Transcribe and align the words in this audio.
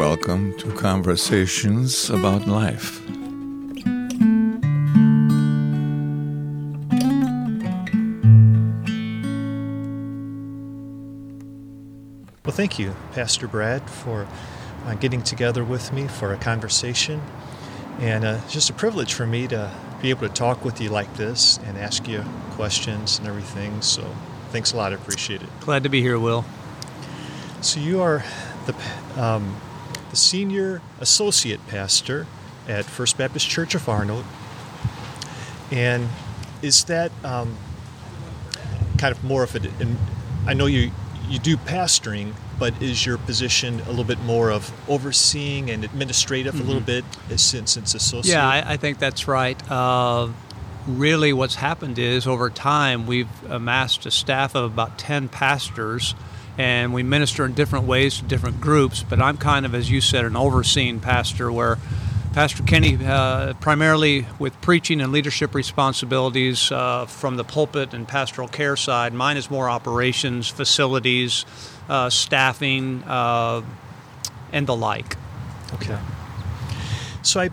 welcome 0.00 0.56
to 0.56 0.72
Conversations 0.76 2.08
About 2.08 2.46
Life. 2.46 3.06
Well, 12.46 12.56
thank 12.56 12.78
you, 12.78 12.96
Pastor 13.12 13.46
Brad, 13.46 13.90
for 13.90 14.26
uh, 14.86 14.94
getting 14.94 15.20
together 15.20 15.62
with 15.62 15.92
me 15.92 16.08
for 16.08 16.32
a 16.32 16.38
conversation. 16.38 17.20
And 17.98 18.24
uh, 18.24 18.40
it's 18.42 18.54
just 18.54 18.70
a 18.70 18.72
privilege 18.72 19.12
for 19.12 19.26
me 19.26 19.46
to 19.48 19.70
be 20.00 20.08
able 20.08 20.26
to 20.26 20.32
talk 20.32 20.64
with 20.64 20.80
you 20.80 20.88
like 20.88 21.14
this 21.18 21.58
and 21.66 21.76
ask 21.76 22.08
you 22.08 22.24
questions 22.52 23.18
and 23.18 23.28
everything. 23.28 23.82
So 23.82 24.02
thanks 24.48 24.72
a 24.72 24.78
lot. 24.78 24.92
I 24.92 24.94
appreciate 24.94 25.42
it. 25.42 25.48
Glad 25.60 25.82
to 25.82 25.90
be 25.90 26.00
here, 26.00 26.18
Will. 26.18 26.46
So 27.60 27.80
you 27.80 28.00
are 28.00 28.24
the, 28.64 28.74
um, 29.22 29.56
the 30.10 30.16
senior 30.16 30.82
associate 31.00 31.64
pastor 31.68 32.26
at 32.68 32.84
First 32.84 33.16
Baptist 33.16 33.48
Church 33.48 33.74
of 33.74 33.88
Arnold. 33.88 34.24
And 35.70 36.08
is 36.62 36.84
that 36.84 37.12
um, 37.24 37.56
kind 38.98 39.14
of 39.14 39.22
more 39.24 39.42
of 39.42 39.54
a, 39.54 39.60
and 39.80 39.96
I 40.46 40.54
know 40.54 40.66
you, 40.66 40.90
you 41.28 41.38
do 41.38 41.56
pastoring, 41.56 42.34
but 42.58 42.80
is 42.82 43.06
your 43.06 43.18
position 43.18 43.80
a 43.80 43.90
little 43.90 44.04
bit 44.04 44.20
more 44.20 44.50
of 44.50 44.72
overseeing 44.88 45.70
and 45.70 45.84
administrative 45.84 46.54
mm-hmm. 46.54 46.64
a 46.64 46.66
little 46.66 46.82
bit 46.82 47.04
since 47.36 47.76
it's 47.76 47.94
associate? 47.94 48.34
Yeah, 48.34 48.46
I, 48.46 48.72
I 48.72 48.76
think 48.76 48.98
that's 48.98 49.26
right. 49.26 49.58
Uh, 49.70 50.28
really, 50.86 51.32
what's 51.32 51.54
happened 51.54 51.98
is 51.98 52.26
over 52.26 52.50
time 52.50 53.06
we've 53.06 53.28
amassed 53.48 54.06
a 54.06 54.10
staff 54.10 54.54
of 54.54 54.72
about 54.72 54.98
10 54.98 55.28
pastors 55.28 56.14
and 56.58 56.92
we 56.92 57.02
minister 57.02 57.44
in 57.44 57.54
different 57.54 57.86
ways 57.86 58.18
to 58.18 58.24
different 58.24 58.60
groups. 58.60 59.02
But 59.02 59.20
I'm 59.20 59.36
kind 59.36 59.64
of, 59.66 59.74
as 59.74 59.90
you 59.90 60.00
said, 60.00 60.24
an 60.24 60.36
overseeing 60.36 61.00
pastor 61.00 61.50
where 61.50 61.78
Pastor 62.32 62.62
Kenny, 62.62 62.96
uh, 63.04 63.54
primarily 63.54 64.24
with 64.38 64.58
preaching 64.60 65.00
and 65.00 65.10
leadership 65.10 65.52
responsibilities 65.52 66.70
uh, 66.70 67.06
from 67.06 67.36
the 67.36 67.42
pulpit 67.42 67.92
and 67.92 68.06
pastoral 68.06 68.46
care 68.46 68.76
side. 68.76 69.12
Mine 69.12 69.36
is 69.36 69.50
more 69.50 69.68
operations, 69.68 70.46
facilities, 70.46 71.44
uh, 71.88 72.08
staffing, 72.08 73.02
uh, 73.02 73.62
and 74.52 74.66
the 74.66 74.76
like. 74.76 75.16
Okay. 75.74 75.98
So 77.22 77.40
I 77.40 77.50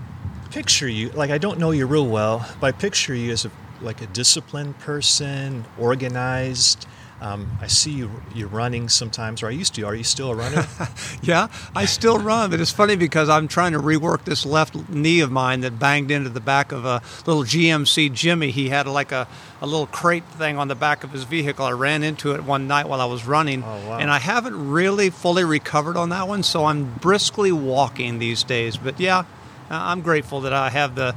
picture 0.51 0.87
you, 0.87 1.09
like 1.09 1.31
I 1.31 1.39
don't 1.39 1.57
know 1.57 1.71
you 1.71 1.87
real 1.87 2.07
well, 2.07 2.47
but 2.59 2.67
I 2.67 2.71
picture 2.71 3.15
you 3.15 3.31
as 3.31 3.45
a, 3.45 3.51
like 3.81 4.01
a 4.01 4.07
disciplined 4.07 4.77
person, 4.77 5.65
organized, 5.79 6.87
um, 7.19 7.57
I 7.59 7.67
see 7.67 7.91
you 7.91 8.11
you 8.35 8.45
running 8.45 8.89
sometimes, 8.89 9.41
or 9.41 9.47
I 9.47 9.51
used 9.51 9.73
to. 9.75 9.83
Are 9.83 9.95
you 9.95 10.03
still 10.03 10.31
a 10.31 10.35
runner? 10.35 10.67
yeah, 11.23 11.47
I 11.75 11.85
still 11.85 12.19
run, 12.19 12.51
but 12.51 12.59
it's 12.59 12.71
funny 12.71 12.95
because 12.95 13.27
I'm 13.27 13.47
trying 13.47 13.71
to 13.71 13.79
rework 13.79 14.23
this 14.25 14.45
left 14.45 14.89
knee 14.89 15.21
of 15.21 15.31
mine 15.31 15.61
that 15.61 15.79
banged 15.79 16.11
into 16.11 16.29
the 16.29 16.39
back 16.39 16.71
of 16.71 16.85
a 16.85 17.01
little 17.25 17.43
GMC 17.43 18.13
Jimmy. 18.13 18.51
He 18.51 18.69
had 18.69 18.87
like 18.87 19.11
a, 19.11 19.27
a 19.61 19.65
little 19.65 19.87
crate 19.87 20.25
thing 20.25 20.59
on 20.59 20.67
the 20.67 20.75
back 20.75 21.03
of 21.03 21.11
his 21.11 21.23
vehicle. 21.23 21.65
I 21.65 21.71
ran 21.71 22.03
into 22.03 22.35
it 22.35 22.43
one 22.43 22.67
night 22.67 22.87
while 22.87 23.01
I 23.01 23.05
was 23.05 23.25
running, 23.25 23.63
oh, 23.63 23.89
wow. 23.89 23.97
and 23.97 24.11
I 24.11 24.19
haven't 24.19 24.69
really 24.69 25.09
fully 25.09 25.43
recovered 25.43 25.97
on 25.97 26.09
that 26.09 26.27
one. 26.27 26.43
So 26.43 26.65
I'm 26.65 26.93
briskly 26.95 27.51
walking 27.51 28.19
these 28.19 28.43
days. 28.43 28.77
But 28.77 28.99
yeah, 28.99 29.23
I'm 29.71 30.01
grateful 30.01 30.41
that 30.41 30.53
I 30.53 30.69
have 30.69 30.93
the 30.93 31.15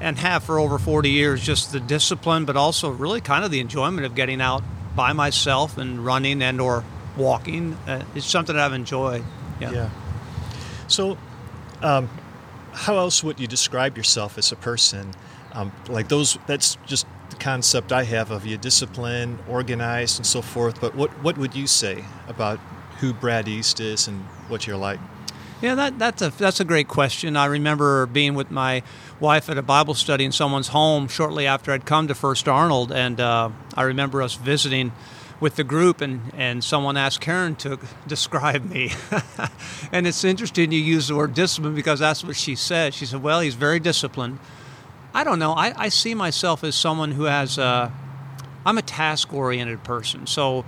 and 0.00 0.18
have 0.18 0.44
for 0.44 0.58
over 0.58 0.78
40 0.78 1.08
years 1.08 1.42
just 1.42 1.72
the 1.72 1.80
discipline 1.80 2.44
but 2.44 2.54
also 2.54 2.90
really 2.90 3.22
kind 3.22 3.46
of 3.46 3.50
the 3.50 3.60
enjoyment 3.60 4.04
of 4.04 4.14
getting 4.14 4.42
out 4.42 4.62
by 4.96 5.12
myself 5.12 5.78
and 5.78 6.04
running 6.04 6.42
and 6.42 6.60
or 6.60 6.82
walking. 7.16 7.74
Uh, 7.86 8.02
it's 8.14 8.26
something 8.26 8.56
I've 8.56 8.72
enjoyed. 8.72 9.22
Yeah. 9.60 9.70
yeah. 9.70 9.90
So, 10.88 11.18
um, 11.82 12.08
how 12.72 12.96
else 12.96 13.22
would 13.22 13.38
you 13.38 13.46
describe 13.46 13.96
yourself 13.96 14.38
as 14.38 14.50
a 14.52 14.56
person? 14.56 15.12
Um, 15.52 15.72
like 15.88 16.08
those, 16.08 16.38
that's 16.46 16.76
just 16.86 17.06
the 17.30 17.36
concept 17.36 17.92
I 17.92 18.04
have 18.04 18.30
of 18.30 18.44
you: 18.44 18.56
disciplined, 18.56 19.38
organized, 19.48 20.18
and 20.18 20.26
so 20.26 20.42
forth. 20.42 20.80
But 20.80 20.94
what 20.94 21.10
what 21.22 21.38
would 21.38 21.54
you 21.54 21.66
say 21.66 22.04
about 22.28 22.58
who 23.00 23.12
Brad 23.12 23.48
East 23.48 23.80
is 23.80 24.08
and 24.08 24.20
what 24.48 24.66
you're 24.66 24.76
like? 24.76 25.00
Yeah, 25.62 25.74
that, 25.74 25.98
that's 25.98 26.20
a 26.20 26.28
that's 26.30 26.60
a 26.60 26.66
great 26.66 26.86
question. 26.86 27.34
I 27.34 27.46
remember 27.46 28.04
being 28.04 28.34
with 28.34 28.50
my 28.50 28.82
wife 29.20 29.48
at 29.48 29.56
a 29.56 29.62
Bible 29.62 29.94
study 29.94 30.26
in 30.26 30.32
someone's 30.32 30.68
home 30.68 31.08
shortly 31.08 31.46
after 31.46 31.72
I'd 31.72 31.86
come 31.86 32.08
to 32.08 32.14
First 32.14 32.46
Arnold, 32.46 32.92
and 32.92 33.18
uh, 33.18 33.48
I 33.74 33.84
remember 33.84 34.20
us 34.20 34.34
visiting 34.34 34.92
with 35.40 35.56
the 35.56 35.64
group, 35.64 36.02
and, 36.02 36.20
and 36.36 36.62
someone 36.62 36.98
asked 36.98 37.22
Karen 37.22 37.56
to 37.56 37.78
describe 38.06 38.68
me. 38.70 38.92
and 39.92 40.06
it's 40.06 40.24
interesting 40.24 40.72
you 40.72 40.80
use 40.80 41.08
the 41.08 41.16
word 41.16 41.32
discipline 41.32 41.74
because 41.74 42.00
that's 42.00 42.22
what 42.22 42.36
she 42.36 42.54
said. 42.54 42.92
She 42.92 43.06
said, 43.06 43.22
"Well, 43.22 43.40
he's 43.40 43.54
very 43.54 43.80
disciplined." 43.80 44.38
I 45.14 45.24
don't 45.24 45.38
know. 45.38 45.54
I, 45.54 45.72
I 45.84 45.88
see 45.88 46.14
myself 46.14 46.64
as 46.64 46.74
someone 46.74 47.12
who 47.12 47.24
has. 47.24 47.58
Uh, 47.58 47.90
I'm 48.66 48.76
a 48.76 48.82
task 48.82 49.32
oriented 49.32 49.84
person, 49.84 50.26
so 50.26 50.66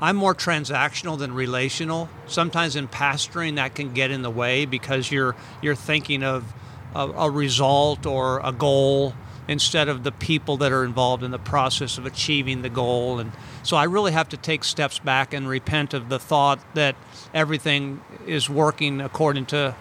I'm 0.00 0.16
more 0.16 0.34
transactional 0.34 1.18
than 1.18 1.34
relational. 1.34 2.08
Sometimes 2.26 2.74
in 2.74 2.88
pastoring 2.88 3.56
that 3.56 3.74
can 3.74 3.92
get 3.92 4.10
in 4.10 4.22
the 4.22 4.30
way 4.30 4.64
because 4.64 5.12
you're 5.12 5.36
you're 5.60 5.74
thinking 5.74 6.22
of 6.22 6.52
a, 6.94 7.06
a, 7.06 7.30
result 7.30 8.06
or 8.06 8.40
a 8.42 8.50
goal 8.50 9.14
instead 9.46 9.88
of 9.88 10.02
the 10.02 10.10
people 10.10 10.56
that 10.56 10.72
are 10.72 10.84
involved 10.84 11.22
in 11.22 11.30
the 11.30 11.38
process 11.38 11.98
of 11.98 12.06
achieving 12.06 12.62
the 12.62 12.68
goal. 12.70 13.18
And 13.18 13.30
so 13.62 13.76
I 13.76 13.84
really 13.84 14.12
have 14.12 14.28
to 14.30 14.36
take 14.36 14.64
steps 14.64 14.98
back 14.98 15.34
and 15.34 15.46
repent 15.46 15.92
of 15.92 16.08
the 16.08 16.18
thought 16.18 16.60
that 16.74 16.96
everything 17.34 18.00
is 18.26 18.48
working 18.48 19.00
according 19.00 19.46
to 19.46 19.74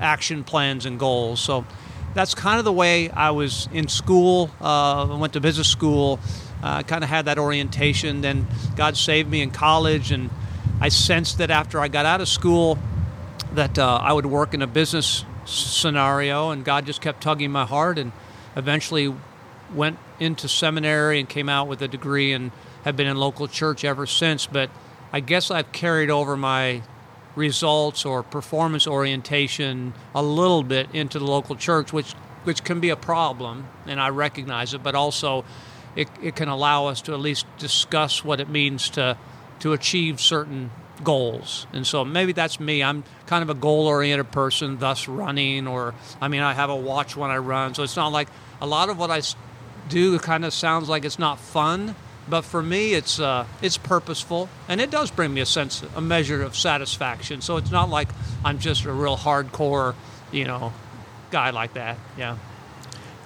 action 0.00 0.42
plans 0.42 0.84
and 0.84 0.98
goals. 0.98 1.40
So 1.40 1.64
that's 2.14 2.34
kind 2.34 2.58
of 2.58 2.64
the 2.64 2.72
way 2.72 3.08
I 3.10 3.30
was 3.30 3.68
in 3.72 3.88
school. 3.88 4.50
Uh, 4.60 5.14
I 5.14 5.16
went 5.16 5.34
to 5.34 5.40
business 5.40 5.68
school 5.68 6.18
uh, 6.62 6.82
kind 6.82 7.04
of 7.04 7.10
had 7.10 7.24
that 7.26 7.38
orientation. 7.38 8.20
Then 8.20 8.46
God 8.76 8.96
saved 8.96 9.30
me 9.30 9.40
in 9.42 9.50
college, 9.50 10.10
and 10.12 10.30
I 10.80 10.88
sensed 10.88 11.38
that 11.38 11.50
after 11.50 11.80
I 11.80 11.88
got 11.88 12.06
out 12.06 12.20
of 12.20 12.28
school, 12.28 12.78
that 13.54 13.78
uh, 13.78 14.00
I 14.02 14.12
would 14.12 14.26
work 14.26 14.54
in 14.54 14.62
a 14.62 14.66
business 14.66 15.24
scenario, 15.44 16.50
and 16.50 16.64
God 16.64 16.86
just 16.86 17.00
kept 17.00 17.22
tugging 17.22 17.50
my 17.50 17.64
heart, 17.64 17.98
and 17.98 18.12
eventually 18.56 19.14
went 19.74 19.98
into 20.18 20.48
seminary 20.48 21.18
and 21.18 21.28
came 21.28 21.48
out 21.48 21.68
with 21.68 21.80
a 21.82 21.88
degree 21.88 22.32
and 22.32 22.50
have 22.84 22.96
been 22.96 23.06
in 23.06 23.16
local 23.16 23.48
church 23.48 23.84
ever 23.84 24.06
since. 24.06 24.46
But 24.46 24.70
I 25.12 25.20
guess 25.20 25.50
I've 25.50 25.72
carried 25.72 26.10
over 26.10 26.36
my 26.36 26.82
results 27.36 28.04
or 28.04 28.22
performance 28.22 28.86
orientation 28.86 29.94
a 30.14 30.22
little 30.22 30.62
bit 30.62 30.88
into 30.92 31.18
the 31.18 31.24
local 31.24 31.56
church, 31.56 31.92
which 31.92 32.14
which 32.44 32.64
can 32.64 32.80
be 32.80 32.88
a 32.88 32.96
problem, 32.96 33.66
and 33.86 34.00
I 34.00 34.08
recognize 34.08 34.72
it. 34.72 34.82
But 34.82 34.94
also, 34.94 35.44
it, 35.96 36.08
it 36.22 36.36
can 36.36 36.48
allow 36.48 36.86
us 36.86 37.02
to 37.02 37.12
at 37.12 37.20
least 37.20 37.46
discuss 37.58 38.24
what 38.24 38.40
it 38.40 38.48
means 38.48 38.90
to 38.90 39.16
to 39.60 39.72
achieve 39.74 40.20
certain 40.20 40.70
goals. 41.04 41.66
And 41.72 41.86
so 41.86 42.04
maybe 42.04 42.32
that's 42.32 42.58
me. 42.58 42.82
I'm 42.82 43.04
kind 43.26 43.42
of 43.42 43.50
a 43.50 43.54
goal 43.54 43.86
oriented 43.86 44.30
person, 44.30 44.78
thus 44.78 45.08
running, 45.08 45.66
or 45.66 45.94
I 46.20 46.28
mean, 46.28 46.40
I 46.40 46.54
have 46.54 46.70
a 46.70 46.76
watch 46.76 47.16
when 47.16 47.30
I 47.30 47.38
run. 47.38 47.74
So 47.74 47.82
it's 47.82 47.96
not 47.96 48.08
like 48.08 48.28
a 48.60 48.66
lot 48.66 48.88
of 48.88 48.98
what 48.98 49.10
I 49.10 49.20
do 49.88 50.18
kind 50.18 50.44
of 50.44 50.52
sounds 50.52 50.88
like 50.88 51.04
it's 51.04 51.18
not 51.18 51.38
fun. 51.38 51.94
But 52.28 52.42
for 52.42 52.62
me, 52.62 52.94
it's 52.94 53.18
uh, 53.18 53.46
it's 53.60 53.76
purposeful, 53.76 54.48
and 54.68 54.80
it 54.80 54.90
does 54.90 55.10
bring 55.10 55.34
me 55.34 55.40
a 55.40 55.46
sense, 55.46 55.82
a 55.96 56.00
measure 56.00 56.42
of 56.42 56.54
satisfaction. 56.54 57.40
So 57.40 57.56
it's 57.56 57.72
not 57.72 57.88
like 57.90 58.08
I'm 58.44 58.60
just 58.60 58.84
a 58.84 58.92
real 58.92 59.16
hardcore, 59.16 59.94
you 60.30 60.44
know, 60.44 60.72
guy 61.32 61.50
like 61.50 61.74
that. 61.74 61.98
Yeah. 62.16 62.36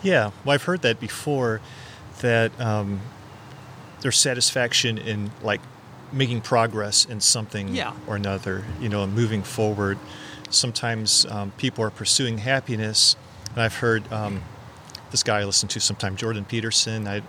Yeah. 0.03 0.31
Well, 0.45 0.55
I've 0.55 0.63
heard 0.63 0.83
that 0.83 1.01
before 1.01 1.61
that 2.21 2.59
um, 2.61 3.01
there's 4.01 4.19
satisfaction 4.19 4.99
in 4.99 5.31
like 5.43 5.61
making 6.13 6.41
progress 6.41 7.05
in 7.05 7.21
something 7.21 7.75
yeah. 7.75 7.93
or 8.07 8.17
another, 8.17 8.65
you 8.81 8.89
know, 8.89 9.07
moving 9.07 9.43
forward. 9.43 9.99
Sometimes 10.51 11.27
um, 11.27 11.51
people 11.53 11.85
are 11.85 11.91
pursuing 11.91 12.39
happiness, 12.39 13.17
and 13.51 13.63
I've 13.63 13.77
heard 13.77 14.11
um, 14.13 14.43
this 15.11 15.23
guy 15.23 15.41
I 15.41 15.45
listen 15.45 15.69
to 15.71 15.81
sometimes, 15.81 16.21
Jordan 16.21 16.45
Peterson. 16.45 17.09
I 17.09 17.23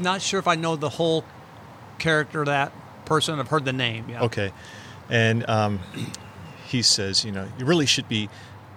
not 0.00 0.22
sure 0.22 0.38
if 0.38 0.46
I 0.46 0.54
know 0.54 0.76
the 0.76 0.90
whole 0.90 1.24
character 1.98 2.40
of 2.40 2.46
that 2.46 2.72
person. 3.06 3.38
I've 3.38 3.48
heard 3.48 3.64
the 3.64 3.72
name. 3.72 4.08
Yeah. 4.08 4.24
Okay, 4.24 4.52
and 5.08 5.48
um, 5.48 5.80
he 6.66 6.82
says, 6.82 7.24
you 7.24 7.32
know, 7.32 7.48
you 7.58 7.64
really 7.64 7.86
should 7.86 8.08
be 8.08 8.28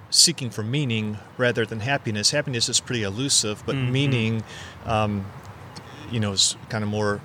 seeking 0.09 0.49
for 0.49 0.63
meaning 0.63 1.17
rather 1.37 1.65
than 1.65 1.81
happiness. 1.81 2.31
Happiness 2.31 2.69
is 2.69 2.79
pretty 2.79 3.03
elusive, 3.03 3.63
but 3.65 3.75
mm-hmm. 3.75 3.91
meaning, 3.91 4.43
um, 4.85 5.25
you 6.11 6.19
know, 6.19 6.31
is 6.31 6.55
kind 6.69 6.83
of 6.83 6.89
more 6.89 7.21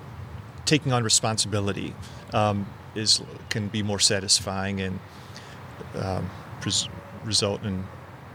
taking 0.65 0.93
on 0.93 1.03
responsibility. 1.03 1.95
Um, 2.33 2.67
is 2.95 3.21
can 3.49 3.67
be 3.67 3.83
more 3.83 3.99
satisfying 3.99 4.79
and 4.81 4.99
um, 5.95 6.29
pres- 6.61 6.87
result 7.23 7.63
in, 7.63 7.85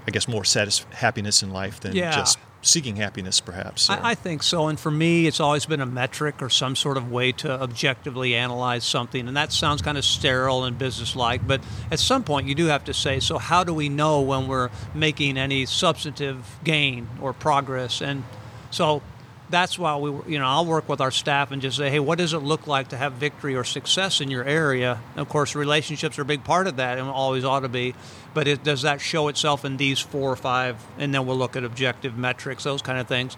I 0.06 0.10
guess, 0.10 0.28
more 0.28 0.44
satis- 0.44 0.84
happiness 0.92 1.42
in 1.42 1.50
life 1.50 1.80
than 1.80 1.96
yeah. 1.96 2.14
just 2.14 2.38
seeking 2.62 2.96
happiness, 2.96 3.40
perhaps. 3.40 3.88
or- 3.88 3.94
I, 3.94 4.10
I 4.10 4.14
think 4.14 4.42
so. 4.42 4.68
And 4.68 4.78
for 4.78 4.90
me, 4.90 5.26
it's 5.26 5.40
always 5.40 5.66
been 5.66 5.80
a 5.80 5.86
metric 5.86 6.42
or 6.42 6.50
some 6.50 6.76
sort 6.76 6.96
of 6.96 7.10
way 7.10 7.32
to 7.32 7.50
objectively 7.60 8.34
analyze 8.34 8.84
something. 8.84 9.26
And 9.28 9.36
that 9.36 9.52
sounds 9.52 9.80
kind 9.82 9.96
of 9.96 10.04
sterile 10.04 10.64
and 10.64 10.78
businesslike, 10.78 11.46
but 11.46 11.62
at 11.90 11.98
some 11.98 12.22
point 12.24 12.46
you 12.48 12.54
do 12.54 12.66
have 12.66 12.84
to 12.84 12.94
say, 12.94 13.18
so 13.20 13.38
how 13.38 13.64
do 13.64 13.72
we 13.72 13.88
know 13.88 14.20
when 14.20 14.46
we're 14.46 14.70
making 14.94 15.38
any 15.38 15.64
substantive 15.66 16.58
gain 16.64 17.08
or 17.20 17.32
progress? 17.32 18.02
And 18.02 18.24
so 18.70 19.02
that's 19.50 19.78
why 19.78 19.96
we, 19.96 20.32
you 20.32 20.38
know, 20.38 20.46
I'll 20.46 20.64
work 20.64 20.88
with 20.88 21.00
our 21.00 21.10
staff 21.10 21.50
and 21.50 21.60
just 21.60 21.76
say, 21.76 21.90
hey, 21.90 22.00
what 22.00 22.18
does 22.18 22.32
it 22.32 22.38
look 22.38 22.66
like 22.66 22.88
to 22.88 22.96
have 22.96 23.14
victory 23.14 23.56
or 23.56 23.64
success 23.64 24.20
in 24.20 24.30
your 24.30 24.44
area? 24.44 25.00
Of 25.16 25.28
course, 25.28 25.54
relationships 25.54 26.18
are 26.18 26.22
a 26.22 26.26
big 26.26 26.44
part 26.44 26.66
of 26.66 26.76
that 26.76 26.98
and 26.98 27.08
always 27.08 27.44
ought 27.44 27.60
to 27.60 27.68
be. 27.68 27.94
But 28.32 28.46
it, 28.46 28.62
does 28.62 28.82
that 28.82 29.00
show 29.00 29.28
itself 29.28 29.64
in 29.64 29.76
these 29.76 29.98
four 29.98 30.30
or 30.30 30.36
five? 30.36 30.82
And 30.98 31.12
then 31.12 31.26
we'll 31.26 31.36
look 31.36 31.56
at 31.56 31.64
objective 31.64 32.16
metrics, 32.16 32.64
those 32.64 32.82
kind 32.82 32.98
of 32.98 33.08
things. 33.08 33.36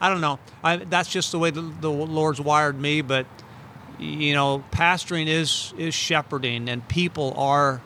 I 0.00 0.08
don't 0.08 0.20
know. 0.20 0.38
I, 0.62 0.76
that's 0.76 1.08
just 1.08 1.32
the 1.32 1.38
way 1.38 1.50
the, 1.50 1.62
the 1.62 1.90
Lord's 1.90 2.40
wired 2.40 2.80
me. 2.80 3.00
But 3.00 3.26
you 3.98 4.34
know, 4.34 4.62
pastoring 4.70 5.26
is 5.26 5.74
is 5.76 5.94
shepherding, 5.94 6.68
and 6.68 6.86
people 6.86 7.34
are 7.36 7.80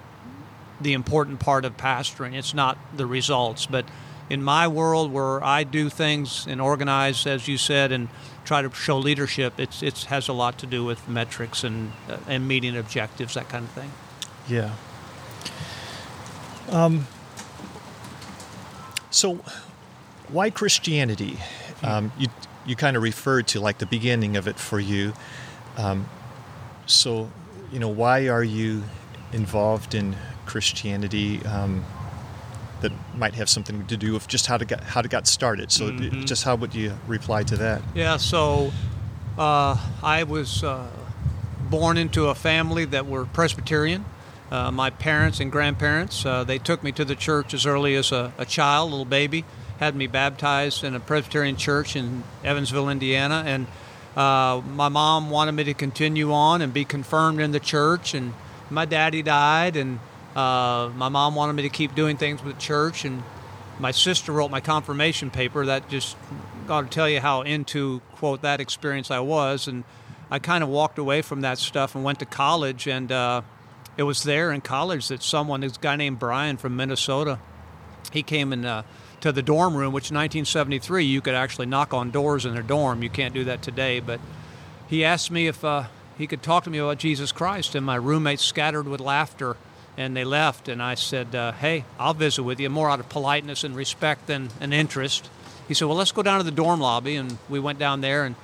the 0.81 0.93
important 0.93 1.41
part 1.41 1.65
of 1.65 1.77
pastoring. 1.77 2.35
It's 2.35 2.55
not 2.55 2.77
the 2.95 3.07
results, 3.07 3.67
but 3.67 3.87
in 4.31 4.43
my 4.43 4.67
world 4.69 5.13
where 5.13 5.43
I 5.45 5.65
do 5.65 5.89
things 5.89 6.47
and 6.47 6.61
organize, 6.61 7.27
as 7.27 7.49
you 7.49 7.59
said, 7.59 7.93
and 7.93 8.09
try 8.45 8.63
to 8.63 8.71
show 8.73 8.99
leadership, 8.99 9.59
it's 9.59 9.83
it 9.83 10.05
has 10.05 10.29
a 10.29 10.33
lot 10.33 10.59
to 10.59 10.67
do 10.67 10.85
with 10.85 11.09
metrics 11.09 11.65
and 11.65 11.93
uh, 12.09 12.19
and 12.27 12.47
meeting 12.47 12.77
objectives, 12.77 13.35
that 13.35 13.49
kind 13.49 13.65
of 13.65 13.71
thing. 13.71 13.91
Yeah. 14.49 14.75
Um, 16.71 17.07
so, 19.11 19.37
why 20.29 20.51
Christianity? 20.51 21.39
Um, 21.83 22.13
you 22.19 22.29
you 22.67 22.77
kind 22.77 22.97
of 22.97 23.03
referred 23.03 23.47
to 23.49 23.61
like 23.61 23.79
the 23.79 23.87
beginning 23.87 24.37
of 24.37 24.47
it 24.47 24.57
for 24.57 24.81
you. 24.81 25.13
Um, 25.77 26.09
so, 26.87 27.31
you 27.73 27.79
know, 27.79 27.89
why 27.89 28.29
are 28.29 28.45
you 28.45 28.85
involved 29.33 29.95
in 29.95 30.17
Christianity? 30.47 31.45
Um, 31.47 31.85
that 32.83 32.93
might 33.17 33.35
have 33.35 33.49
something 33.49 33.87
to 33.87 33.97
do 33.97 34.13
with 34.13 34.29
just 34.29 34.47
how 34.47 34.57
to 34.59 34.65
get 34.65 34.83
how 34.83 35.01
to 35.03 35.09
got 35.09 35.27
started. 35.27 35.73
So, 35.73 35.91
Mhm. 35.91 36.25
just 36.27 36.45
how 36.45 36.55
would 36.57 36.75
you 36.75 36.93
reply 37.07 37.43
to 37.45 37.57
that? 37.57 37.83
Yeah, 37.95 38.19
so 38.19 38.73
uh, 39.39 39.77
I 40.03 40.25
was 40.25 40.63
uh, 40.63 40.87
born 41.71 41.97
into 41.97 42.29
a 42.29 42.35
family 42.35 42.85
that 42.85 43.07
were 43.07 43.25
Presbyterian. 43.25 44.05
Uh, 44.51 44.71
my 44.71 44.91
parents 44.91 45.41
and 45.41 45.51
grandparents, 45.51 46.27
uh, 46.27 46.45
they 46.45 46.59
took 46.59 46.85
me 46.85 46.93
to 46.93 47.05
the 47.07 47.15
church 47.15 47.55
as 47.55 47.65
early 47.65 47.95
as 47.95 48.13
a, 48.13 48.35
a 48.37 48.45
child, 48.45 48.91
little 48.91 49.07
baby, 49.07 49.47
had 49.81 49.97
me 49.97 50.07
baptized 50.07 50.85
in 50.85 50.95
a 50.95 51.01
Presbyterian 51.01 51.57
church 51.57 51.97
in 51.97 52.23
Evansville, 52.45 52.91
Indiana, 52.91 53.43
and 53.47 53.67
uh, 54.15 54.61
my 54.75 54.91
mom 54.91 55.31
wanted 55.31 55.53
me 55.53 55.65
to 55.65 55.73
continue 55.73 56.31
on 56.35 56.61
and 56.61 56.75
be 56.75 56.85
confirmed 56.85 57.41
in 57.41 57.53
the 57.53 57.61
church, 57.61 58.13
and 58.13 58.35
my 58.69 58.85
daddy 58.85 59.23
died, 59.23 59.75
and 59.75 59.99
uh, 60.37 60.91
my 60.97 61.09
mom 61.09 61.35
wanted 61.35 61.55
me 61.55 61.63
to 61.63 61.69
keep 61.69 61.95
doing 61.95 62.17
things 62.17 62.43
with 62.43 62.59
church, 62.59 63.05
and 63.05 63.23
my 63.79 63.91
sister 63.91 64.33
wrote 64.33 64.51
my 64.51 64.61
confirmation 64.61 65.31
paper. 65.31 65.67
That 65.67 65.89
just 65.89 66.17
got 66.67 66.83
to 66.83 66.89
tell 66.89 67.09
you 67.09 67.21
how 67.21 67.43
into 67.43 68.01
quote 68.17 68.43
that 68.43 68.61
experience 68.61 69.11
I 69.11 69.21
was, 69.21 69.69
and 69.69 69.85
I 70.31 70.39
kind 70.39 70.63
of 70.65 70.71
walked 70.71 70.99
away 70.99 71.23
from 71.23 71.43
that 71.43 71.59
stuff 71.59 71.95
and 71.95 72.03
went 72.03 72.19
to 72.21 72.27
college. 72.27 72.87
And 72.87 73.13
uh, 73.13 73.43
it 73.97 74.05
was 74.05 74.23
there 74.23 74.53
in 74.53 74.61
college 74.63 75.09
that 75.09 75.23
someone, 75.23 75.61
this 75.61 75.77
guy 75.77 75.97
named 75.97 76.19
Brian 76.19 76.57
from 76.57 76.77
Minnesota, 76.77 77.39
he 78.13 78.23
came 78.23 78.53
in 78.53 78.65
uh, 78.65 78.83
to 79.21 79.33
the 79.33 79.43
dorm 79.43 79.77
room, 79.77 79.93
which 79.93 80.11
in 80.11 80.17
1973 80.17 81.05
you 81.05 81.21
could 81.21 81.35
actually 81.35 81.67
knock 81.67 81.93
on 81.93 82.11
doors 82.11 82.47
in 82.47 82.55
their 82.55 82.63
dorm. 82.63 83.03
You 83.03 83.11
can't 83.11 83.35
do 83.35 83.45
that 83.45 83.63
today, 83.63 84.01
but 84.01 84.21
he 84.89 85.05
asked 85.05 85.31
me 85.31 85.47
if 85.47 85.65
uh, 85.65 85.85
he 86.19 86.27
could 86.27 86.43
talk 86.43 86.65
to 86.65 86.71
me 86.71 86.79
about 86.79 86.99
Jesus 86.99 87.33
Christ, 87.33 87.75
and 87.75 87.85
my 87.85 87.97
roommates 87.97 88.45
scattered 88.45 88.89
with 88.89 89.01
laughter, 89.01 89.57
and 89.97 90.17
they 90.17 90.25
left. 90.25 90.69
And 90.69 90.83
I 90.83 90.95
said, 90.95 91.35
uh, 91.35 91.53
"Hey, 91.53 91.85
I'll 91.99 92.15
visit 92.15 92.43
with 92.43 92.61
you, 92.61 92.69
more 92.71 92.91
out 92.91 93.01
of 93.01 93.09
politeness 93.09 93.65
and 93.65 93.77
respect 93.77 94.27
than 94.27 94.51
an 94.61 94.73
interest." 94.73 95.29
He 95.69 95.75
said, 95.75 95.89
"Well, 95.89 95.97
let's 95.97 96.13
go 96.13 96.23
down 96.23 96.39
to 96.39 96.45
the 96.45 96.51
dorm 96.51 96.81
lobby," 96.81 97.17
and 97.17 97.39
we 97.49 97.61
went 97.61 97.79
down 97.79 98.01
there 98.01 98.25
and. 98.25 98.37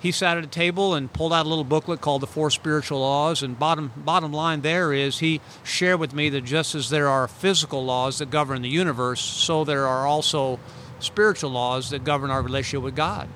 He 0.00 0.12
sat 0.12 0.36
at 0.36 0.44
a 0.44 0.48
table 0.48 0.92
and 0.92 1.10
pulled 1.10 1.32
out 1.32 1.46
a 1.46 1.48
little 1.48 1.64
booklet 1.64 2.02
called 2.02 2.20
The 2.20 2.26
Four 2.26 2.50
Spiritual 2.50 3.00
Laws. 3.00 3.42
And 3.42 3.58
bottom 3.58 3.90
bottom 3.96 4.34
line 4.34 4.60
there 4.60 4.92
is 4.92 5.20
he 5.20 5.40
shared 5.62 5.98
with 5.98 6.12
me 6.12 6.28
that 6.28 6.42
just 6.42 6.74
as 6.74 6.90
there 6.90 7.08
are 7.08 7.26
physical 7.26 7.82
laws 7.86 8.18
that 8.18 8.28
govern 8.30 8.60
the 8.60 8.68
universe, 8.68 9.22
so 9.22 9.64
there 9.64 9.86
are 9.86 10.06
also 10.06 10.60
spiritual 10.98 11.50
laws 11.50 11.88
that 11.88 12.04
govern 12.04 12.30
our 12.30 12.42
relationship 12.42 12.82
with 12.82 12.94
God. 12.94 13.30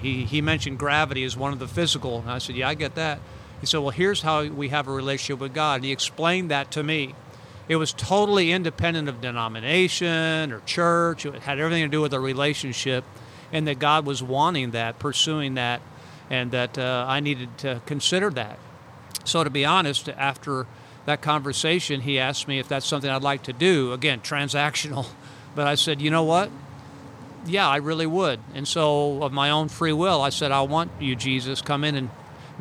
He, 0.00 0.24
he 0.24 0.40
mentioned 0.40 0.78
gravity 0.78 1.22
as 1.24 1.36
one 1.36 1.52
of 1.52 1.60
the 1.60 1.68
physical. 1.68 2.18
And 2.18 2.30
I 2.30 2.38
said, 2.38 2.56
Yeah, 2.56 2.68
I 2.68 2.74
get 2.74 2.96
that. 2.96 3.20
He 3.62 3.66
said, 3.66 3.78
Well, 3.78 3.90
here's 3.90 4.22
how 4.22 4.44
we 4.44 4.70
have 4.70 4.88
a 4.88 4.92
relationship 4.92 5.38
with 5.38 5.54
God. 5.54 5.76
And 5.76 5.84
he 5.84 5.92
explained 5.92 6.50
that 6.50 6.72
to 6.72 6.82
me. 6.82 7.14
It 7.68 7.76
was 7.76 7.92
totally 7.92 8.50
independent 8.50 9.08
of 9.08 9.20
denomination 9.20 10.52
or 10.52 10.60
church. 10.66 11.24
It 11.24 11.34
had 11.42 11.60
everything 11.60 11.84
to 11.84 11.88
do 11.88 12.00
with 12.02 12.12
a 12.12 12.18
relationship, 12.18 13.04
and 13.52 13.68
that 13.68 13.78
God 13.78 14.04
was 14.04 14.20
wanting 14.20 14.72
that, 14.72 14.98
pursuing 14.98 15.54
that, 15.54 15.80
and 16.28 16.50
that 16.50 16.76
uh, 16.76 17.06
I 17.08 17.20
needed 17.20 17.56
to 17.58 17.80
consider 17.86 18.30
that. 18.30 18.58
So, 19.24 19.44
to 19.44 19.50
be 19.50 19.64
honest, 19.64 20.08
after 20.08 20.66
that 21.06 21.22
conversation, 21.22 22.00
he 22.00 22.18
asked 22.18 22.48
me 22.48 22.58
if 22.58 22.66
that's 22.66 22.84
something 22.84 23.08
I'd 23.08 23.22
like 23.22 23.44
to 23.44 23.52
do. 23.52 23.92
Again, 23.92 24.20
transactional. 24.20 25.06
But 25.54 25.66
I 25.66 25.74
said, 25.74 26.00
you 26.00 26.10
know 26.10 26.22
what? 26.22 26.50
Yeah, 27.44 27.68
I 27.68 27.76
really 27.76 28.06
would. 28.06 28.40
And 28.54 28.66
so, 28.66 29.22
of 29.22 29.34
my 29.34 29.50
own 29.50 29.68
free 29.68 29.92
will, 29.92 30.22
I 30.22 30.30
said, 30.30 30.50
I 30.50 30.62
want 30.62 30.90
you, 30.98 31.14
Jesus, 31.14 31.60
come 31.60 31.84
in 31.84 31.94
and 31.94 32.08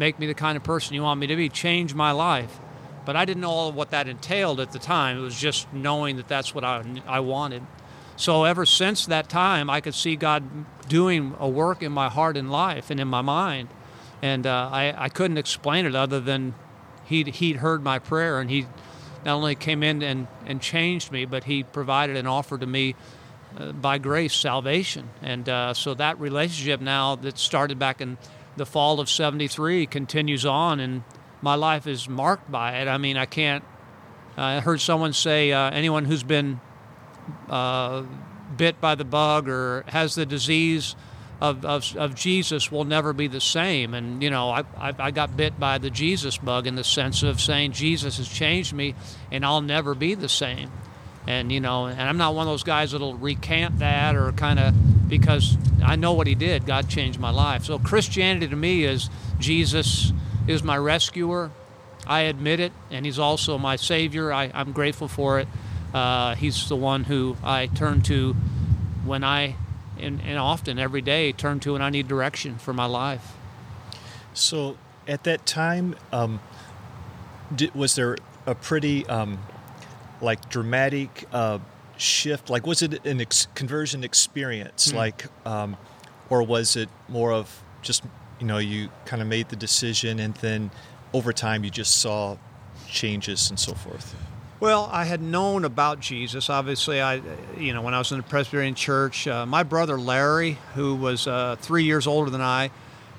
make 0.02 0.18
me 0.18 0.26
the 0.26 0.34
kind 0.34 0.58
of 0.58 0.64
person 0.64 0.96
you 0.96 1.04
want 1.04 1.20
me 1.20 1.28
to 1.28 1.36
be, 1.36 1.48
change 1.48 1.94
my 1.94 2.12
life. 2.12 2.58
But 3.06 3.16
I 3.16 3.24
didn't 3.24 3.42
know 3.42 3.70
what 3.70 3.92
that 3.92 4.08
entailed 4.08 4.60
at 4.60 4.72
the 4.72 4.80
time. 4.80 5.20
It 5.20 5.22
was 5.22 5.40
just 5.40 5.72
knowing 5.72 6.18
that 6.18 6.28
that's 6.28 6.56
what 6.56 6.64
I, 6.64 6.84
I 7.06 7.20
wanted. 7.20 7.62
So, 8.16 8.44
ever 8.46 8.66
since 8.66 9.06
that 9.06 9.30
time, 9.30 9.70
I 9.70 9.80
could 9.80 9.94
see 9.94 10.16
God 10.16 10.44
doing 10.88 11.36
a 11.40 11.48
work 11.48 11.84
in 11.84 11.92
my 11.92 12.10
heart 12.10 12.36
and 12.36 12.52
life 12.52 12.90
and 12.90 13.00
in 13.00 13.08
my 13.08 13.22
mind. 13.22 13.70
And 14.24 14.48
uh, 14.48 14.70
I, 14.72 15.06
I 15.06 15.10
couldn't 15.10 15.38
explain 15.38 15.86
it 15.86 15.96
other 15.96 16.20
than 16.20 16.56
he'd, 17.06 17.28
he'd 17.28 17.58
heard 17.58 17.84
my 17.84 18.00
prayer 18.00 18.40
and 18.40 18.50
he 18.50 18.66
not 19.24 19.36
only 19.36 19.54
came 19.54 19.84
in 19.84 20.02
and, 20.02 20.28
and 20.48 20.62
changed 20.62 21.12
me, 21.12 21.26
but 21.26 21.44
he 21.44 21.62
provided 21.62 22.16
and 22.18 22.28
offered 22.28 22.62
to 22.62 22.68
me 22.68 22.96
uh, 23.56 23.72
by 23.72 24.00
grace 24.00 24.34
salvation. 24.34 25.10
And 25.22 25.48
uh, 25.48 25.76
so 25.76 25.94
that 25.94 26.20
relationship 26.20 26.82
now 26.82 27.16
that 27.18 27.38
started 27.38 27.78
back 27.78 28.02
in 28.02 28.18
the 28.58 28.66
fall 28.66 29.00
of 29.00 29.10
73 29.10 29.86
continues 29.86 30.46
on, 30.46 30.80
and 30.80 31.04
my 31.42 31.56
life 31.56 31.88
is 31.88 32.08
marked 32.08 32.52
by 32.52 32.80
it. 32.80 32.88
I 32.88 32.98
mean, 32.98 33.18
I 33.18 33.26
can't. 33.26 33.64
I 34.38 34.60
heard 34.60 34.82
someone 34.82 35.14
say 35.14 35.52
uh, 35.52 35.72
anyone 35.72 36.06
who's 36.06 36.24
been 36.24 36.62
uh, 37.50 38.04
bit 38.56 38.80
by 38.80 38.96
the 38.96 39.06
bug 39.06 39.48
or 39.50 39.84
has 39.88 40.16
the 40.16 40.26
disease 40.26 40.96
of, 41.42 41.66
of, 41.66 41.96
of 41.98 42.14
Jesus 42.16 42.72
will 42.72 42.84
never 42.84 43.14
be 43.14 43.28
the 43.28 43.42
same. 43.42 43.94
And, 43.94 44.22
you 44.22 44.30
know, 44.30 44.52
I, 44.52 44.64
I, 44.78 44.94
I 44.98 45.12
got 45.12 45.36
bit 45.36 45.60
by 45.60 45.80
the 45.80 45.90
Jesus 45.90 46.38
bug 46.38 46.68
in 46.68 46.76
the 46.76 46.84
sense 46.84 47.24
of 47.24 47.42
saying 47.42 47.72
Jesus 47.72 48.18
has 48.18 48.30
changed 48.30 48.74
me 48.74 48.96
and 49.32 49.44
I'll 49.44 49.62
never 49.62 49.96
be 49.96 50.14
the 50.14 50.30
same. 50.30 50.72
And, 51.28 51.52
you 51.52 51.60
know, 51.60 51.86
and 51.88 52.00
I'm 52.00 52.18
not 52.18 52.36
one 52.36 52.48
of 52.48 52.52
those 52.52 52.64
guys 52.64 52.92
that'll 52.92 53.16
recant 53.16 53.80
that 53.80 54.16
or 54.16 54.32
kind 54.34 54.60
of 54.60 54.76
because 55.12 55.58
I 55.84 55.98
know 55.98 56.14
what 56.14 56.26
he 56.26 56.36
did. 56.36 56.66
God 56.66 56.90
changed 56.90 57.20
my 57.20 57.30
life. 57.30 57.66
So 57.66 57.78
Christianity 57.78 58.48
to 58.48 58.56
me 58.56 58.86
is 58.86 59.10
Jesus 59.38 60.14
is 60.48 60.64
my 60.64 60.78
rescuer. 60.78 61.52
I 62.08 62.22
admit 62.22 62.62
it, 62.62 62.72
and 62.90 63.06
he's 63.06 63.20
also 63.20 63.60
my 63.60 63.76
savior. 63.76 64.32
I, 64.34 64.50
I'm 64.54 64.72
grateful 64.72 65.10
for 65.10 65.40
it. 65.40 65.48
Uh, 65.94 66.36
he's 66.36 66.70
the 66.70 66.78
one 66.78 67.04
who 67.04 67.36
I 67.44 67.68
turn 67.68 68.02
to 68.04 68.34
when 69.04 69.24
I, 69.24 69.58
and, 70.00 70.22
and 70.22 70.40
often 70.40 70.80
every 70.80 71.02
day, 71.02 71.34
turn 71.34 71.60
to 71.60 71.74
when 71.74 71.82
I 71.82 71.90
need 71.90 72.08
direction 72.08 72.58
for 72.58 72.74
my 72.74 72.86
life. 72.86 73.34
So, 74.34 74.78
at 75.08 75.26
that 75.26 75.46
time, 75.46 75.96
um, 76.14 76.40
did, 77.54 77.76
was 77.76 77.96
there 77.96 78.18
a 78.46 78.56
pretty 78.56 79.06
um, 79.08 79.40
like 80.22 80.50
dramatic 80.50 81.26
uh, 81.34 81.60
shift? 82.02 82.50
Like, 82.50 82.66
was 82.66 82.82
it 82.82 83.06
an 83.06 83.22
ex- 83.22 83.48
conversion 83.56 84.04
experience? 84.04 84.92
Hmm. 84.92 84.98
Like, 84.98 85.26
um, 85.46 85.78
or 86.30 86.44
was 86.44 86.76
it 86.76 86.90
more 87.08 87.32
of 87.32 87.62
just 87.82 88.04
you 88.40 88.48
know 88.48 88.58
you 88.58 88.90
kind 89.06 89.22
of 89.22 89.28
made 89.28 89.50
the 89.50 89.56
decision 89.56 90.20
and 90.20 90.34
then 90.36 90.72
over 91.14 91.34
time 91.34 91.64
you 91.64 91.70
just 91.70 91.98
saw 91.98 92.38
changes 92.88 93.50
and 93.50 93.60
so 93.60 93.74
forth? 93.74 94.16
Well, 94.60 94.90
I 94.92 95.06
had 95.06 95.24
known 95.24 95.66
about 95.66 96.00
Jesus. 96.00 96.48
Obviously, 96.48 97.02
I, 97.02 97.22
you 97.58 97.74
know, 97.74 97.82
when 97.82 97.96
I 97.96 97.98
was 97.98 98.12
in 98.12 98.18
the 98.18 98.24
Presbyterian 98.24 98.76
Church, 98.76 99.28
uh, 99.28 99.44
my 99.48 99.64
brother 99.64 99.98
Larry, 99.98 100.60
who 100.76 100.94
was 100.94 101.26
uh, 101.26 101.56
three 101.60 101.84
years 101.84 102.06
older 102.06 102.30
than 102.30 102.42
I, 102.42 102.70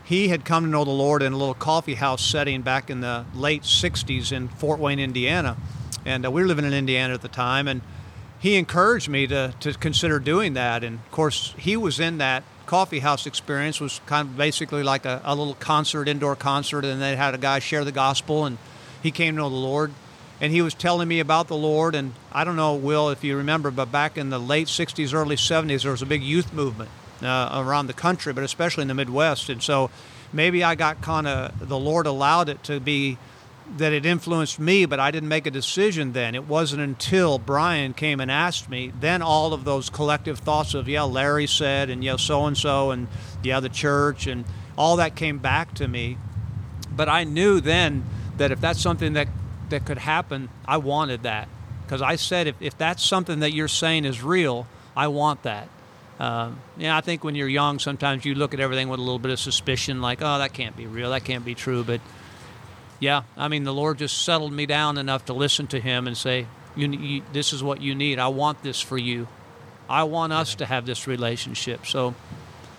he 0.05 0.29
had 0.29 0.45
come 0.45 0.65
to 0.65 0.71
know 0.71 0.85
the 0.85 0.91
Lord 0.91 1.21
in 1.21 1.33
a 1.33 1.37
little 1.37 1.55
coffee 1.55 1.95
house 1.95 2.25
setting 2.25 2.63
back 2.63 2.91
in 2.91 3.01
the 3.01 3.25
late 3.35 3.63
'60s 3.63 4.31
in 4.31 4.49
Fort 4.49 4.79
Wayne, 4.79 5.01
Indiana, 5.01 5.57
and 6.05 6.25
uh, 6.25 6.31
we 6.31 6.43
were 6.43 6.47
living 6.47 6.65
in 6.65 6.73
Indiana 6.73 7.15
at 7.15 7.23
the 7.23 7.29
time. 7.29 7.67
And 7.67 7.81
he 8.43 8.57
encouraged 8.57 9.09
me 9.09 9.29
to, 9.29 9.55
to 9.61 9.73
consider 9.75 10.19
doing 10.19 10.55
that. 10.55 10.83
And 10.83 10.99
of 10.99 11.11
course, 11.13 11.55
he 11.57 11.77
was 11.77 12.01
in 12.01 12.19
that 12.19 12.43
coffee 12.67 12.99
house 12.99 13.25
experience, 13.25 13.81
was 13.81 14.01
kind 14.07 14.29
of 14.29 14.37
basically 14.37 14.83
like 14.83 15.05
a, 15.05 15.23
a 15.25 15.37
little 15.37 15.55
concert, 15.55 16.09
indoor 16.09 16.35
concert, 16.35 16.85
and 16.85 17.01
they 17.01 17.15
had 17.15 17.35
a 17.35 17.39
guy 17.39 17.61
share 17.61 17.85
the 17.85 17.93
gospel, 17.93 18.45
and 18.45 18.59
he 19.01 19.13
came 19.13 19.37
to 19.37 19.43
know 19.43 19.49
the 19.49 19.55
Lord. 19.55 19.93
And 20.41 20.53
he 20.53 20.61
was 20.61 20.75
telling 20.75 21.07
me 21.07 21.21
about 21.21 21.47
the 21.47 21.57
Lord. 21.57 21.95
And 21.95 22.15
I 22.33 22.43
don't 22.43 22.57
know, 22.57 22.75
Will, 22.75 23.11
if 23.11 23.23
you 23.23 23.37
remember, 23.37 23.71
but 23.71 23.93
back 23.93 24.19
in 24.19 24.31
the 24.31 24.41
late 24.41 24.67
60s, 24.67 25.15
early 25.15 25.37
70s, 25.37 25.83
there 25.83 25.93
was 25.93 26.03
a 26.03 26.07
big 26.07 26.25
youth 26.25 26.53
movement 26.53 26.91
uh, 27.23 27.63
around 27.65 27.87
the 27.87 27.93
country, 27.93 28.33
but 28.33 28.43
especially 28.43 28.83
in 28.83 28.89
the 28.89 28.95
Midwest. 28.95 29.51
And 29.51 29.63
so 29.63 29.89
maybe 30.33 30.65
I 30.65 30.75
got 30.75 31.01
kind 31.01 31.29
of, 31.29 31.69
the 31.69 31.79
Lord 31.79 32.09
allowed 32.09 32.49
it 32.49 32.65
to 32.65 32.81
be 32.81 33.19
that 33.77 33.93
it 33.93 34.05
influenced 34.05 34.59
me, 34.59 34.85
but 34.85 35.01
I 35.01 35.11
didn't 35.11 35.29
make 35.29 35.47
a 35.47 35.51
decision 35.51 36.13
then. 36.13 36.35
It 36.35 36.47
wasn't 36.47 36.83
until 36.83 37.39
Brian 37.39 37.95
came 37.95 38.21
and 38.21 38.31
asked 38.31 38.69
me, 38.69 38.93
then 39.01 39.23
all 39.23 39.53
of 39.53 39.65
those 39.65 39.89
collective 39.89 40.39
thoughts 40.39 40.75
of, 40.75 40.89
yeah, 40.89 41.03
Larry 41.03 41.47
said, 41.47 41.89
and 41.89 42.05
yeah, 42.05 42.17
so 42.17 42.47
and 42.47 42.57
so, 42.57 42.91
and 42.91 43.09
yeah, 43.43 43.61
the 43.61 43.69
church, 43.69 44.27
and 44.27 44.45
all 44.77 44.97
that 44.97 45.17
came 45.17 45.39
back 45.39 45.75
to 45.75 45.89
me. 45.89 46.19
But 46.91 47.09
I 47.09 47.25
knew 47.25 47.61
then 47.61 48.05
that 48.37 48.53
if 48.53 48.61
that's 48.61 48.81
something 48.81 49.15
that, 49.15 49.29
that 49.71 49.87
could 49.87 49.99
happen, 49.99 50.49
I 50.67 50.77
wanted 50.77 51.23
that. 51.23 51.49
Because 51.85 52.03
I 52.03 52.17
said, 52.17 52.47
if, 52.47 52.57
if 52.61 52.77
that's 52.77 53.03
something 53.03 53.41
that 53.41 53.53
you're 53.53 53.69
saying 53.69 54.05
is 54.05 54.23
real, 54.23 54.67
I 54.97 55.09
want 55.09 55.43
that. 55.45 55.69
Um, 56.19 56.61
yeah, 56.77 56.97
I 56.97 57.01
think 57.01 57.25
when 57.25 57.35
you're 57.35 57.49
young, 57.49 57.79
sometimes 57.79 58.25
you 58.25 58.35
look 58.35 58.55
at 58.55 58.61
everything 58.61 58.89
with 58.89 59.01
a 59.01 59.03
little 59.03 59.19
bit 59.19 59.33
of 59.33 59.41
suspicion, 59.41 60.01
like, 60.01 60.21
oh, 60.21 60.39
that 60.39 60.53
can't 60.53 60.77
be 60.77 60.87
real, 60.87 61.11
that 61.11 61.25
can't 61.25 61.45
be 61.45 61.55
true. 61.55 61.83
But 61.83 62.01
yeah, 63.03 63.25
I 63.37 63.49
mean, 63.49 63.65
the 63.65 63.75
Lord 63.75 63.99
just 63.99 64.23
settled 64.23 64.53
me 64.53 64.65
down 64.65 64.97
enough 64.97 65.25
to 65.25 65.33
listen 65.33 65.67
to 65.67 65.81
Him 65.81 66.07
and 66.07 66.17
say, 66.17 66.47
you, 66.77 66.89
you, 66.89 67.23
"This 67.33 67.53
is 67.53 67.61
what 67.61 67.81
you 67.81 67.97
need. 67.97 68.21
I 68.21 68.29
want 68.29 68.63
this 68.63 68.81
for 68.81 68.97
you. 68.97 69.27
I 69.91 70.05
want 70.05 70.33
us 70.33 70.55
to 70.55 70.67
have 70.67 70.87
this 70.87 71.09
relationship." 71.09 71.85
So, 71.85 72.15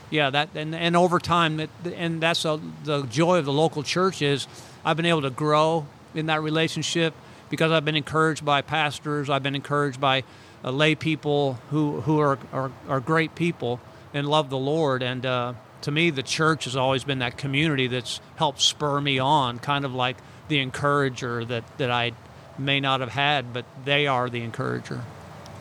yeah, 0.10 0.30
that 0.30 0.48
and, 0.56 0.74
and 0.74 0.96
over 0.96 1.20
time, 1.20 1.60
it, 1.60 1.70
and 1.94 2.22
that's 2.22 2.46
a, 2.46 2.58
the 2.86 3.03
joy 3.03 3.39
of 3.39 3.44
the 3.44 3.51
local 3.51 3.84
church 3.84 4.22
is 4.22 4.48
I've 4.86 4.96
been 4.96 5.06
able 5.06 5.24
to 5.24 5.30
grow 5.30 5.88
in 6.15 6.27
that 6.27 6.42
relationship 6.42 7.13
because 7.50 7.74
I've 7.74 7.84
been 7.84 7.98
encouraged 7.98 8.46
by 8.46 8.62
pastors. 8.62 9.30
I've 9.30 9.44
been 9.44 9.56
encouraged 9.56 10.00
by 10.00 10.24
uh, 10.63 10.72
lay 10.72 10.96
people 10.96 11.60
who 11.70 12.00
who 12.00 12.22
are, 12.22 12.39
are, 12.53 12.72
are 12.88 13.01
great 13.01 13.36
people 13.36 13.82
and 14.13 14.25
love 14.25 14.50
the 14.50 14.58
Lord 14.58 15.03
and. 15.03 15.25
Uh, 15.25 15.53
to 15.84 15.92
me, 15.92 16.10
the 16.10 16.24
church 16.24 16.63
has 16.63 16.75
always 16.75 17.04
been 17.04 17.20
that 17.20 17.38
community 17.38 17.88
that's 17.88 18.22
helped 18.38 18.62
spur 18.62 19.00
me 19.02 19.20
on, 19.20 19.60
kind 19.60 19.84
of 19.86 19.94
like 19.94 20.18
the 20.48 20.60
encourager 20.60 21.44
that, 21.46 21.78
that 21.78 21.92
I 21.92 22.13
may 22.58 22.80
not 22.80 23.02
have 23.02 23.10
had, 23.10 23.54
but 23.54 23.66
they 23.84 24.08
are 24.08 24.30
the 24.30 24.42
encourager. 24.42 25.02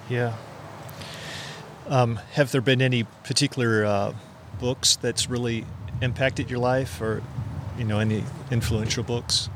Yeah. 0.09 0.35
Um, 1.89 2.17
have 2.33 2.53
there 2.53 2.61
been 2.61 2.81
any 2.81 3.03
particular 3.25 3.85
uh, 3.85 4.15
books 4.61 4.95
that's 4.97 5.29
really 5.29 5.67
impacted 6.01 6.51
your 6.51 6.61
life, 6.61 7.01
or 7.01 7.23
you 7.77 7.85
know, 7.85 7.99
any 7.99 8.25
influential 8.51 9.03
books? 9.03 9.49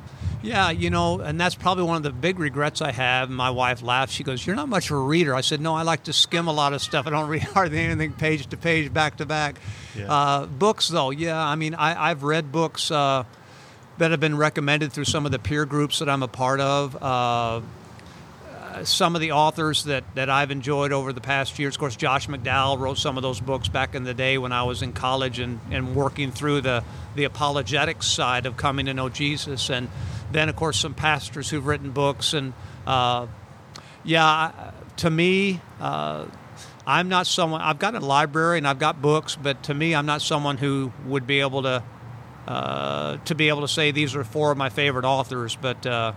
Yeah, 0.43 0.71
you 0.71 0.91
know, 0.91 1.21
and 1.21 1.41
that's 1.41 1.55
probably 1.55 1.85
one 1.85 1.97
of 1.97 2.03
the 2.03 2.13
big 2.13 2.39
regrets 2.39 2.81
I 2.81 2.93
have. 2.93 3.31
My 3.31 3.51
wife 3.51 3.83
laughs. 3.83 4.13
She 4.13 4.23
goes, 4.23 4.47
"You're 4.47 4.57
not 4.57 4.69
much 4.69 4.91
of 4.91 4.97
a 4.97 5.01
reader." 5.01 5.35
I 5.35 5.41
said, 5.41 5.61
"No, 5.61 5.75
I 5.75 5.83
like 5.83 6.05
to 6.05 6.13
skim 6.13 6.47
a 6.47 6.53
lot 6.53 6.73
of 6.73 6.83
stuff. 6.83 7.07
I 7.07 7.11
don't 7.11 7.29
read 7.31 7.43
hardly 7.43 7.79
anything 7.79 8.13
page 8.13 8.47
to 8.49 8.57
page, 8.57 8.93
back 8.93 9.17
to 9.19 9.27
back." 9.27 9.57
Yeah. 9.97 10.13
Uh, 10.13 10.47
books, 10.47 10.89
though, 10.89 11.11
yeah. 11.11 11.39
I 11.39 11.55
mean, 11.57 11.75
I, 11.75 12.09
have 12.09 12.23
read 12.23 12.53
books 12.53 12.91
uh, 12.91 13.25
that 13.99 14.11
have 14.11 14.21
been 14.21 14.37
recommended 14.37 14.93
through 14.93 15.05
some 15.05 15.27
of 15.27 15.33
the 15.33 15.39
peer 15.39 15.65
groups 15.65 15.99
that 15.99 16.09
I'm 16.09 16.23
a 16.23 16.29
part 16.29 16.61
of. 16.61 17.03
Uh, 17.03 17.61
some 18.85 19.15
of 19.15 19.21
the 19.21 19.33
authors 19.33 19.85
that, 19.85 20.05
that 20.15 20.29
I've 20.29 20.51
enjoyed 20.51 20.93
over 20.93 21.13
the 21.13 21.21
past 21.21 21.59
years. 21.59 21.75
Of 21.75 21.81
course, 21.81 21.97
Josh 21.97 22.29
McDowell 22.29 22.79
wrote 22.79 22.99
some 22.99 23.17
of 23.17 23.23
those 23.23 23.41
books 23.41 23.69
back 23.69 23.95
in 23.95 24.05
the 24.05 24.15
day 24.15 24.39
when 24.39 24.53
I 24.53 24.65
was 24.65 24.83
in 24.83 24.93
college 24.93 25.39
and, 25.39 25.61
and 25.71 25.95
working 25.95 26.31
through 26.31 26.61
the, 26.63 26.85
the 27.15 27.25
apologetics 27.25 28.07
side 28.07 28.47
of 28.47 28.57
coming 28.57 28.87
to 28.87 28.95
know 28.95 29.09
Jesus. 29.09 29.71
And 29.71 29.89
then, 30.33 30.49
of 30.49 30.57
course, 30.57 30.79
some 30.79 30.95
pastors 30.95 31.51
who've 31.51 31.67
written 31.67 31.91
books. 31.91 32.35
And 32.35 32.53
uh, 32.87 33.27
yeah, 34.05 34.73
to 34.99 35.11
me, 35.11 35.61
uh, 35.81 36.27
I'm 36.87 37.09
not 37.09 37.27
someone, 37.27 37.61
I've 37.61 37.79
got 37.79 37.95
a 37.95 38.01
library 38.01 38.59
and 38.59 38.69
I've 38.69 38.79
got 38.79 39.03
books, 39.03 39.37
but 39.37 39.65
to 39.65 39.75
me, 39.75 39.95
I'm 39.95 40.07
not 40.07 40.23
someone 40.23 40.57
who 40.57 40.93
would 41.07 41.27
be 41.27 41.41
able 41.41 41.63
to. 41.63 41.83
Uh, 42.47 43.17
to 43.25 43.35
be 43.35 43.49
able 43.49 43.63
to 43.63 43.67
say 43.67 43.91
these 43.91 44.15
are 44.15 44.23
four 44.23 44.53
of 44.53 44.57
my 44.57 44.69
favorite 44.69 45.05
authors, 45.05 45.59
but 45.61 45.85
uh, 45.85 46.13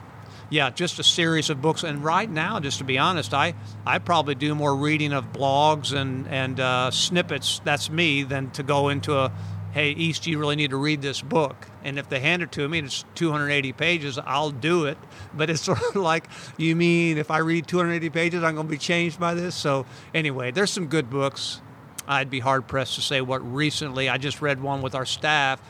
yeah, 0.51 0.69
just 0.69 0.99
a 0.99 1.03
series 1.03 1.49
of 1.49 1.59
books. 1.59 1.83
And 1.83 2.03
right 2.03 2.29
now, 2.29 2.59
just 2.59 2.77
to 2.77 2.83
be 2.83 2.99
honest, 2.99 3.33
I, 3.33 3.55
I 3.83 3.97
probably 3.97 4.35
do 4.35 4.53
more 4.53 4.75
reading 4.75 5.11
of 5.11 5.31
blogs 5.31 5.91
and 5.91 6.27
and 6.27 6.59
uh, 6.59 6.91
snippets. 6.91 7.61
That's 7.63 7.89
me 7.89 8.21
than 8.21 8.51
to 8.51 8.61
go 8.61 8.89
into 8.89 9.17
a 9.17 9.31
hey, 9.71 9.91
East, 9.91 10.25
you 10.27 10.39
really 10.39 10.55
need 10.55 10.71
to 10.71 10.77
read 10.77 11.01
this 11.01 11.21
book. 11.21 11.67
And 11.83 11.99
if 11.99 12.09
they 12.09 12.19
hand 12.19 12.41
it 12.41 12.51
to 12.53 12.67
me 12.67 12.79
and 12.79 12.87
it's 12.87 13.05
280 13.15 13.73
pages, 13.73 14.17
I'll 14.17 14.51
do 14.51 14.85
it. 14.85 14.97
But 15.33 15.49
it's 15.49 15.61
sort 15.69 15.81
of 15.81 15.95
like, 15.95 16.27
you 16.57 16.75
mean 16.75 17.17
if 17.17 17.31
I 17.31 17.39
read 17.39 17.67
280 17.67 18.09
pages, 18.09 18.43
I'm 18.43 18.55
going 18.55 18.67
to 18.67 18.71
be 18.71 18.77
changed 18.77 19.19
by 19.19 19.33
this? 19.33 19.55
So, 19.55 19.85
anyway, 20.13 20.51
there's 20.51 20.71
some 20.71 20.87
good 20.87 21.09
books. 21.09 21.61
I'd 22.07 22.29
be 22.29 22.39
hard 22.39 22.67
pressed 22.67 22.95
to 22.95 23.01
say 23.01 23.21
what 23.21 23.39
recently. 23.53 24.09
I 24.09 24.17
just 24.17 24.41
read 24.41 24.61
one 24.61 24.81
with 24.81 24.95
our 24.95 25.05
staff. 25.05 25.61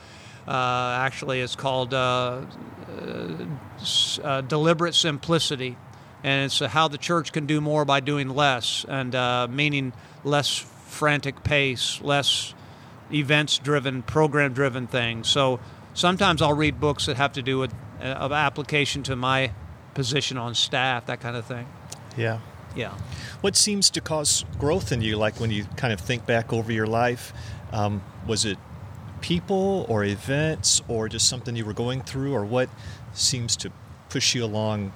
Uh, 0.48 0.98
actually, 1.02 1.42
it's 1.42 1.56
called 1.56 1.94
uh, 1.94 2.42
uh, 2.98 3.46
uh 4.24 4.42
Deliberate 4.42 4.96
Simplicity. 4.96 5.78
And 6.24 6.46
it's 6.46 6.60
how 6.60 6.88
the 6.88 6.98
church 6.98 7.32
can 7.32 7.46
do 7.46 7.62
more 7.62 7.86
by 7.86 8.02
doing 8.02 8.30
less, 8.30 8.86
and 8.90 9.16
uh, 9.16 9.48
meaning 9.50 9.94
less 10.26 10.58
frantic 10.58 11.44
pace, 11.44 12.02
less 12.02 12.54
events 13.12 13.58
driven, 13.58 14.02
program 14.02 14.54
driven 14.54 14.88
things. 14.88 15.28
So 15.28 15.60
sometimes 15.94 16.42
I'll 16.42 16.54
read 16.54 16.80
books 16.80 17.06
that 17.06 17.18
have 17.18 17.34
to 17.34 17.42
do 17.42 17.60
with 17.60 17.74
uh, 18.02 18.06
of 18.06 18.32
application 18.32 19.04
to 19.04 19.16
my 19.16 19.52
position 19.94 20.38
on 20.38 20.56
staff, 20.56 21.06
that 21.08 21.20
kind 21.20 21.36
of 21.36 21.46
thing. 21.46 21.68
Yeah. 22.16 22.40
Yeah. 22.76 22.94
What 23.42 23.56
seems 23.56 23.90
to 23.92 24.02
cause 24.02 24.46
growth 24.60 24.92
in 24.92 25.02
you, 25.02 25.18
like 25.18 25.40
when 25.40 25.52
you 25.52 25.66
kind 25.76 25.92
of 25.92 26.00
think 26.00 26.26
back 26.26 26.54
over 26.54 26.72
your 26.72 26.88
life? 26.88 27.34
Um, 27.72 28.02
was 28.28 28.46
it 28.46 28.58
people 29.22 29.86
or 29.90 30.04
events 30.04 30.82
or 30.88 31.10
just 31.10 31.28
something 31.28 31.56
you 31.56 31.66
were 31.66 31.74
going 31.74 32.02
through, 32.02 32.34
or 32.34 32.46
what 32.46 32.70
seems 33.14 33.56
to 33.58 33.72
push 34.10 34.36
you 34.36 34.46
along 34.46 34.94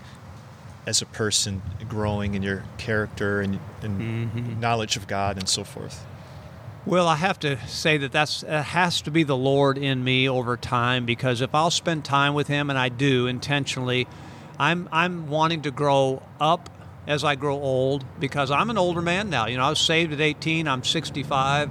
as 0.86 1.02
a 1.02 1.06
person, 1.06 1.62
growing 1.90 2.36
in 2.36 2.44
your 2.44 2.64
character 2.78 3.42
and, 3.42 3.60
and 3.82 4.02
mm-hmm. 4.02 4.60
knowledge 4.60 4.96
of 4.96 5.08
God 5.08 5.38
and 5.38 5.50
so 5.50 5.64
forth? 5.64 6.06
Well, 6.86 7.08
I 7.08 7.16
have 7.16 7.40
to 7.40 7.66
say 7.66 7.98
that 7.98 8.12
that's 8.12 8.44
it 8.44 8.50
has 8.50 9.02
to 9.04 9.12
be 9.12 9.24
the 9.24 9.38
Lord 9.38 9.78
in 9.78 10.04
me 10.04 10.28
over 10.28 10.58
time 10.58 11.06
because 11.06 11.40
if 11.40 11.56
I'll 11.56 11.72
spend 11.72 12.04
time 12.04 12.34
with 12.34 12.48
Him, 12.48 12.70
and 12.70 12.78
I 12.78 12.90
do 12.90 13.26
intentionally, 13.26 14.06
I'm 14.60 14.90
I'm 14.92 15.30
wanting 15.30 15.62
to 15.62 15.72
grow 15.72 16.22
up 16.42 16.70
as 17.08 17.24
I 17.24 17.36
grow 17.36 17.56
old 17.56 18.04
because 18.20 18.52
I'm 18.52 18.70
an 18.70 18.78
older 18.78 19.02
man 19.02 19.30
now. 19.30 19.48
You 19.48 19.56
know, 19.56 19.64
I 19.64 19.70
was 19.70 19.80
saved 19.80 20.12
at 20.12 20.20
18. 20.20 20.68
I'm 20.68 20.84
65. 20.84 21.70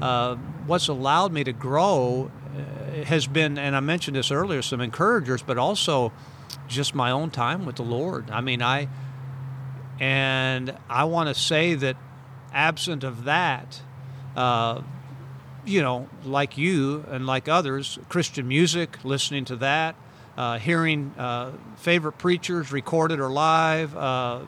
Uh, 0.00 0.36
what's 0.66 0.86
allowed 0.86 1.32
me 1.32 1.42
to 1.42 1.52
grow 1.52 2.30
uh, 2.56 3.04
has 3.04 3.26
been, 3.26 3.58
and 3.58 3.74
I 3.74 3.80
mentioned 3.80 4.16
this 4.16 4.30
earlier, 4.30 4.62
some 4.62 4.80
encouragers, 4.80 5.42
but 5.42 5.58
also 5.58 6.12
just 6.68 6.94
my 6.94 7.10
own 7.10 7.32
time 7.32 7.66
with 7.66 7.76
the 7.76 7.82
Lord. 7.82 8.30
I 8.30 8.40
mean, 8.40 8.62
I 8.62 8.88
and 9.98 10.76
I 10.88 11.02
want 11.02 11.30
to 11.30 11.34
say 11.34 11.74
that 11.74 11.96
absent 12.52 13.02
of 13.02 13.24
that 13.24 13.82
uh, 14.36 14.82
you 15.64 15.82
know, 15.82 16.08
like 16.24 16.58
you 16.58 17.04
and 17.08 17.26
like 17.26 17.48
others, 17.48 17.98
Christian 18.08 18.48
music, 18.48 19.04
listening 19.04 19.44
to 19.46 19.56
that, 19.56 19.94
uh, 20.36 20.58
hearing 20.58 21.14
uh, 21.18 21.52
favorite 21.76 22.18
preachers 22.18 22.72
recorded 22.72 23.20
or 23.20 23.30
live, 23.30 23.96
uh, 23.96 24.40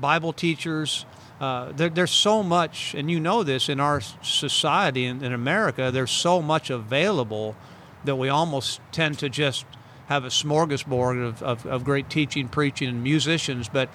Bible 0.00 0.32
teachers. 0.32 1.04
Uh, 1.40 1.72
there, 1.72 1.88
there's 1.88 2.12
so 2.12 2.42
much, 2.42 2.94
and 2.94 3.10
you 3.10 3.18
know 3.18 3.42
this 3.42 3.68
in 3.68 3.80
our 3.80 4.00
society 4.00 5.04
in, 5.04 5.24
in 5.24 5.32
America, 5.32 5.90
there's 5.90 6.10
so 6.10 6.40
much 6.40 6.70
available 6.70 7.56
that 8.04 8.16
we 8.16 8.28
almost 8.28 8.80
tend 8.92 9.18
to 9.18 9.28
just 9.28 9.66
have 10.06 10.24
a 10.24 10.28
smorgasbord 10.28 11.26
of, 11.26 11.42
of, 11.42 11.66
of 11.66 11.84
great 11.84 12.08
teaching, 12.08 12.48
preaching, 12.48 12.88
and 12.88 13.02
musicians. 13.02 13.68
But 13.68 13.88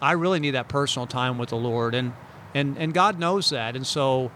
I 0.00 0.12
really 0.12 0.40
need 0.40 0.52
that 0.52 0.68
personal 0.68 1.06
time 1.06 1.38
with 1.38 1.50
the 1.50 1.56
Lord, 1.56 1.94
and, 1.94 2.12
and, 2.54 2.76
and 2.76 2.92
God 2.92 3.18
knows 3.18 3.50
that. 3.50 3.74
And 3.74 3.86
so 3.86 4.30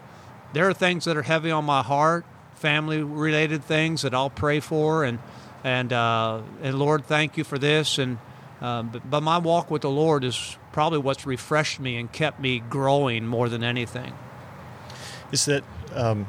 there 0.52 0.68
are 0.68 0.74
things 0.74 1.04
that 1.04 1.16
are 1.16 1.22
heavy 1.22 1.50
on 1.50 1.64
my 1.64 1.82
heart, 1.82 2.24
family 2.54 3.02
related 3.02 3.64
things 3.64 4.02
that 4.02 4.14
I'll 4.14 4.30
pray 4.30 4.60
for, 4.60 5.04
and 5.04 5.18
and 5.64 5.92
uh, 5.92 6.42
and 6.62 6.78
Lord, 6.78 7.06
thank 7.06 7.36
you 7.36 7.44
for 7.44 7.58
this. 7.58 7.98
And 7.98 8.18
uh, 8.60 8.82
but, 8.82 9.10
but 9.10 9.22
my 9.22 9.38
walk 9.38 9.70
with 9.70 9.82
the 9.82 9.90
Lord 9.90 10.24
is 10.24 10.56
probably 10.72 10.98
what's 10.98 11.26
refreshed 11.26 11.80
me 11.80 11.96
and 11.96 12.10
kept 12.10 12.40
me 12.40 12.60
growing 12.60 13.26
more 13.26 13.48
than 13.48 13.62
anything. 13.62 14.12
Is 15.32 15.44
that 15.46 15.64
um, 15.94 16.26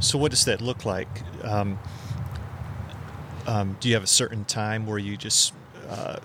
so? 0.00 0.18
What 0.18 0.30
does 0.30 0.44
that 0.44 0.60
look 0.60 0.84
like? 0.84 1.08
Um, 1.42 1.78
um, 3.46 3.76
do 3.80 3.88
you 3.88 3.94
have 3.94 4.04
a 4.04 4.08
certain 4.08 4.44
time 4.44 4.86
where 4.86 4.98
you 4.98 5.16
just 5.16 5.52
uh, 5.88 6.16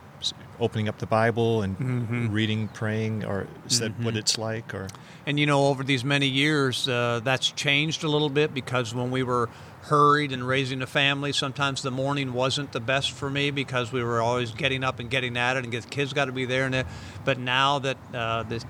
opening 0.62 0.88
up 0.88 1.00
the 1.00 1.08
Bible 1.08 1.64
and 1.64 1.78
Mm-hmm. 1.78 2.32
reading, 2.32 2.68
praying, 2.70 3.26
or 3.26 3.48
is 3.66 3.80
that 3.80 4.00
what 4.00 4.16
it's 4.16 4.38
like? 4.38 4.74
Or 4.74 4.88
And 5.26 5.40
you 5.40 5.46
know, 5.46 5.66
over 5.68 5.84
these 5.84 6.04
many 6.06 6.28
years, 6.28 6.88
uh, 6.88 7.20
that's 7.24 7.52
changed 7.52 8.04
a 8.04 8.08
little 8.08 8.30
bit 8.30 8.54
because 8.54 8.94
when 8.94 9.12
we 9.12 9.24
were 9.24 9.50
hurried 9.84 10.32
and 10.32 10.48
raising 10.48 10.82
a 10.82 10.88
family, 10.88 11.32
sometimes 11.32 11.82
the 11.82 11.90
morning 11.92 12.34
wasn't 12.34 12.72
the 12.72 12.80
best 12.80 13.12
for 13.12 13.30
me 13.30 13.50
because 13.50 13.92
we 13.92 14.04
were 14.04 14.22
always 14.22 14.52
getting 14.52 14.84
up 14.84 15.00
and 15.00 15.10
getting 15.10 15.36
at 15.36 15.58
it, 15.58 15.64
and 15.64 15.74
the 15.74 15.82
kids 15.82 16.14
got 16.14 16.26
to 16.26 16.32
be 16.32 16.46
there. 16.46 16.66
And 16.66 16.76
it, 16.76 16.86
but 17.26 17.40
now 17.40 17.80
that 17.80 17.98
uh, 18.14 18.44
the, 18.44 18.64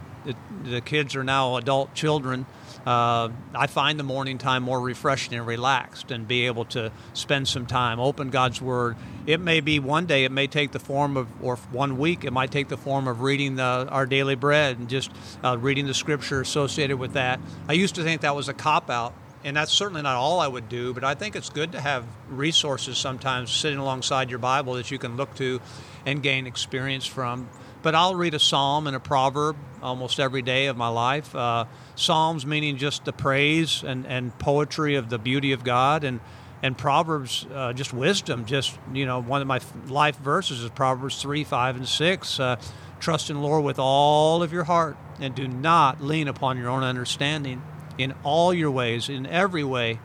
the 0.64 0.82
kids 0.82 1.16
are 1.16 1.24
now 1.24 1.56
adult 1.56 1.94
children, 1.94 2.46
uh, 2.86 3.30
I 3.54 3.68
find 3.68 4.00
the 4.00 4.04
morning 4.04 4.38
time 4.38 4.64
more 4.64 4.80
refreshing 4.80 5.36
and 5.36 5.46
relaxed, 5.46 6.10
and 6.10 6.28
be 6.28 6.48
able 6.48 6.66
to 6.66 6.92
spend 7.14 7.48
some 7.48 7.66
time, 7.68 8.00
open 8.00 8.30
God's 8.30 8.62
Word. 8.62 8.98
It 9.28 9.40
may 9.40 9.60
be 9.60 9.80
one 9.80 10.08
day, 10.08 10.24
it 10.24 10.32
may 10.32 10.48
take 10.48 10.72
the 10.72 10.80
form 10.80 11.16
of, 11.16 11.28
or 11.44 11.58
one 11.72 12.00
week, 12.00 12.24
it 12.24 12.32
might 12.32 12.52
take 12.52 12.70
the 12.70 12.78
form 12.78 13.08
of 13.08 13.22
reading 13.22 13.56
the, 13.56 13.88
our 13.90 14.06
daily 14.06 14.36
bread 14.36 14.80
and 14.80 14.90
just 14.90 15.12
uh, 15.44 15.58
reading 15.60 15.86
the 15.86 15.94
Scripture 15.94 16.42
associated 16.42 16.98
with 16.98 17.14
that. 17.14 17.40
I 17.70 17.74
used 17.74 17.96
to 17.96 18.04
think 18.04 18.22
that 18.22 18.36
was 18.36 18.50
a 18.50 18.54
cop 18.54 18.90
out, 18.90 19.14
and 19.44 19.56
that's 19.56 19.72
certainly 19.72 20.02
not 20.02 20.16
all 20.16 20.40
I 20.40 20.48
would 20.48 20.70
do. 20.70 20.94
But 20.94 21.04
I 21.04 21.14
think 21.14 21.36
it's 21.36 21.50
good 21.50 21.72
to 21.74 21.82
have 21.82 22.04
resources 22.30 22.98
sometimes 22.98 23.52
sitting 23.52 23.80
alongside 23.80 24.30
your 24.30 24.40
Bible 24.40 24.74
that 24.76 24.90
you 24.92 24.98
can 24.98 25.18
look 25.18 25.36
to 25.36 25.62
and 26.06 26.24
gain 26.24 26.48
experience 26.48 27.06
from. 27.06 27.48
But 27.82 27.96
I'll 27.96 28.16
read 28.16 28.34
a 28.34 28.40
psalm 28.40 28.86
and 28.88 28.96
a 28.96 29.00
proverb 29.00 29.56
almost 29.82 30.20
every 30.20 30.42
day 30.42 30.68
of 30.68 30.78
my 30.78 30.90
life. 30.90 31.36
Uh, 31.36 31.66
Psalms 31.96 32.46
meaning 32.46 32.78
just 32.78 33.06
the 33.06 33.14
praise 33.14 33.84
and, 33.84 34.06
and 34.06 34.38
poetry 34.38 34.96
of 34.96 35.10
the 35.10 35.18
beauty 35.18 35.52
of 35.52 35.64
God, 35.64 36.04
and 36.04 36.20
and 36.64 36.78
Proverbs 36.78 37.48
uh, 37.54 37.74
just 37.74 37.92
wisdom. 37.92 38.46
Just 38.46 38.78
you 38.94 39.06
know, 39.06 39.22
one 39.22 39.42
of 39.42 39.48
my 39.48 39.60
life 39.88 40.18
verses 40.18 40.64
is 40.64 40.70
Proverbs 40.70 41.22
three, 41.22 41.44
five, 41.44 41.76
and 41.76 41.88
six. 41.88 42.40
Uh, 42.40 42.58
Trust 43.00 43.32
in 43.32 43.38
the 43.38 43.42
Lord 43.42 43.64
with 43.64 43.80
all 43.80 44.44
of 44.44 44.54
your 44.54 44.66
heart, 44.66 44.96
and 45.20 45.34
do 45.34 45.48
not 45.48 46.04
lean 46.04 46.28
upon 46.28 46.58
your 46.60 46.70
own 46.70 46.84
understanding. 46.84 47.64
In 47.98 48.14
all 48.24 48.54
your 48.54 48.70
ways, 48.70 49.10
in 49.10 49.26
every 49.26 49.64
way, 49.64 50.00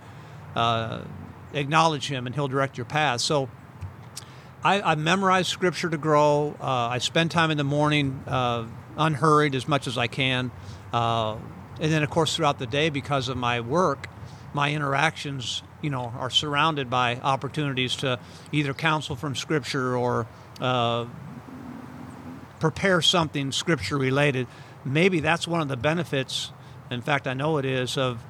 uh, 0.55 1.03
acknowledge 1.53 2.09
Him, 2.09 2.27
and 2.27 2.35
He'll 2.35 2.49
direct 2.49 2.79
your 2.79 2.87
path. 2.87 3.21
So. 3.21 3.51
I, 4.67 4.81
I 4.81 4.95
memorize 4.97 5.47
scripture 5.47 5.89
to 5.89 5.97
grow. 5.97 6.57
Uh, 6.61 6.65
I 6.65 6.99
spend 6.99 7.31
time 7.31 7.53
in 7.53 7.57
the 7.57 7.63
morning 7.63 8.21
uh, 8.27 8.67
unhurried 8.97 9.55
as 9.55 9.69
much 9.69 9.87
as 9.87 9.97
I 9.97 10.09
can. 10.09 10.51
Uh, 10.93 11.37
and 11.79 11.93
then, 11.93 12.03
of 12.03 12.11
course, 12.11 12.35
throughout 12.35 12.59
the 12.59 12.67
day, 12.67 12.91
because 12.91 13.29
of 13.29 13.37
my 13.37 13.61
work, 13.61 14.09
my 14.55 14.73
interactions, 14.73 15.63
you 15.83 15.91
know, 15.91 16.13
are 16.19 16.31
surrounded 16.31 16.91
by 16.91 17.15
opportunities 17.15 17.95
to 17.99 18.19
either 18.51 18.75
counsel 18.75 19.15
from 19.15 19.37
scripture 19.37 19.97
or 19.97 20.27
uh, 20.61 21.07
prepare 22.59 23.01
something 23.01 23.53
scripture 23.53 23.97
related. 23.97 24.49
Maybe 24.85 25.21
that's 25.21 25.47
one 25.47 25.61
of 25.61 25.69
the 25.69 25.77
benefits. 25.77 26.51
In 26.91 27.03
fact, 27.03 27.29
I 27.29 27.35
know 27.35 27.59
it 27.59 27.65
is 27.65 27.97
of 27.97 28.21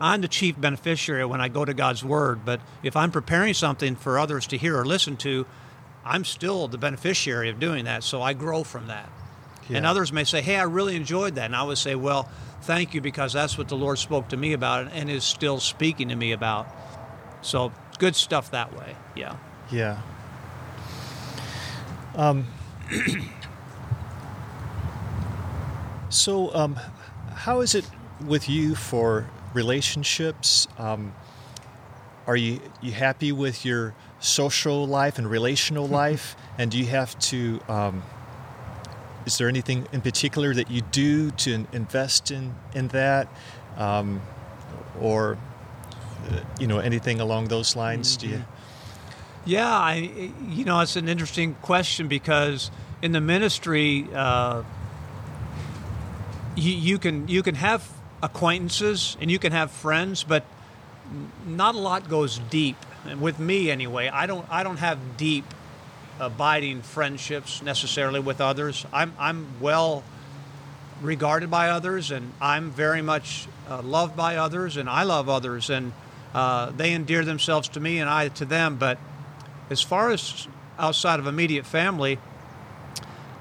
I'm 0.00 0.20
the 0.20 0.28
chief 0.28 0.60
beneficiary 0.60 1.24
when 1.24 1.40
I 1.40 1.48
go 1.48 1.64
to 1.64 1.72
God's 1.72 2.04
Word, 2.04 2.44
but 2.44 2.60
if 2.82 2.96
I'm 2.96 3.10
preparing 3.10 3.54
something 3.54 3.96
for 3.96 4.18
others 4.18 4.46
to 4.48 4.58
hear 4.58 4.78
or 4.78 4.84
listen 4.84 5.16
to, 5.18 5.46
I'm 6.04 6.24
still 6.24 6.68
the 6.68 6.78
beneficiary 6.78 7.48
of 7.48 7.58
doing 7.58 7.86
that. 7.86 8.04
So 8.04 8.22
I 8.22 8.34
grow 8.34 8.62
from 8.62 8.88
that. 8.88 9.10
And 9.68 9.84
others 9.84 10.12
may 10.12 10.24
say, 10.24 10.42
Hey, 10.42 10.56
I 10.56 10.62
really 10.62 10.94
enjoyed 10.94 11.34
that. 11.34 11.46
And 11.46 11.56
I 11.56 11.64
would 11.64 11.78
say, 11.78 11.94
Well, 11.94 12.30
thank 12.62 12.94
you 12.94 13.00
because 13.00 13.32
that's 13.32 13.58
what 13.58 13.68
the 13.68 13.76
Lord 13.76 13.98
spoke 13.98 14.28
to 14.28 14.36
me 14.36 14.52
about 14.52 14.92
and 14.92 15.10
is 15.10 15.24
still 15.24 15.58
speaking 15.58 16.08
to 16.10 16.16
me 16.16 16.32
about. 16.32 16.68
So 17.42 17.72
good 17.98 18.14
stuff 18.14 18.52
that 18.52 18.76
way. 18.76 18.94
Yeah. 19.16 19.36
Yeah. 19.72 20.00
Um, 22.14 22.46
so, 26.08 26.54
um, 26.54 26.78
how 27.34 27.60
is 27.60 27.74
it 27.74 27.88
with 28.24 28.48
you 28.48 28.74
for 28.74 29.28
relationships? 29.56 30.68
Um, 30.78 31.14
are 32.26 32.36
you 32.36 32.60
you 32.80 32.92
happy 32.92 33.32
with 33.32 33.64
your 33.64 33.94
social 34.20 34.86
life 34.86 35.18
and 35.18 35.28
relational 35.28 35.88
life? 36.02 36.36
and 36.58 36.70
do 36.70 36.78
you 36.78 36.86
have 36.86 37.18
to? 37.18 37.60
Um, 37.68 38.02
is 39.26 39.38
there 39.38 39.48
anything 39.48 39.86
in 39.92 40.00
particular 40.00 40.54
that 40.54 40.70
you 40.70 40.82
do 40.82 41.30
to 41.32 41.66
invest 41.72 42.30
in 42.30 42.54
in 42.74 42.88
that, 42.88 43.28
um, 43.76 44.22
or 45.00 45.36
uh, 46.30 46.40
you 46.60 46.66
know 46.66 46.78
anything 46.78 47.20
along 47.20 47.48
those 47.48 47.76
lines? 47.76 48.16
Do 48.16 48.28
you? 48.28 48.44
Yeah, 49.44 49.68
I, 49.68 49.94
you 50.48 50.64
know, 50.64 50.80
it's 50.80 50.96
an 50.96 51.08
interesting 51.08 51.54
question 51.62 52.08
because 52.08 52.70
in 53.00 53.12
the 53.12 53.20
ministry, 53.20 54.08
uh, 54.12 54.64
you, 56.56 56.72
you 56.72 56.98
can 56.98 57.28
you 57.28 57.42
can 57.42 57.54
have 57.54 57.95
acquaintances 58.22 59.16
and 59.20 59.30
you 59.30 59.38
can 59.38 59.52
have 59.52 59.70
friends, 59.70 60.24
but 60.24 60.44
not 61.46 61.74
a 61.74 61.78
lot 61.78 62.08
goes 62.08 62.38
deep. 62.50 62.76
And 63.06 63.20
with 63.20 63.38
me, 63.38 63.70
anyway, 63.70 64.08
I 64.08 64.26
don't 64.26 64.46
I 64.50 64.62
don't 64.62 64.78
have 64.78 65.16
deep, 65.16 65.44
abiding 66.18 66.82
friendships 66.82 67.62
necessarily 67.62 68.20
with 68.20 68.40
others. 68.40 68.84
I'm 68.92 69.12
I'm 69.18 69.46
well 69.60 70.02
regarded 71.02 71.50
by 71.50 71.68
others, 71.70 72.10
and 72.10 72.32
I'm 72.40 72.70
very 72.70 73.02
much 73.02 73.46
uh, 73.68 73.82
loved 73.82 74.16
by 74.16 74.36
others, 74.36 74.76
and 74.76 74.88
I 74.88 75.04
love 75.04 75.28
others, 75.28 75.70
and 75.70 75.92
uh, 76.34 76.70
they 76.70 76.92
endear 76.92 77.24
themselves 77.24 77.68
to 77.70 77.80
me, 77.80 77.98
and 77.98 78.10
I 78.10 78.28
to 78.28 78.44
them. 78.44 78.76
But 78.76 78.98
as 79.70 79.82
far 79.82 80.10
as 80.10 80.48
outside 80.78 81.20
of 81.20 81.26
immediate 81.26 81.66
family, 81.66 82.18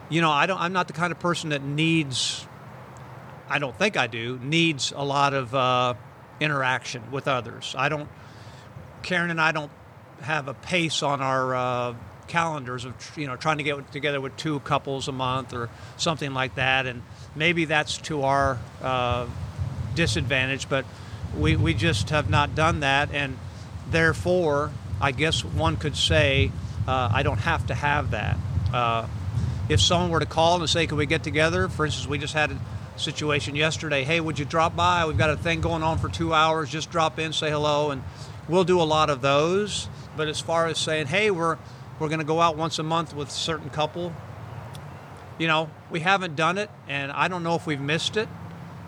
you 0.10 0.22
know, 0.22 0.32
I 0.32 0.46
don't. 0.46 0.60
I'm 0.60 0.74
not 0.74 0.88
the 0.88 0.94
kind 0.94 1.12
of 1.12 1.20
person 1.20 1.50
that 1.50 1.64
needs. 1.64 2.46
I 3.50 3.60
don't 3.60 3.78
think 3.78 3.98
I 3.98 4.08
do 4.08 4.40
needs 4.42 4.92
a 4.96 5.04
lot 5.04 5.34
of 5.34 5.54
uh, 5.54 5.94
interaction 6.40 7.12
with 7.12 7.28
others. 7.28 7.76
I 7.78 7.90
don't. 7.90 8.10
Karen 9.04 9.30
and 9.30 9.40
I 9.40 9.52
don't 9.52 9.72
have 10.22 10.48
a 10.48 10.54
pace 10.54 11.04
on 11.04 11.22
our 11.22 11.56
uh, 11.56 11.96
calendars 12.28 12.86
of 12.86 12.96
you 13.18 13.28
know 13.28 13.36
trying 13.36 13.58
to 13.58 13.64
get 13.64 13.92
together 13.92 14.20
with 14.20 14.36
two 14.38 14.60
couples 14.62 15.08
a 15.08 15.12
month 15.12 15.54
or 15.54 15.70
something 15.98 16.34
like 16.34 16.56
that, 16.56 16.86
and 16.86 17.04
maybe 17.36 17.66
that's 17.66 17.98
to 18.00 18.24
our 18.24 18.60
uh, 18.82 19.28
disadvantage, 19.96 20.68
but 20.68 20.86
we 21.38 21.56
we 21.56 21.74
just 21.74 22.10
have 22.10 22.30
not 22.30 22.56
done 22.56 22.80
that, 22.82 23.12
and 23.12 23.38
therefore, 23.90 24.72
I 25.00 25.12
guess 25.12 25.44
one 25.44 25.78
could 25.78 25.96
say 25.96 26.52
uh, 26.88 27.10
I 27.14 27.24
don't 27.24 27.40
have 27.40 27.68
to 27.68 27.76
have 27.76 28.12
that. 28.12 28.38
Uh, 28.74 29.08
if 29.68 29.82
someone 29.82 30.12
were 30.12 30.20
to 30.20 30.26
call 30.26 30.60
and 30.60 30.70
say, 30.70 30.88
"Can 30.88 30.98
we 30.98 31.06
get 31.06 31.24
together?" 31.24 31.70
For 31.70 31.86
instance, 31.86 32.08
we 32.08 32.18
just 32.18 32.34
had 32.34 32.58
situation 32.98 33.56
yesterday. 33.56 34.04
Hey, 34.04 34.20
would 34.20 34.40
you 34.40 34.46
drop 34.46 34.76
by? 34.76 35.06
We've 35.06 35.18
got 35.18 35.30
a 35.30 35.38
thing 35.38 35.62
going 35.62 35.84
on 35.84 35.98
for 35.98 36.10
two 36.10 36.34
hours. 36.34 36.70
Just 36.70 36.92
drop 36.92 37.20
in, 37.20 37.34
say 37.34 37.50
hello, 37.50 37.92
and 37.92 38.04
we'll 38.48 38.64
do 38.64 38.82
a 38.82 38.84
lot 38.84 39.10
of 39.10 39.22
those. 39.22 39.88
But 40.18 40.28
as 40.28 40.40
far 40.40 40.68
as 40.68 40.78
saying, 40.78 41.08
"Hey, 41.08 41.32
we're 41.32 41.58
we're 42.00 42.08
going 42.08 42.20
to 42.20 42.26
go 42.26 42.42
out 42.42 42.58
once 42.58 42.80
a 42.80 42.84
month 42.84 43.16
with 43.16 43.30
a 43.30 43.32
certain 43.32 43.70
couple," 43.70 44.14
you 45.38 45.48
know, 45.48 45.70
we 45.90 46.00
haven't 46.00 46.36
done 46.36 46.58
it, 46.58 46.70
and 46.88 47.12
I 47.12 47.28
don't 47.28 47.44
know 47.44 47.56
if 47.56 47.66
we've 47.66 47.82
missed 47.82 48.18
it. 48.18 48.30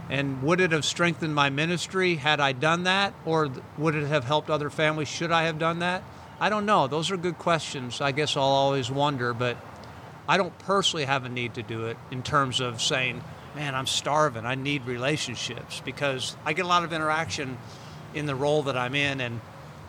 And 0.10 0.42
would 0.42 0.62
it 0.62 0.72
have 0.72 0.86
strengthened 0.86 1.36
my 1.36 1.50
ministry 1.50 2.16
had 2.16 2.40
I 2.40 2.54
done 2.54 2.84
that, 2.84 3.14
or 3.26 3.50
would 3.78 3.94
it 3.94 4.08
have 4.08 4.24
helped 4.24 4.50
other 4.50 4.70
families? 4.70 5.10
Should 5.10 5.34
I 5.34 5.44
have 5.44 5.60
done 5.60 5.80
that? 5.80 6.02
I 6.40 6.50
don't 6.50 6.66
know. 6.66 6.88
Those 6.88 7.12
are 7.12 7.18
good 7.18 7.38
questions. 7.38 8.00
I 8.00 8.12
guess 8.12 8.38
I'll 8.38 8.44
always 8.44 8.90
wonder, 8.90 9.34
but 9.34 9.58
I 10.28 10.38
don't 10.38 10.58
personally 10.60 11.06
have 11.06 11.26
a 11.26 11.30
need 11.30 11.56
to 11.56 11.64
do 11.64 11.88
it 11.88 11.98
in 12.12 12.24
terms 12.24 12.62
of 12.62 12.82
saying, 12.82 13.22
man, 13.58 13.74
I'm 13.74 13.88
starving. 13.88 14.46
I 14.46 14.54
need 14.54 14.86
relationships 14.86 15.82
because 15.84 16.38
I 16.46 16.54
get 16.54 16.66
a 16.66 16.68
lot 16.68 16.84
of 16.84 16.94
interaction 16.94 17.58
in 18.14 18.28
the 18.28 18.36
role 18.36 18.62
that 18.64 18.78
I'm 18.78 18.94
in. 18.94 19.20
And, 19.20 19.42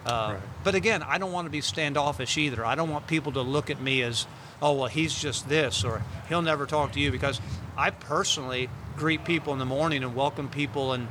uh, 0.06 0.30
Right. 0.32 0.42
but 0.64 0.74
again, 0.74 1.02
I 1.02 1.18
don't 1.18 1.32
want 1.32 1.44
to 1.44 1.50
be 1.50 1.60
standoffish 1.60 2.38
either. 2.38 2.64
I 2.64 2.74
don't 2.76 2.88
want 2.88 3.06
people 3.06 3.32
to 3.32 3.42
look 3.42 3.68
at 3.68 3.78
me 3.78 4.00
as, 4.02 4.26
oh, 4.62 4.72
well, 4.72 4.88
he's 4.88 5.20
just 5.20 5.50
this 5.50 5.84
or 5.84 6.02
he'll 6.30 6.40
never 6.40 6.64
talk 6.64 6.92
to 6.92 7.00
you 7.00 7.10
because 7.10 7.42
I 7.76 7.90
personally 7.90 8.70
greet 8.96 9.26
people 9.26 9.52
in 9.52 9.58
the 9.58 9.66
morning 9.66 10.02
and 10.02 10.14
welcome 10.16 10.48
people. 10.48 10.94
And 10.94 11.08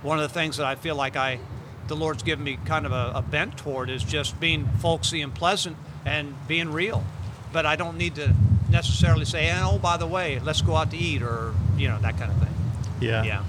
one 0.00 0.20
of 0.20 0.22
the 0.22 0.32
things 0.32 0.58
that 0.58 0.66
I 0.66 0.76
feel 0.76 0.94
like 0.94 1.16
I, 1.16 1.40
the 1.88 1.96
Lord's 1.96 2.22
given 2.22 2.44
me 2.44 2.56
kind 2.66 2.86
of 2.86 2.92
a, 2.92 3.14
a 3.16 3.22
bent 3.22 3.58
toward 3.58 3.90
is 3.90 4.04
just 4.04 4.38
being 4.38 4.68
folksy 4.78 5.22
and 5.22 5.34
pleasant 5.34 5.76
and 6.04 6.36
being 6.46 6.70
real. 6.70 7.02
But 7.52 7.66
I 7.66 7.74
don't 7.74 7.98
need 7.98 8.14
to 8.14 8.32
necessarily 8.74 9.24
say, 9.24 9.50
oh, 9.62 9.78
by 9.78 9.96
the 9.96 10.06
way, 10.06 10.38
let's 10.40 10.60
go 10.60 10.76
out 10.76 10.90
to 10.90 10.96
eat 10.98 11.22
or, 11.22 11.54
you 11.78 11.88
know, 11.88 11.98
that 12.00 12.18
kind 12.18 12.30
of 12.30 12.38
thing. 12.38 12.54
Yeah. 13.00 13.22
Yeah. 13.22 13.44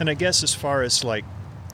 And 0.00 0.08
I 0.10 0.14
guess 0.14 0.42
as 0.42 0.54
far 0.54 0.82
as 0.82 1.04
like 1.04 1.24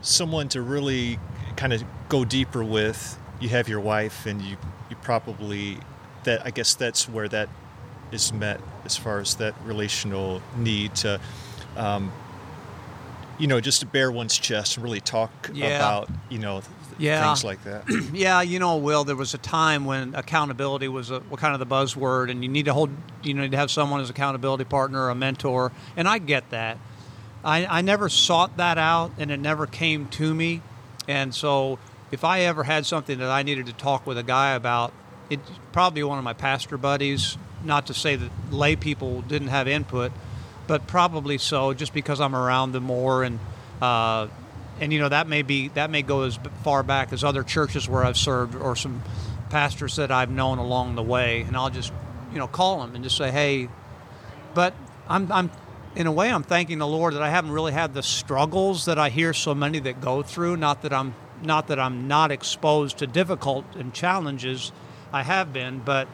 someone 0.02 0.48
to 0.50 0.60
really 0.60 1.18
kind 1.56 1.72
of 1.72 1.84
go 2.08 2.24
deeper 2.24 2.62
with, 2.64 3.18
you 3.40 3.48
have 3.50 3.68
your 3.68 3.80
wife, 3.80 4.26
and 4.26 4.42
you 4.42 4.56
you 4.90 4.96
probably 5.02 5.78
that 6.24 6.44
I 6.46 6.50
guess 6.50 6.74
that's 6.74 7.08
where 7.08 7.28
that 7.28 7.48
is 8.12 8.32
met 8.32 8.60
as 8.84 8.96
far 8.96 9.18
as 9.20 9.34
that 9.36 9.54
relational 9.64 10.40
need 10.56 10.94
to, 10.96 11.20
um, 11.76 12.12
you 13.38 13.46
know, 13.46 13.60
just 13.60 13.80
to 13.80 13.86
bare 13.86 14.10
one's 14.10 14.38
chest 14.38 14.76
and 14.76 14.84
really 14.84 15.00
talk 15.00 15.50
Yeah. 15.52 15.76
about 15.76 16.08
you 16.30 16.38
know 16.38 16.62
Yeah. 16.98 17.26
things 17.26 17.44
like 17.44 17.62
that. 17.64 17.84
Yeah, 18.12 18.42
you 18.42 18.58
know, 18.58 18.76
Will, 18.76 19.04
there 19.04 19.16
was 19.16 19.34
a 19.34 19.38
time 19.38 19.84
when 19.84 20.14
accountability 20.14 20.88
was 20.88 21.10
a, 21.10 21.20
what 21.20 21.40
kind 21.40 21.52
of 21.52 21.60
the 21.60 21.66
buzzword, 21.66 22.30
and 22.30 22.42
you 22.42 22.48
need 22.48 22.66
to 22.66 22.72
hold, 22.72 22.90
you 23.22 23.34
need 23.34 23.50
to 23.50 23.56
have 23.56 23.70
someone 23.70 24.00
as 24.00 24.10
accountability 24.10 24.64
partner, 24.64 25.08
a 25.08 25.14
mentor, 25.14 25.72
and 25.96 26.06
I 26.08 26.18
get 26.18 26.50
that. 26.50 26.78
I, 27.44 27.66
I 27.66 27.80
never 27.80 28.08
sought 28.08 28.56
that 28.56 28.78
out, 28.78 29.12
and 29.18 29.30
it 29.30 29.40
never 29.40 29.66
came 29.66 30.06
to 30.08 30.32
me, 30.34 30.62
and 31.08 31.34
so 31.34 31.78
if 32.10 32.24
I 32.24 32.40
ever 32.40 32.62
had 32.62 32.86
something 32.86 33.18
that 33.18 33.30
I 33.30 33.42
needed 33.42 33.66
to 33.66 33.72
talk 33.72 34.06
with 34.06 34.16
a 34.16 34.22
guy 34.22 34.52
about, 34.52 34.92
it's 35.30 35.50
probably 35.72 36.02
one 36.04 36.18
of 36.18 36.24
my 36.24 36.34
pastor 36.34 36.76
buddies. 36.78 37.36
Not 37.64 37.86
to 37.86 37.94
say 37.94 38.14
that 38.14 38.30
lay 38.50 38.76
people 38.76 39.22
didn't 39.22 39.48
have 39.48 39.66
input, 39.66 40.12
but 40.66 40.86
probably 40.86 41.38
so, 41.38 41.72
just 41.74 41.92
because 41.94 42.20
I'm 42.20 42.36
around 42.36 42.72
them 42.72 42.84
more 42.84 43.24
and. 43.24 43.38
Uh, 43.82 44.28
and 44.80 44.92
you 44.92 44.98
know 44.98 45.08
that 45.08 45.28
may 45.28 45.42
be 45.42 45.68
that 45.68 45.90
may 45.90 46.02
go 46.02 46.22
as 46.22 46.38
far 46.62 46.82
back 46.82 47.12
as 47.12 47.24
other 47.24 47.42
churches 47.42 47.88
where 47.88 48.04
I've 48.04 48.16
served 48.16 48.54
or 48.54 48.76
some 48.76 49.02
pastors 49.50 49.96
that 49.96 50.10
I've 50.10 50.30
known 50.30 50.58
along 50.58 50.94
the 50.94 51.02
way, 51.02 51.42
and 51.42 51.56
I'll 51.56 51.70
just 51.70 51.92
you 52.32 52.38
know 52.38 52.46
call 52.46 52.80
them 52.80 52.94
and 52.94 53.04
just 53.04 53.16
say, 53.16 53.30
hey. 53.30 53.68
But 54.54 54.74
I'm 55.08 55.30
I'm 55.32 55.50
in 55.96 56.06
a 56.06 56.12
way 56.12 56.30
I'm 56.30 56.42
thanking 56.42 56.78
the 56.78 56.86
Lord 56.86 57.14
that 57.14 57.22
I 57.22 57.30
haven't 57.30 57.52
really 57.52 57.72
had 57.72 57.94
the 57.94 58.02
struggles 58.02 58.84
that 58.86 58.98
I 58.98 59.08
hear 59.10 59.32
so 59.32 59.54
many 59.54 59.78
that 59.80 60.00
go 60.00 60.22
through. 60.22 60.56
Not 60.56 60.82
that 60.82 60.92
I'm 60.92 61.14
not 61.42 61.68
that 61.68 61.78
I'm 61.78 62.08
not 62.08 62.30
exposed 62.30 62.98
to 62.98 63.06
difficult 63.06 63.64
and 63.74 63.92
challenges, 63.92 64.72
I 65.12 65.22
have 65.22 65.52
been, 65.52 65.80
but 65.80 66.08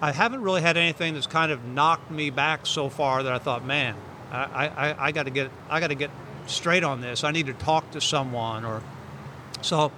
I 0.00 0.12
haven't 0.12 0.42
really 0.42 0.62
had 0.62 0.76
anything 0.76 1.14
that's 1.14 1.26
kind 1.26 1.52
of 1.52 1.64
knocked 1.64 2.10
me 2.10 2.30
back 2.30 2.66
so 2.66 2.88
far 2.88 3.22
that 3.22 3.32
I 3.32 3.38
thought, 3.38 3.64
man, 3.64 3.94
I, 4.32 4.66
I, 4.66 5.06
I 5.06 5.12
got 5.12 5.24
to 5.24 5.30
get 5.30 5.50
I 5.70 5.80
got 5.80 5.88
to 5.88 5.94
get 5.94 6.10
straight 6.46 6.84
on 6.84 7.00
this. 7.00 7.24
I 7.24 7.30
need 7.30 7.46
to 7.46 7.54
talk 7.54 7.90
to 7.92 8.00
someone, 8.00 8.64
or 8.64 8.82
so. 9.60 9.92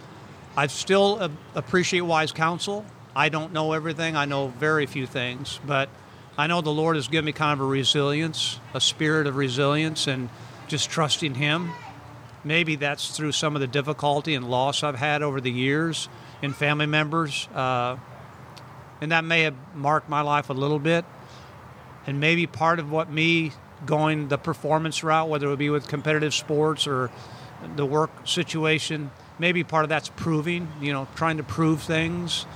I 0.56 0.68
still 0.68 1.30
appreciate 1.54 2.02
wise 2.02 2.32
counsel. 2.32 2.84
I 3.16 3.28
don't 3.28 3.52
know 3.52 3.72
everything. 3.72 4.16
I 4.16 4.24
know 4.24 4.48
very 4.48 4.86
few 4.86 5.06
things, 5.06 5.58
but 5.66 5.88
I 6.36 6.46
know 6.46 6.60
the 6.60 6.70
Lord 6.70 6.96
has 6.96 7.08
given 7.08 7.26
me 7.26 7.32
kind 7.32 7.52
of 7.52 7.66
a 7.66 7.68
resilience, 7.68 8.58
a 8.72 8.80
spirit 8.80 9.26
of 9.26 9.36
resilience, 9.36 10.06
and 10.06 10.28
just 10.68 10.90
trusting 10.90 11.34
Him. 11.34 11.72
Maybe 12.42 12.76
that's 12.76 13.16
through 13.16 13.32
some 13.32 13.54
of 13.54 13.60
the 13.60 13.66
difficulty 13.66 14.34
and 14.34 14.50
loss 14.50 14.82
I've 14.82 14.96
had 14.98 15.22
over 15.22 15.40
the 15.40 15.50
years 15.50 16.08
in 16.42 16.52
family 16.52 16.86
members, 16.86 17.48
uh, 17.54 17.96
and 19.00 19.12
that 19.12 19.24
may 19.24 19.42
have 19.42 19.54
marked 19.74 20.08
my 20.08 20.20
life 20.20 20.50
a 20.50 20.54
little 20.54 20.78
bit. 20.78 21.04
And 22.06 22.20
maybe 22.20 22.46
part 22.46 22.80
of 22.80 22.90
what 22.90 23.10
me 23.10 23.52
going 23.86 24.28
the 24.28 24.38
performance 24.38 25.04
route, 25.04 25.28
whether 25.28 25.46
it 25.46 25.50
would 25.50 25.58
be 25.58 25.70
with 25.70 25.88
competitive 25.88 26.34
sports 26.34 26.86
or 26.86 27.10
the 27.76 27.86
work 27.86 28.10
situation, 28.26 29.10
maybe 29.38 29.64
part 29.64 29.84
of 29.84 29.88
that's 29.88 30.08
proving, 30.10 30.68
you 30.80 30.92
know, 30.92 31.08
trying 31.14 31.38
to 31.38 31.42
prove 31.42 31.82
things. 31.82 32.46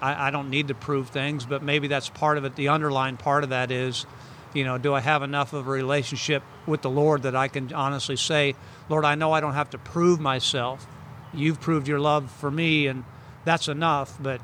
I, 0.00 0.28
I, 0.28 0.30
don't 0.30 0.50
need 0.50 0.68
to 0.68 0.74
prove 0.74 1.08
things, 1.08 1.46
but 1.46 1.62
maybe 1.62 1.88
that's 1.88 2.08
part 2.08 2.38
of 2.38 2.44
it. 2.44 2.56
The 2.56 2.68
underlying 2.68 3.16
part 3.16 3.44
of 3.44 3.50
that 3.50 3.70
is, 3.70 4.04
you 4.52 4.64
know, 4.64 4.78
do 4.78 4.92
I 4.92 5.00
have 5.00 5.22
enough 5.22 5.52
of 5.52 5.66
a 5.66 5.70
relationship 5.70 6.42
with 6.66 6.82
the 6.82 6.90
Lord 6.90 7.22
that 7.22 7.36
I 7.36 7.48
can 7.48 7.72
honestly 7.72 8.16
say, 8.16 8.54
Lord, 8.88 9.04
I 9.04 9.14
know 9.14 9.32
I 9.32 9.40
don't 9.40 9.54
have 9.54 9.70
to 9.70 9.78
prove 9.78 10.20
myself. 10.20 10.86
You've 11.32 11.60
proved 11.60 11.88
your 11.88 12.00
love 12.00 12.30
for 12.30 12.50
me, 12.50 12.86
and 12.86 13.04
that's 13.44 13.68
enough. 13.68 14.18
But 14.20 14.40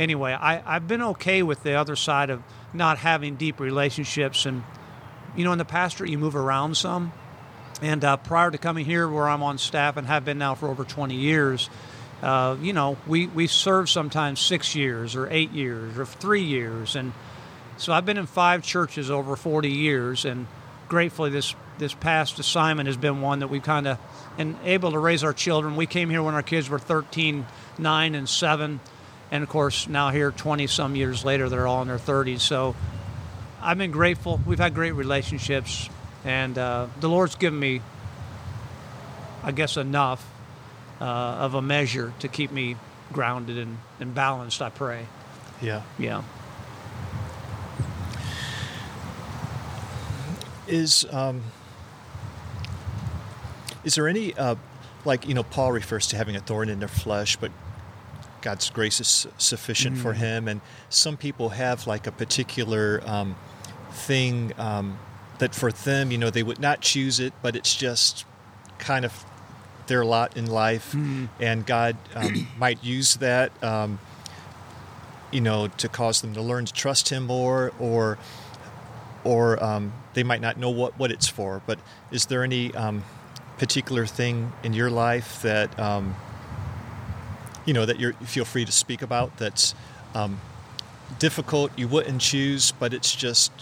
anyway, 0.00 0.32
I, 0.32 0.62
I've 0.74 0.88
been 0.88 1.02
okay 1.02 1.42
with 1.42 1.62
the 1.62 1.74
other 1.74 1.94
side 1.94 2.30
of 2.30 2.42
not 2.72 2.98
having 2.98 3.36
deep 3.36 3.60
relationships 3.60 4.46
and 4.46 4.64
you 5.36 5.44
know, 5.44 5.52
in 5.52 5.58
the 5.58 5.64
pastorate, 5.64 6.10
you 6.10 6.18
move 6.18 6.34
around 6.34 6.76
some. 6.76 7.12
And 7.82 8.04
uh, 8.04 8.16
prior 8.16 8.50
to 8.50 8.58
coming 8.58 8.86
here, 8.86 9.08
where 9.08 9.28
I'm 9.28 9.42
on 9.42 9.58
staff 9.58 9.96
and 9.96 10.06
have 10.06 10.24
been 10.24 10.38
now 10.38 10.54
for 10.54 10.68
over 10.68 10.82
20 10.82 11.14
years, 11.14 11.68
uh, 12.22 12.56
you 12.60 12.72
know, 12.72 12.96
we, 13.06 13.26
we 13.26 13.46
serve 13.46 13.90
sometimes 13.90 14.40
six 14.40 14.74
years 14.74 15.14
or 15.14 15.28
eight 15.30 15.52
years 15.52 15.98
or 15.98 16.06
three 16.06 16.42
years. 16.42 16.96
And 16.96 17.12
so 17.76 17.92
I've 17.92 18.06
been 18.06 18.16
in 18.16 18.26
five 18.26 18.62
churches 18.62 19.10
over 19.10 19.36
40 19.36 19.68
years. 19.68 20.24
And 20.24 20.46
gratefully, 20.88 21.28
this, 21.28 21.54
this 21.76 21.92
past 21.92 22.38
assignment 22.38 22.86
has 22.86 22.96
been 22.96 23.20
one 23.20 23.40
that 23.40 23.48
we've 23.48 23.62
kind 23.62 23.86
of 23.86 23.98
and 24.38 24.56
able 24.64 24.92
to 24.92 24.98
raise 24.98 25.22
our 25.22 25.34
children. 25.34 25.76
We 25.76 25.86
came 25.86 26.08
here 26.08 26.22
when 26.22 26.34
our 26.34 26.42
kids 26.42 26.70
were 26.70 26.78
13, 26.78 27.46
9, 27.78 28.14
and 28.14 28.28
7. 28.28 28.80
And 29.30 29.42
of 29.42 29.48
course, 29.48 29.86
now 29.86 30.10
here 30.10 30.30
20 30.30 30.66
some 30.66 30.96
years 30.96 31.24
later, 31.24 31.48
they're 31.48 31.66
all 31.66 31.82
in 31.82 31.88
their 31.88 31.98
30s. 31.98 32.40
So 32.40 32.74
I've 33.60 33.78
been 33.78 33.90
grateful. 33.90 34.40
We've 34.46 34.58
had 34.58 34.74
great 34.74 34.92
relationships, 34.92 35.88
and 36.24 36.56
uh, 36.56 36.86
the 37.00 37.08
Lord's 37.08 37.34
given 37.36 37.58
me, 37.58 37.80
I 39.42 39.52
guess, 39.52 39.76
enough 39.76 40.28
uh, 41.00 41.04
of 41.04 41.54
a 41.54 41.62
measure 41.62 42.12
to 42.20 42.28
keep 42.28 42.50
me 42.52 42.76
grounded 43.12 43.58
and, 43.58 43.78
and 44.00 44.14
balanced. 44.14 44.62
I 44.62 44.70
pray. 44.70 45.06
Yeah. 45.60 45.82
Yeah. 45.98 46.22
Is 50.66 51.06
um, 51.12 51.42
is 53.84 53.94
there 53.94 54.08
any 54.08 54.34
uh, 54.34 54.56
like 55.04 55.28
you 55.28 55.34
know 55.34 55.44
Paul 55.44 55.72
refers 55.72 56.08
to 56.08 56.16
having 56.16 56.34
a 56.34 56.40
thorn 56.40 56.68
in 56.68 56.80
their 56.80 56.88
flesh, 56.88 57.36
but 57.36 57.52
God's 58.42 58.70
grace 58.70 59.00
is 59.00 59.26
sufficient 59.38 59.96
mm. 59.96 60.02
for 60.02 60.12
him, 60.12 60.48
and 60.48 60.60
some 60.88 61.16
people 61.16 61.50
have 61.50 61.86
like 61.86 62.06
a 62.06 62.12
particular 62.12 63.02
um, 63.04 63.36
thing 63.90 64.52
um, 64.58 64.98
that 65.38 65.54
for 65.54 65.72
them, 65.72 66.10
you 66.10 66.18
know, 66.18 66.30
they 66.30 66.42
would 66.42 66.60
not 66.60 66.80
choose 66.80 67.20
it, 67.20 67.32
but 67.42 67.56
it's 67.56 67.74
just 67.74 68.24
kind 68.78 69.04
of 69.04 69.24
their 69.86 70.04
lot 70.04 70.36
in 70.36 70.46
life, 70.46 70.92
mm. 70.92 71.28
and 71.40 71.66
God 71.66 71.96
um, 72.14 72.48
might 72.58 72.82
use 72.82 73.16
that, 73.16 73.52
um, 73.62 73.98
you 75.30 75.40
know, 75.40 75.68
to 75.68 75.88
cause 75.88 76.20
them 76.20 76.34
to 76.34 76.42
learn 76.42 76.64
to 76.66 76.72
trust 76.72 77.08
Him 77.10 77.26
more, 77.26 77.72
or 77.78 78.18
or 79.24 79.62
um, 79.62 79.92
they 80.14 80.22
might 80.22 80.40
not 80.40 80.56
know 80.56 80.70
what, 80.70 80.96
what 80.98 81.10
it's 81.10 81.26
for. 81.26 81.60
But 81.66 81.80
is 82.12 82.26
there 82.26 82.44
any 82.44 82.72
um, 82.74 83.02
particular 83.58 84.06
thing 84.06 84.52
in 84.62 84.72
your 84.72 84.88
life 84.88 85.42
that 85.42 85.78
um, 85.80 86.14
you 87.66 87.74
know 87.74 87.84
that 87.84 88.00
you 88.00 88.12
feel 88.24 88.44
free 88.44 88.64
to 88.64 88.72
speak 88.72 89.02
about 89.02 89.36
that's 89.36 89.74
difficult 91.18 91.70
you 91.76 91.88
wouldn't 91.88 92.20
choose, 92.20 92.72
but 92.72 92.92
it's 92.92 93.14
just 93.14 93.52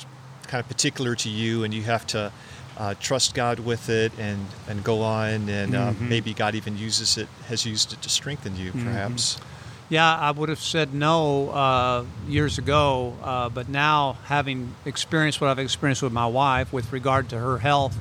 kind 0.46 0.60
of 0.60 0.68
particular 0.68 1.14
to 1.16 1.28
you, 1.28 1.64
and 1.64 1.72
you 1.72 1.82
have 1.82 2.06
to 2.08 2.32
uh, 2.76 2.94
trust 3.00 3.34
God 3.34 3.60
with 3.60 3.88
it 3.88 4.12
and 4.18 4.46
and 4.68 4.82
go 4.82 5.02
on, 5.02 5.48
and 5.48 5.74
uh, 5.74 5.90
mm-hmm. 5.90 6.08
maybe 6.08 6.34
God 6.34 6.54
even 6.54 6.76
uses 6.76 7.18
it, 7.18 7.28
has 7.48 7.64
used 7.64 7.92
it 7.92 8.02
to 8.02 8.08
strengthen 8.08 8.56
you, 8.56 8.70
mm-hmm. 8.70 8.84
perhaps. 8.84 9.34
Mm-hmm. 9.34 9.48
Yeah, 9.90 10.16
I 10.16 10.30
would 10.30 10.48
have 10.48 10.60
said 10.60 10.94
no 10.94 11.50
uh, 11.50 12.04
years 12.26 12.56
ago, 12.56 13.14
uh, 13.22 13.50
but 13.50 13.68
now 13.68 14.16
having 14.24 14.74
experienced 14.86 15.42
what 15.42 15.50
I've 15.50 15.58
experienced 15.58 16.02
with 16.02 16.12
my 16.12 16.26
wife 16.26 16.72
with 16.72 16.90
regard 16.90 17.28
to 17.28 17.38
her 17.38 17.58
health, 17.58 17.94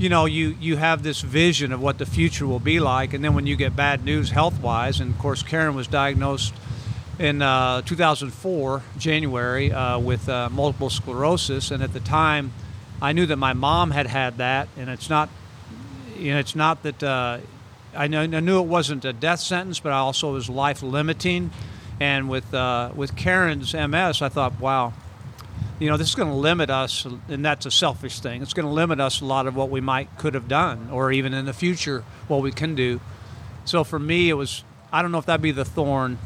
you 0.00 0.08
know, 0.08 0.24
you 0.24 0.56
you 0.58 0.78
have 0.78 1.02
this 1.02 1.20
vision 1.20 1.72
of 1.72 1.82
what 1.82 1.98
the 1.98 2.06
future 2.06 2.46
will 2.46 2.58
be 2.58 2.80
like, 2.80 3.12
and 3.12 3.22
then 3.22 3.34
when 3.34 3.46
you 3.46 3.54
get 3.54 3.76
bad 3.76 4.02
news 4.02 4.30
health 4.30 4.58
wise, 4.62 4.98
and 4.98 5.12
of 5.12 5.18
course 5.18 5.42
Karen 5.42 5.74
was 5.74 5.86
diagnosed 5.86 6.54
in 7.18 7.42
uh, 7.42 7.82
2004, 7.82 8.82
January, 8.96 9.70
uh, 9.70 9.98
with 9.98 10.26
uh, 10.26 10.48
multiple 10.48 10.88
sclerosis, 10.88 11.70
and 11.70 11.82
at 11.82 11.92
the 11.92 12.00
time, 12.00 12.50
I 13.02 13.12
knew 13.12 13.26
that 13.26 13.36
my 13.36 13.52
mom 13.52 13.90
had 13.90 14.06
had 14.06 14.38
that, 14.38 14.68
and 14.78 14.88
it's 14.88 15.10
not, 15.10 15.28
you 16.16 16.32
know, 16.32 16.38
it's 16.38 16.56
not 16.56 16.82
that 16.82 17.02
uh, 17.02 17.40
I, 17.94 18.06
know, 18.06 18.22
I 18.22 18.26
knew 18.26 18.58
it 18.58 18.66
wasn't 18.66 19.04
a 19.04 19.12
death 19.12 19.40
sentence, 19.40 19.80
but 19.80 19.92
I 19.92 19.98
also 19.98 20.32
was 20.32 20.48
life 20.48 20.82
limiting, 20.82 21.50
and 22.00 22.30
with 22.30 22.54
uh, 22.54 22.90
with 22.94 23.16
Karen's 23.16 23.74
MS, 23.74 24.22
I 24.22 24.30
thought, 24.30 24.58
wow, 24.58 24.94
you 25.80 25.88
know, 25.88 25.96
this 25.96 26.10
is 26.10 26.14
going 26.14 26.28
to 26.28 26.34
limit 26.34 26.70
us, 26.70 27.04
and 27.28 27.44
that's 27.44 27.66
a 27.66 27.70
selfish 27.70 28.20
thing. 28.20 28.42
It's 28.42 28.54
going 28.54 28.66
to 28.66 28.72
limit 28.72 29.00
us 29.00 29.20
a 29.20 29.24
lot 29.24 29.48
of 29.48 29.56
what 29.56 29.70
we 29.70 29.80
might 29.80 30.16
could 30.18 30.34
have 30.34 30.46
done, 30.46 30.90
or 30.92 31.10
even 31.10 31.34
in 31.34 31.46
the 31.46 31.52
future, 31.52 32.04
what 32.28 32.42
we 32.42 32.52
can 32.52 32.76
do. 32.76 33.00
So 33.64 33.82
for 33.82 33.98
me, 33.98 34.28
it 34.28 34.34
was 34.34 34.62
I 34.92 35.02
don't 35.02 35.10
know 35.10 35.18
if 35.18 35.26
that'd 35.26 35.42
be 35.42 35.52
the 35.52 35.64
thorn 35.64 36.18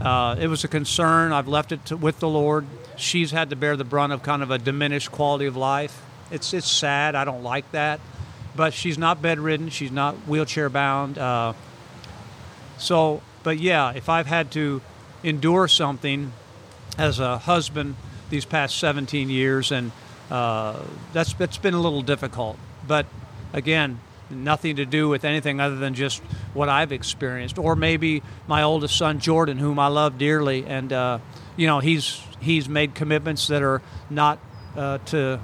uh, 0.00 0.34
it 0.40 0.48
was 0.48 0.64
a 0.64 0.68
concern. 0.68 1.32
I've 1.32 1.48
left 1.48 1.72
it 1.72 1.84
to, 1.86 1.96
with 1.96 2.20
the 2.20 2.28
Lord. 2.28 2.66
She's 2.96 3.30
had 3.30 3.50
to 3.50 3.56
bear 3.56 3.76
the 3.76 3.84
brunt 3.84 4.12
of 4.12 4.22
kind 4.22 4.42
of 4.42 4.50
a 4.50 4.58
diminished 4.58 5.12
quality 5.12 5.44
of 5.46 5.56
life. 5.56 6.02
It's 6.30 6.54
it's 6.54 6.70
sad. 6.70 7.14
I 7.14 7.24
don't 7.24 7.42
like 7.42 7.70
that, 7.72 8.00
but 8.56 8.72
she's 8.72 8.96
not 8.96 9.20
bedridden. 9.20 9.68
She's 9.68 9.90
not 9.90 10.14
wheelchair 10.26 10.70
bound. 10.70 11.18
Uh, 11.18 11.52
so, 12.78 13.20
but 13.42 13.58
yeah, 13.58 13.92
if 13.92 14.08
I've 14.08 14.26
had 14.26 14.50
to 14.52 14.80
endure 15.22 15.68
something 15.68 16.32
as 16.96 17.18
a 17.18 17.38
husband 17.38 17.96
these 18.30 18.44
past 18.44 18.78
17 18.78 19.28
years, 19.28 19.72
and 19.72 19.92
uh, 20.30 20.80
that's 21.12 21.34
that's 21.34 21.58
been 21.58 21.74
a 21.74 21.80
little 21.80 22.02
difficult. 22.02 22.56
But 22.86 23.06
again, 23.52 24.00
nothing 24.30 24.76
to 24.76 24.86
do 24.86 25.08
with 25.08 25.24
anything 25.24 25.60
other 25.60 25.76
than 25.76 25.94
just 25.94 26.22
what 26.54 26.68
I've 26.68 26.92
experienced, 26.92 27.58
or 27.58 27.76
maybe 27.76 28.22
my 28.46 28.62
oldest 28.62 28.96
son 28.96 29.18
Jordan, 29.18 29.58
whom 29.58 29.78
I 29.78 29.88
love 29.88 30.18
dearly, 30.18 30.64
and 30.66 30.92
uh, 30.92 31.18
you 31.56 31.66
know 31.66 31.80
he's 31.80 32.22
he's 32.40 32.68
made 32.68 32.94
commitments 32.94 33.48
that 33.48 33.62
are 33.62 33.82
not 34.08 34.38
uh, 34.76 34.98
to 35.06 35.40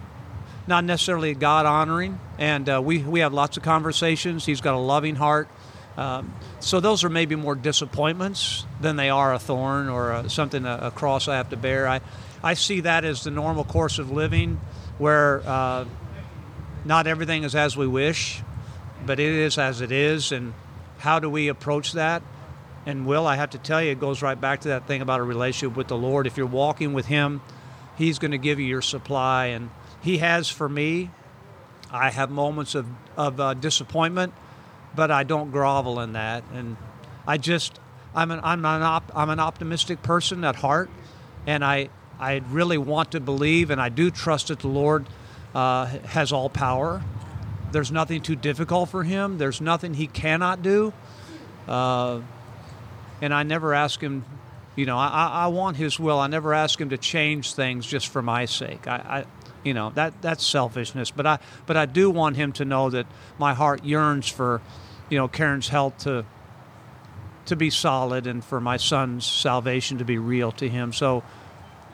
not 0.67 0.85
necessarily 0.85 1.35
God 1.35 1.67
honoring, 1.67 2.19
and 2.39 2.69
uh, 2.69 2.81
we 2.83 2.99
we 2.99 3.21
have 3.21 3.35
lots 3.35 3.57
of 3.57 3.63
conversations. 3.63 4.47
He's 4.47 4.61
got 4.61 4.75
a 4.75 4.79
loving 4.79 5.17
heart, 5.17 5.49
Um, 5.97 6.35
so 6.61 6.81
those 6.81 7.05
are 7.05 7.09
maybe 7.09 7.37
more 7.37 7.55
disappointments 7.55 8.67
than 8.81 8.97
they 8.97 9.09
are 9.09 9.33
a 9.33 9.39
thorn 9.39 9.89
or 9.89 10.13
a, 10.13 10.29
something 10.29 10.67
a, 10.67 10.79
a, 10.83 10.91
cross 10.91 11.27
I 11.27 11.37
have 11.37 11.49
to 11.51 11.57
bear. 11.57 11.89
I 11.89 12.01
I 12.43 12.55
see 12.55 12.81
that 12.81 13.05
as 13.05 13.25
the 13.25 13.31
normal 13.31 13.65
course 13.65 13.99
of 13.99 14.11
living, 14.11 14.61
where 14.99 15.43
uh, 15.47 15.85
not 16.85 17.07
everything 17.07 17.45
is 17.45 17.55
as 17.55 17.77
we 17.77 17.87
wish, 17.87 18.43
but 19.05 19.21
it 19.21 19.33
is 19.33 19.59
as 19.59 19.81
it 19.81 19.93
is, 19.93 20.33
and 20.33 20.55
how 20.99 21.19
do 21.19 21.29
we 21.29 21.49
approach 21.49 21.93
that? 21.93 22.23
And 22.87 23.07
Will, 23.07 23.27
I 23.27 23.37
have 23.37 23.51
to 23.51 23.59
tell 23.59 23.83
you, 23.83 23.91
it 23.91 24.01
goes 24.01 24.23
right 24.23 24.41
back 24.41 24.61
to 24.61 24.69
that 24.69 24.87
thing 24.87 25.03
about 25.03 25.21
a 25.21 25.25
relationship 25.25 25.77
with 25.77 25.89
the 25.89 25.97
Lord. 25.97 26.27
If 26.27 26.37
you're 26.37 26.47
walking 26.47 26.93
with 26.93 27.07
Him, 27.07 27.41
He's 27.97 28.19
going 28.19 28.31
to 28.31 28.39
give 28.39 28.61
you 28.61 28.67
your 28.67 28.83
supply, 28.83 29.47
and 29.47 29.71
He 30.01 30.19
has 30.19 30.49
for 30.49 30.69
me. 30.69 31.11
I 31.91 32.11
have 32.11 32.31
moments 32.31 32.75
of 32.75 32.87
of 33.17 33.41
uh, 33.41 33.55
disappointment 33.55 34.33
but 34.97 35.11
I 35.11 35.23
don't 35.23 35.53
grovel 35.53 36.01
in 36.01 36.15
that. 36.15 36.43
And 36.53 36.77
I 37.27 37.37
just, 37.37 37.79
I'm 38.15 38.31
an, 38.31 38.41
I'm 38.43 38.65
an, 38.65 38.83
op, 38.83 39.13
I'm 39.15 39.31
an 39.31 39.39
optimistic 39.39 40.03
person 40.03 40.43
at 40.43 40.57
heart, 40.57 40.91
and 41.47 41.65
I, 41.65 41.91
I 42.19 42.43
really 42.51 42.79
want 42.79 43.13
to 43.13 43.21
believe, 43.21 43.71
and 43.71 43.81
I 43.81 43.89
do 43.89 44.11
trust 44.11 44.49
that 44.49 44.61
the 44.61 44.69
Lord 44.69 45.07
uh, 45.55 45.87
has 45.87 46.33
all 46.33 46.49
power. 46.49 47.03
There's 47.73 47.93
nothing 47.93 48.23
too 48.23 48.37
difficult 48.37 48.89
for 48.89 49.05
Him. 49.05 49.39
There's 49.39 49.61
nothing 49.61 49.95
He 49.95 50.07
cannot 50.07 50.63
do. 50.63 50.93
Uh, 51.69 52.21
and 53.21 53.35
I 53.35 53.43
never 53.43 53.75
ask 53.75 54.01
Him, 54.01 54.25
you 54.77 54.87
know, 54.87 54.97
I, 54.97 55.29
I 55.33 55.47
want 55.49 55.77
His 55.77 55.99
will. 55.99 56.19
I 56.19 56.27
never 56.27 56.55
ask 56.55 56.81
Him 56.81 56.91
to 56.91 56.99
change 56.99 57.55
things 57.55 57.87
just 57.87 58.09
for 58.09 58.23
my 58.23 58.45
sake. 58.45 58.87
I, 58.87 58.97
I 58.97 59.25
you 59.65 59.75
know 59.75 59.91
that 59.97 60.23
that's 60.23 60.47
selfishness 60.47 61.11
but 61.11 61.27
i 61.27 61.41
but 61.67 61.77
i 61.77 61.87
do 61.87 62.09
want 62.09 62.37
him 62.37 62.53
to 62.53 62.65
know 62.65 62.89
that 62.89 63.05
my 63.37 63.53
heart 63.53 63.83
yearns 63.83 64.29
for 64.29 64.63
you 65.11 65.19
know 65.19 65.27
Karen's 65.27 65.67
health 65.67 65.99
to 65.99 66.25
to 67.47 67.57
be 67.57 67.71
solid 67.71 68.27
and 68.27 68.45
for 68.45 68.61
my 68.61 68.77
son's 68.77 69.25
salvation 69.25 69.99
to 69.99 70.05
be 70.05 70.19
real 70.19 70.53
to 70.53 70.69
him. 70.69 70.93
So, 70.93 71.23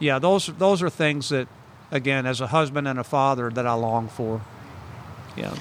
yeah, 0.03 0.19
those 0.19 0.47
those 0.59 0.83
are 0.83 0.91
things 0.91 1.29
that, 1.29 1.47
again, 1.93 2.27
as 2.27 2.41
a 2.41 2.49
husband 2.49 2.89
and 2.89 2.99
a 2.99 3.05
father, 3.05 3.51
that 3.51 3.67
I 3.67 3.75
long 3.75 4.09
for. 4.09 4.41
Yeah. 5.37 5.55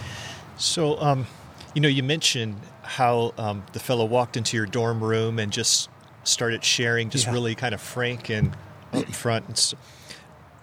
So, 0.58 1.00
um, 1.00 1.28
you 1.76 1.82
know, 1.82 1.88
you 1.88 2.02
mentioned 2.02 2.60
how 2.82 3.34
um, 3.38 3.64
the 3.74 3.80
fellow 3.80 4.04
walked 4.04 4.36
into 4.36 4.58
your 4.58 4.66
dorm 4.66 5.04
room 5.04 5.38
and 5.38 5.52
just 5.52 5.90
started 6.24 6.64
sharing, 6.64 7.12
just 7.12 7.28
yeah. 7.28 7.34
really 7.34 7.54
kind 7.54 7.76
of 7.76 7.82
frank 7.82 8.30
and 8.30 8.56
up 8.92 9.06
front. 9.06 9.58
So, 9.58 9.78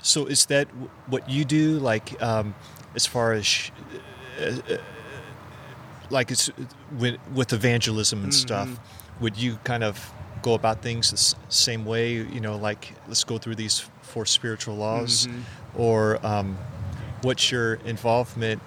so, 0.03 0.27
is 0.27 0.47
that 0.47 0.67
what 1.07 1.31
you 1.31 1.45
do? 1.45 1.79
Like, 1.79 2.21
um, 2.21 2.57
as 2.97 3.07
far 3.07 3.33
as 3.33 3.47
sh- 3.47 3.71
uh, 4.41 4.79
like 6.11 6.33
it's 6.33 6.51
with, 6.99 7.17
with 7.33 7.53
evangelism 7.53 8.25
and 8.25 8.33
mm-hmm. 8.33 8.41
stuff, 8.41 8.81
would 9.21 9.37
you 9.37 9.59
kind 9.63 9.85
of 9.85 10.13
go 10.43 10.55
about 10.55 10.83
things 10.83 11.11
the 11.11 11.53
same 11.53 11.85
way? 11.85 12.13
You 12.13 12.41
know, 12.41 12.57
like 12.57 12.93
let's 13.07 13.25
go 13.25 13.39
through 13.39 13.57
these 13.57 13.81
four 14.03 14.27
spiritual 14.27 14.77
laws, 14.77 15.27
mm-hmm. 15.27 15.81
or 15.81 16.25
um, 16.27 16.57
what's 17.23 17.51
your 17.51 17.75
involvement 17.85 18.63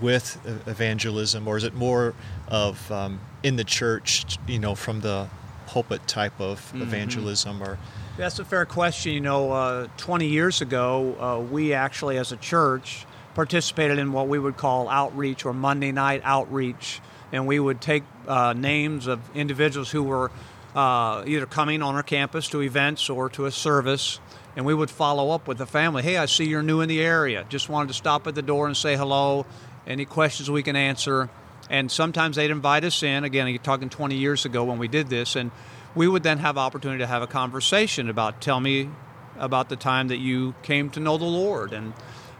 with 0.00 0.38
evangelism, 0.66 1.46
or 1.46 1.56
is 1.56 1.64
it 1.64 1.74
more 1.74 2.14
of 2.48 2.90
um, 2.92 3.20
in 3.42 3.56
the 3.56 3.64
church? 3.64 4.38
You 4.46 4.58
know, 4.58 4.74
from 4.74 5.00
the 5.00 5.28
pulpit 5.66 6.06
type 6.06 6.40
of 6.40 6.60
mm-hmm. 6.60 6.82
evangelism, 6.82 7.62
or 7.62 7.78
that's 8.16 8.38
a 8.38 8.44
fair 8.44 8.66
question. 8.66 9.12
You 9.12 9.20
know, 9.20 9.52
uh, 9.52 9.88
20 9.96 10.26
years 10.26 10.60
ago, 10.60 11.16
uh, 11.20 11.40
we 11.40 11.72
actually, 11.72 12.18
as 12.18 12.32
a 12.32 12.36
church, 12.36 13.06
participated 13.34 13.98
in 13.98 14.12
what 14.12 14.26
we 14.26 14.38
would 14.38 14.56
call 14.56 14.88
outreach 14.88 15.44
or 15.44 15.52
Monday 15.52 15.92
night 15.92 16.20
outreach, 16.24 17.00
and 17.32 17.46
we 17.46 17.58
would 17.58 17.80
take 17.80 18.04
uh, 18.26 18.52
names 18.52 19.06
of 19.06 19.20
individuals 19.34 19.90
who 19.90 20.02
were 20.02 20.30
uh, 20.74 21.24
either 21.26 21.46
coming 21.46 21.82
on 21.82 21.94
our 21.94 22.02
campus 22.02 22.48
to 22.48 22.62
events 22.62 23.10
or 23.10 23.28
to 23.30 23.46
a 23.46 23.50
service, 23.50 24.20
and 24.56 24.64
we 24.64 24.74
would 24.74 24.90
follow 24.90 25.30
up 25.30 25.48
with 25.48 25.58
the 25.58 25.66
family. 25.66 26.02
Hey, 26.02 26.16
I 26.16 26.26
see 26.26 26.44
you're 26.44 26.62
new 26.62 26.80
in 26.80 26.88
the 26.88 27.00
area. 27.00 27.44
Just 27.48 27.68
wanted 27.68 27.88
to 27.88 27.94
stop 27.94 28.26
at 28.26 28.34
the 28.34 28.42
door 28.42 28.66
and 28.66 28.76
say 28.76 28.96
hello. 28.96 29.46
Any 29.86 30.04
questions 30.04 30.50
we 30.50 30.62
can 30.62 30.76
answer? 30.76 31.30
And 31.70 31.90
sometimes 31.90 32.36
they'd 32.36 32.50
invite 32.50 32.84
us 32.84 33.02
in. 33.02 33.24
Again, 33.24 33.48
you're 33.48 33.58
talking 33.58 33.88
20 33.88 34.16
years 34.16 34.44
ago 34.44 34.64
when 34.64 34.78
we 34.78 34.88
did 34.88 35.08
this, 35.08 35.36
and 35.36 35.50
we 35.94 36.06
would 36.06 36.22
then 36.22 36.38
have 36.38 36.56
opportunity 36.58 37.00
to 37.00 37.06
have 37.06 37.22
a 37.22 37.26
conversation 37.26 38.08
about 38.08 38.40
tell 38.40 38.60
me 38.60 38.90
about 39.38 39.68
the 39.68 39.76
time 39.76 40.08
that 40.08 40.18
you 40.18 40.54
came 40.62 40.90
to 40.90 41.00
know 41.00 41.16
the 41.16 41.24
Lord 41.24 41.72
and 41.72 41.92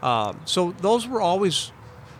uh, 0.03 0.33
so 0.45 0.73
those 0.81 1.07
were 1.07 1.21
always 1.21 1.73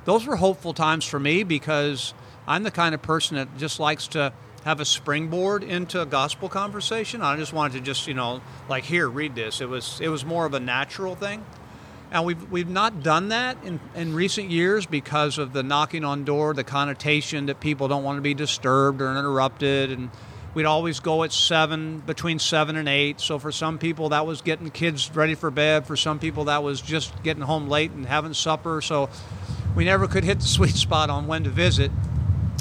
those 0.05 0.27
were 0.27 0.37
hopeful 0.37 0.75
times 0.75 1.05
for 1.05 1.21
me 1.21 1.43
because 1.43 2.15
I'm 2.49 2.65
the 2.65 2.71
kind 2.71 2.95
of 2.95 3.03
person 3.03 3.37
that 3.37 3.57
just 3.59 3.79
likes 3.79 4.09
to 4.09 4.33
have 4.65 4.81
a 4.81 4.85
springboard 4.85 5.63
into 5.63 6.01
a 6.01 6.07
gospel 6.07 6.49
conversation. 6.49 7.23
I 7.23 7.37
just 7.37 7.53
wanted 7.53 7.75
to 7.75 7.81
just 7.81 8.09
you 8.09 8.15
know 8.15 8.41
like 8.69 8.85
here 8.85 9.09
read 9.09 9.35
this. 9.35 9.61
It 9.61 9.69
was 9.69 10.01
it 10.01 10.09
was 10.09 10.25
more 10.25 10.47
of 10.47 10.55
a 10.55 10.61
natural 10.61 11.15
thing. 11.15 11.45
And 12.11 12.25
we've, 12.25 12.51
we've 12.51 12.71
not 12.71 13.03
done 13.03 13.29
that 13.29 13.63
in, 13.65 13.79
in 13.95 14.15
recent 14.15 14.49
years 14.49 14.87
because 14.87 15.37
of 15.37 15.53
the 15.53 15.63
knocking 15.63 16.05
on 16.05 16.25
door, 16.25 16.55
the 16.55 16.65
connotation 16.65 17.45
that 17.47 17.61
people 17.61 17.87
don't 17.87 18.03
want 18.03 18.17
to 18.17 18.23
be 18.23 18.33
disturbed 18.33 19.03
or 19.03 19.11
interrupted, 19.11 19.93
and 19.93 20.09
We'd 20.55 20.65
always 20.65 20.99
go 20.99 21.23
at 21.23 21.33
seven, 21.33 22.01
between 22.01 22.39
seven 22.39 22.77
and 22.77 22.89
eight. 22.89 23.21
So 23.21 23.39
for 23.39 23.53
some 23.53 23.79
people, 23.79 24.09
that 24.09 24.27
was 24.27 24.43
getting 24.43 24.71
kids 24.71 25.09
ready 25.15 25.35
for 25.35 25.51
bed. 25.51 25.87
For 25.87 25.97
some 25.97 26.19
people, 26.19 26.47
that 26.47 26.63
was 26.65 26.81
just 26.81 27.23
getting 27.23 27.43
home 27.43 27.69
late 27.69 27.91
and 27.91 28.07
having 28.07 28.35
supper. 28.35 28.81
So 28.81 29.09
we 29.77 29.85
never 29.85 30.09
could 30.09 30.25
hit 30.25 30.41
the 30.41 30.47
sweet 30.49 30.75
spot 30.75 31.11
on 31.11 31.27
when 31.27 31.45
to 31.45 31.51
visit. 31.51 31.91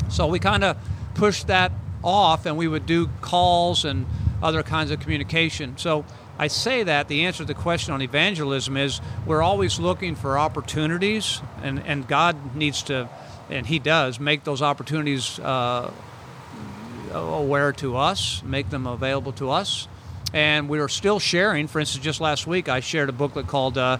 So 0.10 0.28
we 0.28 0.40
kind 0.40 0.64
of 0.64 0.78
pushed 1.14 1.48
that 1.48 1.72
off, 2.04 2.46
and 2.46 2.58
we 2.58 2.68
would 2.68 2.86
do 2.86 3.10
calls 3.22 3.86
and 3.86 4.06
other 4.42 4.64
kinds 4.64 4.92
of 4.92 5.00
communication. 5.00 5.78
So 5.78 6.06
I 6.40 6.48
say 6.48 6.84
that 6.84 7.08
the 7.08 7.26
answer 7.26 7.40
to 7.40 7.46
the 7.46 7.54
question 7.54 7.94
on 7.94 8.02
evangelism 8.02 8.78
is 8.78 9.02
we're 9.26 9.42
always 9.42 9.80
looking 9.80 10.16
for 10.16 10.38
opportunities, 10.38 11.42
and, 11.64 11.80
and 11.86 12.08
God 12.08 12.56
needs 12.56 12.84
to, 12.84 13.10
and 13.50 13.66
He 13.66 13.80
does, 13.80 14.20
make 14.20 14.44
those 14.44 14.62
opportunities 14.62 15.40
uh, 15.40 15.92
aware 17.12 17.72
to 17.74 17.98
us, 17.98 18.44
make 18.44 18.70
them 18.70 18.86
available 18.86 19.32
to 19.34 19.50
us. 19.50 19.88
And 20.34 20.70
we 20.70 20.80
are 20.80 20.90
still 20.90 21.20
sharing. 21.20 21.68
For 21.68 21.80
instance, 21.80 22.04
just 22.04 22.22
last 22.22 22.46
week 22.46 22.70
I 22.70 22.82
shared 22.82 23.10
a 23.10 23.14
booklet 23.14 23.48
called 23.48 23.78
uh, 23.78 23.98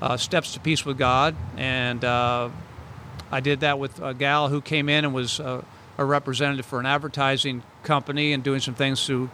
uh, 0.00 0.16
Steps 0.16 0.54
to 0.54 0.60
Peace 0.60 0.86
with 0.86 0.96
God. 0.96 1.34
And 1.56 2.04
uh, 2.04 2.50
I 3.30 3.40
did 3.40 3.60
that 3.60 3.78
with 3.78 4.00
a 4.00 4.14
gal 4.14 4.48
who 4.48 4.60
came 4.60 4.88
in 4.88 5.04
and 5.04 5.14
was 5.14 5.40
uh, 5.40 5.62
a 5.98 6.04
representative 6.04 6.66
for 6.66 6.80
an 6.80 6.86
advertising 6.86 7.62
company 7.82 8.32
and 8.32 8.42
doing 8.42 8.60
some 8.60 8.74
things 8.74 9.04
through 9.04 9.30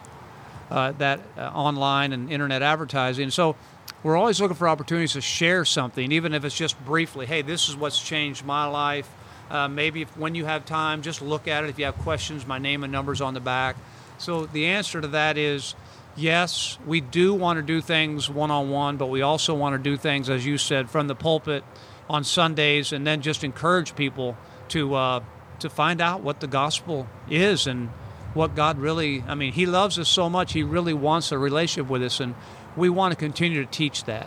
uh, 0.70 0.92
that 0.92 1.20
uh, 1.36 1.50
online 1.54 2.12
and 2.12 2.30
internet 2.30 2.62
advertising. 2.62 3.30
So 3.30 3.56
we're 4.02 4.16
always 4.16 4.40
looking 4.40 4.56
for 4.56 4.68
opportunities 4.68 5.12
to 5.12 5.20
share 5.20 5.64
something, 5.64 6.12
even 6.12 6.32
if 6.32 6.44
it's 6.44 6.56
just 6.56 6.82
briefly. 6.84 7.26
Hey, 7.26 7.42
this 7.42 7.68
is 7.68 7.76
what's 7.76 8.02
changed 8.02 8.44
my 8.44 8.64
life 8.64 9.08
uh, 9.52 9.68
maybe 9.68 10.00
if, 10.00 10.16
when 10.16 10.34
you 10.34 10.46
have 10.46 10.64
time, 10.64 11.02
just 11.02 11.20
look 11.20 11.46
at 11.46 11.62
it. 11.62 11.70
If 11.70 11.78
you 11.78 11.84
have 11.84 11.98
questions, 11.98 12.46
my 12.46 12.58
name 12.58 12.84
and 12.84 12.92
numbers 12.92 13.20
on 13.20 13.34
the 13.34 13.40
back. 13.40 13.76
So 14.16 14.46
the 14.46 14.64
answer 14.66 15.00
to 15.02 15.08
that 15.08 15.36
is 15.36 15.74
yes, 16.16 16.78
we 16.86 17.02
do 17.02 17.34
want 17.34 17.58
to 17.58 17.62
do 17.62 17.82
things 17.82 18.30
one 18.30 18.50
on 18.50 18.70
one, 18.70 18.96
but 18.96 19.06
we 19.06 19.20
also 19.20 19.54
want 19.54 19.74
to 19.74 19.78
do 19.78 19.98
things, 19.98 20.30
as 20.30 20.46
you 20.46 20.56
said, 20.56 20.88
from 20.88 21.06
the 21.06 21.14
pulpit 21.14 21.64
on 22.08 22.24
Sundays, 22.24 22.92
and 22.92 23.06
then 23.06 23.22
just 23.22 23.44
encourage 23.44 23.94
people 23.94 24.36
to 24.68 24.94
uh, 24.94 25.20
to 25.60 25.70
find 25.70 26.00
out 26.00 26.22
what 26.22 26.40
the 26.40 26.46
gospel 26.46 27.06
is 27.30 27.66
and 27.66 27.88
what 28.34 28.54
God 28.54 28.78
really. 28.78 29.22
I 29.26 29.34
mean, 29.34 29.52
He 29.52 29.66
loves 29.66 29.98
us 29.98 30.08
so 30.08 30.28
much; 30.28 30.52
He 30.52 30.62
really 30.62 30.94
wants 30.94 31.32
a 31.32 31.38
relationship 31.38 31.90
with 31.90 32.02
us, 32.02 32.20
and 32.20 32.34
we 32.76 32.88
want 32.88 33.12
to 33.12 33.16
continue 33.16 33.64
to 33.64 33.70
teach 33.70 34.04
that. 34.04 34.26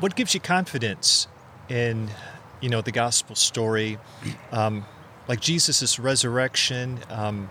What 0.00 0.16
gives 0.16 0.34
you 0.34 0.40
confidence 0.40 1.28
in 1.68 2.10
you 2.60 2.68
know 2.68 2.80
the 2.80 2.92
gospel 2.92 3.36
story, 3.36 3.98
um, 4.52 4.84
like 5.28 5.40
Jesus' 5.40 5.98
resurrection, 5.98 6.98
um, 7.10 7.48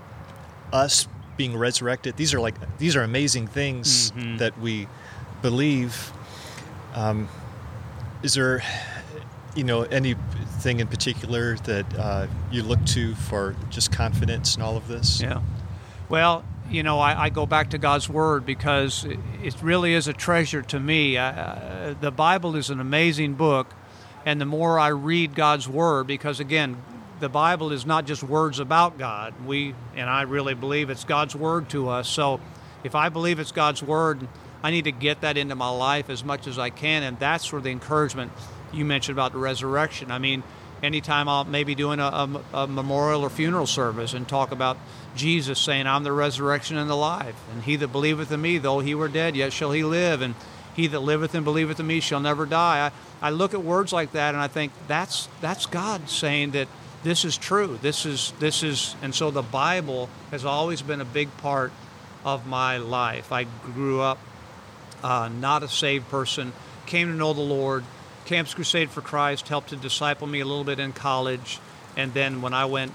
us 0.71 1.08
being 1.38 1.58
resurrected. 1.58 2.17
These 2.17 2.34
are 2.34 2.39
like 2.39 2.56
these 2.78 2.95
are 2.95 3.04
amazing 3.04 3.47
things 3.47 4.12
mm-hmm. 4.12 4.38
that 4.38 4.58
we 4.60 4.88
believe. 5.41 6.12
Um, 6.95 7.28
is 8.23 8.33
there, 8.33 8.63
you 9.53 9.63
know, 9.65 9.83
anything 9.83 10.79
in 10.79 10.88
particular 10.88 11.57
that 11.57 11.86
uh, 11.99 12.27
you 12.51 12.63
look 12.63 12.83
to 12.86 13.13
for 13.15 13.55
just 13.69 13.91
confidence 13.91 14.55
in 14.55 14.62
all 14.62 14.77
of 14.77 14.88
this? 14.88 15.21
Yeah. 15.21 15.41
Well, 16.09 16.43
you 16.69 16.81
know, 16.83 16.99
I, 16.99 17.25
I, 17.25 17.29
go 17.29 17.45
back 17.45 17.71
to 17.71 17.77
God's 17.77 18.07
Word 18.09 18.45
because 18.45 19.05
it, 19.05 19.62
really 19.62 19.93
is 19.93 20.07
a 20.07 20.13
treasure 20.13 20.62
to 20.63 20.79
me. 20.79 21.17
uh, 21.17 21.93
the 21.99 22.12
Bible 22.12 22.55
is 22.55 22.69
an 22.69 22.79
amazing 22.79 23.33
book, 23.33 23.67
and 24.25 24.39
the 24.39 24.45
more 24.45 24.79
I 24.79 24.88
read 24.88 25.36
God's 25.36 25.67
Word, 25.67 26.07
because 26.07 26.39
again, 26.39 26.81
the 27.19 27.29
Bible 27.29 27.71
is 27.71 27.86
not 27.86 28.05
just 28.05 28.23
words 28.23 28.59
about 28.59 28.97
God. 28.97 29.33
We 29.45 29.75
and 29.95 30.09
I 30.09 30.23
really 30.23 30.53
believe 30.53 30.89
it's 30.89 31.03
God's 31.03 31.36
Word 31.36 31.69
to 31.69 31.89
us. 31.89 32.07
So 32.07 32.39
if 32.83 32.95
I 32.95 33.09
believe 33.09 33.39
it's 33.39 33.51
God's 33.51 33.83
Word, 33.83 34.27
I 34.63 34.71
need 34.71 34.86
to 34.86 34.91
get 34.91 35.21
that 35.21 35.38
into 35.38 35.56
my 35.56 35.69
life 35.69 36.10
as 36.10 36.23
much 36.23 36.47
as 36.47 36.58
I 36.58 36.69
can, 36.69 37.04
and 37.04 37.19
that's 37.19 37.52
where 37.52 37.62
the 37.62 37.69
encouragement 37.69 38.32
you 38.71 38.86
mentioned 38.86 39.17
about 39.17 39.34
the 39.34 39.39
resurrection. 39.39 40.10
I 40.10 40.19
mean, 40.19 40.41
anytime 40.82 41.28
I'll 41.28 41.45
maybe 41.45 41.76
doing 41.76 41.99
a, 41.99 42.04
a, 42.04 42.43
a 42.54 42.67
memorial 42.67 43.21
or 43.21 43.30
funeral 43.30 43.67
service 43.67 44.13
and 44.13 44.28
talk 44.28 44.52
about 44.52 44.78
Jesus 45.15 45.60
saying, 45.60 45.88
I'm 45.88 46.04
the 46.04 46.12
resurrection 46.12 46.78
and 46.78 46.89
the 46.89 46.95
life. 46.95 47.36
And 47.52 47.63
he 47.63 47.76
that 47.78 47.89
believeth 47.89 48.32
in 48.32 48.41
me, 48.41 48.58
though 48.58 48.80
he 48.80 48.95
were 48.95 49.08
dead, 49.08 49.36
yet 49.36 49.54
shall 49.54 49.71
he 49.71 49.84
live. 49.84 50.21
And 50.21 50.36
he 50.76 50.88
that 50.88 50.99
liveth 50.99 51.36
and 51.36 51.45
believeth 51.45 51.80
in 51.80 51.88
me 51.88 51.99
shall 51.99 52.19
never 52.19 52.45
die. 52.45 52.91
I, 53.21 53.28
I 53.28 53.30
look 53.30 53.54
at 53.54 53.63
words 53.63 53.93
like 53.93 54.12
that 54.13 54.34
and 54.34 54.41
I 54.41 54.47
think 54.47 54.73
that's 54.88 55.30
that's 55.39 55.65
God 55.65 56.10
saying 56.10 56.52
that 56.52 56.67
this 57.04 57.26
is 57.26 57.38
true. 57.38 57.78
This 57.82 58.06
is 58.06 58.34
this 58.39 58.63
is 58.63 58.95
and 59.02 59.13
so 59.13 59.32
the 59.32 59.41
Bible 59.41 60.10
has 60.32 60.45
always 60.45 60.82
been 60.82 60.99
a 60.99 61.06
big 61.06 61.36
part 61.38 61.71
of 62.26 62.47
my 62.47 62.78
life. 62.78 63.32
I 63.32 63.43
grew 63.43 64.02
up 64.02 64.17
uh, 65.03 65.29
not 65.29 65.63
a 65.63 65.67
saved 65.67 66.09
person, 66.09 66.53
came 66.85 67.07
to 67.09 67.13
know 67.13 67.33
the 67.33 67.41
Lord. 67.41 67.83
Campus 68.25 68.53
Crusade 68.53 68.89
for 68.89 69.01
Christ 69.01 69.47
helped 69.49 69.69
to 69.69 69.75
disciple 69.75 70.27
me 70.27 70.39
a 70.39 70.45
little 70.45 70.63
bit 70.63 70.79
in 70.79 70.93
college, 70.93 71.59
and 71.97 72.13
then 72.13 72.41
when 72.41 72.53
I 72.53 72.65
went 72.65 72.93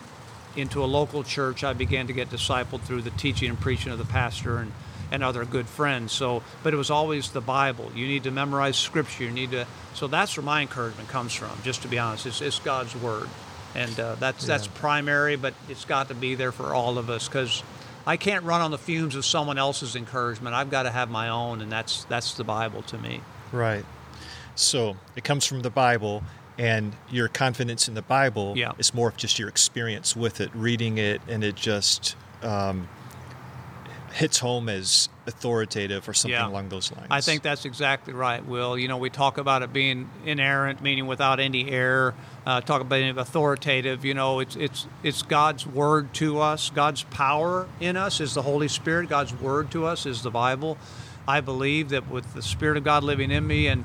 into 0.56 0.82
a 0.82 0.86
local 0.86 1.22
church, 1.22 1.62
I 1.62 1.72
began 1.74 2.06
to 2.06 2.12
get 2.12 2.30
discipled 2.30 2.80
through 2.80 3.02
the 3.02 3.10
teaching 3.10 3.50
and 3.50 3.60
preaching 3.60 3.92
of 3.92 3.98
the 3.98 4.04
pastor 4.06 4.56
and, 4.58 4.72
and 5.12 5.22
other 5.22 5.44
good 5.44 5.66
friends. 5.66 6.12
So, 6.12 6.42
but 6.62 6.72
it 6.74 6.76
was 6.78 6.90
always 6.90 7.30
the 7.30 7.40
Bible. 7.42 7.92
You 7.94 8.06
need 8.06 8.24
to 8.24 8.30
memorize 8.30 8.76
Scripture. 8.76 9.24
You 9.24 9.30
need 9.30 9.50
to. 9.52 9.66
So 9.94 10.06
that's 10.06 10.36
where 10.36 10.44
my 10.44 10.62
encouragement 10.62 11.08
comes 11.10 11.34
from. 11.34 11.50
Just 11.62 11.82
to 11.82 11.88
be 11.88 11.98
honest, 11.98 12.26
it's, 12.26 12.40
it's 12.40 12.58
God's 12.58 12.96
Word, 12.96 13.28
and 13.74 14.00
uh, 14.00 14.14
that's 14.16 14.42
Yeah. 14.44 14.48
that's 14.56 14.66
primary. 14.66 15.36
But 15.36 15.54
it's 15.68 15.84
got 15.84 16.08
to 16.08 16.14
be 16.14 16.34
there 16.34 16.52
for 16.52 16.74
all 16.74 16.98
of 16.98 17.10
us 17.10 17.28
because 17.28 17.62
I 18.08 18.16
can't 18.16 18.42
run 18.42 18.62
on 18.62 18.70
the 18.70 18.78
fumes 18.78 19.14
of 19.16 19.26
someone 19.26 19.58
else's 19.58 19.94
encouragement. 19.94 20.54
I've 20.54 20.70
got 20.70 20.84
to 20.84 20.90
have 20.90 21.10
my 21.10 21.28
own, 21.28 21.60
and 21.60 21.70
that's 21.70 22.04
that's 22.04 22.32
the 22.34 22.42
Bible 22.44 22.80
to 22.84 22.96
me. 22.96 23.20
Right. 23.52 23.84
So 24.54 24.96
it 25.14 25.24
comes 25.24 25.44
from 25.44 25.60
the 25.60 25.68
Bible, 25.68 26.22
and 26.56 26.96
your 27.10 27.28
confidence 27.28 27.86
in 27.86 27.92
the 27.92 28.00
Bible 28.02 28.54
Yeah. 28.56 28.72
is 28.78 28.94
more 28.94 29.08
of 29.10 29.18
just 29.18 29.38
your 29.38 29.50
experience 29.50 30.16
with 30.16 30.40
it, 30.40 30.50
reading 30.54 30.96
it, 30.96 31.20
and 31.28 31.44
it 31.44 31.54
just 31.54 32.16
um, 32.42 32.88
hits 34.12 34.38
home 34.38 34.68
as 34.68 35.08
authoritative 35.26 36.08
or 36.08 36.14
something 36.14 36.32
Yeah. 36.32 36.48
along 36.48 36.68
those 36.70 36.90
lines. 36.92 37.08
I 37.10 37.20
think 37.20 37.42
that's 37.42 37.64
exactly 37.64 38.12
right, 38.14 38.44
Will. 38.44 38.78
You 38.78 38.88
know, 38.88 38.96
we 38.96 39.10
talk 39.10 39.38
about 39.38 39.62
it 39.62 39.72
being 39.72 40.10
inerrant, 40.24 40.82
meaning 40.82 41.06
without 41.06 41.40
any 41.40 41.70
error. 41.70 42.14
Uh, 42.46 42.60
talk 42.60 42.80
about 42.80 43.00
it 43.00 43.16
authoritative. 43.18 44.04
You 44.04 44.14
know, 44.14 44.40
it's 44.40 44.56
it's 44.56 44.86
it's 45.02 45.22
God's 45.22 45.66
word 45.66 46.14
to 46.14 46.40
us. 46.40 46.70
God's 46.70 47.02
power 47.04 47.66
in 47.80 47.96
us 47.96 48.20
is 48.20 48.34
the 48.34 48.42
Holy 48.42 48.68
Spirit. 48.68 49.08
God's 49.08 49.34
word 49.34 49.70
to 49.72 49.84
us 49.86 50.06
is 50.06 50.22
the 50.22 50.30
Bible. 50.30 50.78
I 51.26 51.40
believe 51.40 51.90
that 51.90 52.10
with 52.10 52.32
the 52.34 52.42
Spirit 52.42 52.78
of 52.78 52.84
God 52.84 53.04
living 53.04 53.30
in 53.30 53.46
me 53.46 53.66
and 53.68 53.84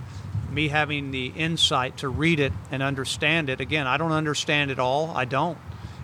me 0.49 0.69
having 0.69 1.11
the 1.11 1.27
insight 1.35 1.97
to 1.97 2.07
read 2.07 2.39
it 2.39 2.53
and 2.71 2.81
understand 2.81 3.49
it. 3.49 3.59
Again, 3.59 3.87
I 3.87 3.97
don't 3.97 4.11
understand 4.11 4.71
it 4.71 4.79
all. 4.79 5.11
I 5.15 5.25
don't. 5.25 5.57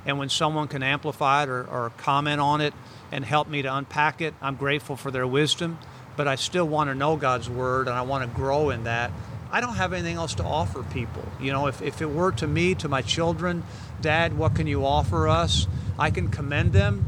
And 0.05 0.17
when 0.17 0.29
someone 0.29 0.67
can 0.67 0.81
amplify 0.83 1.43
it 1.43 1.49
or, 1.49 1.63
or 1.65 1.91
comment 1.97 2.41
on 2.41 2.61
it 2.61 2.73
and 3.11 3.25
help 3.25 3.47
me 3.47 3.61
to 3.61 3.75
unpack 3.75 4.21
it, 4.21 4.33
I'm 4.41 4.55
grateful 4.55 4.95
for 4.95 5.11
their 5.11 5.27
wisdom. 5.27 5.79
But 6.15 6.27
I 6.27 6.35
still 6.35 6.67
want 6.67 6.89
to 6.89 6.95
know 6.95 7.15
God's 7.15 7.49
word 7.49 7.87
and 7.87 7.97
I 7.97 8.01
want 8.01 8.29
to 8.29 8.35
grow 8.35 8.69
in 8.71 8.83
that. 8.83 9.11
I 9.51 9.61
don't 9.61 9.75
have 9.75 9.93
anything 9.93 10.17
else 10.17 10.35
to 10.35 10.43
offer 10.43 10.83
people. 10.83 11.23
You 11.39 11.51
know, 11.51 11.67
if, 11.67 11.81
if 11.81 12.01
it 12.01 12.09
were 12.09 12.31
to 12.33 12.45
me, 12.45 12.75
to 12.75 12.89
my 12.89 13.01
children, 13.01 13.63
Dad, 14.01 14.37
what 14.37 14.53
can 14.53 14.67
you 14.67 14.85
offer 14.85 15.27
us? 15.27 15.67
I 15.97 16.11
can 16.11 16.29
commend 16.29 16.73
them 16.73 17.05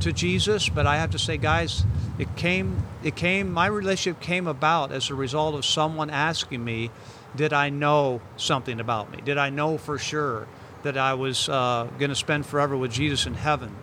to 0.00 0.12
Jesus, 0.12 0.68
but 0.68 0.86
I 0.86 0.96
have 0.96 1.10
to 1.10 1.18
say, 1.18 1.36
guys, 1.36 1.84
it 2.18 2.34
came, 2.36 2.82
it 3.02 3.16
came, 3.16 3.52
my 3.52 3.66
relationship 3.66 4.20
came 4.20 4.46
about 4.46 4.92
as 4.92 5.10
a 5.10 5.14
result 5.14 5.54
of 5.54 5.64
someone 5.64 6.10
asking 6.10 6.64
me, 6.64 6.90
did 7.36 7.52
I 7.52 7.68
know 7.68 8.20
something 8.36 8.80
about 8.80 9.10
me? 9.10 9.20
Did 9.24 9.38
I 9.38 9.50
know 9.50 9.78
for 9.78 9.98
sure 9.98 10.48
that 10.82 10.96
I 10.96 11.14
was 11.14 11.48
uh, 11.48 11.88
going 11.98 12.10
to 12.10 12.16
spend 12.16 12.46
forever 12.46 12.76
with 12.76 12.92
Jesus 12.92 13.26
in 13.26 13.34
heaven? 13.34 13.74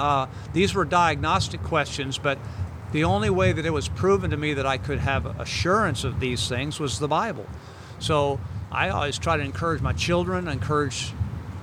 Uh, 0.00 0.26
these 0.52 0.74
were 0.74 0.84
diagnostic 0.84 1.62
questions, 1.62 2.18
but 2.18 2.38
the 2.92 3.04
only 3.04 3.30
way 3.30 3.52
that 3.52 3.64
it 3.64 3.70
was 3.70 3.88
proven 3.88 4.30
to 4.30 4.36
me 4.36 4.54
that 4.54 4.66
I 4.66 4.78
could 4.78 4.98
have 4.98 5.26
assurance 5.38 6.04
of 6.04 6.18
these 6.18 6.48
things 6.48 6.80
was 6.80 6.98
the 6.98 7.08
Bible. 7.08 7.46
So 7.98 8.40
I 8.72 8.88
always 8.88 9.18
try 9.18 9.36
to 9.36 9.42
encourage 9.42 9.80
my 9.80 9.92
children, 9.92 10.48
encourage 10.48 11.12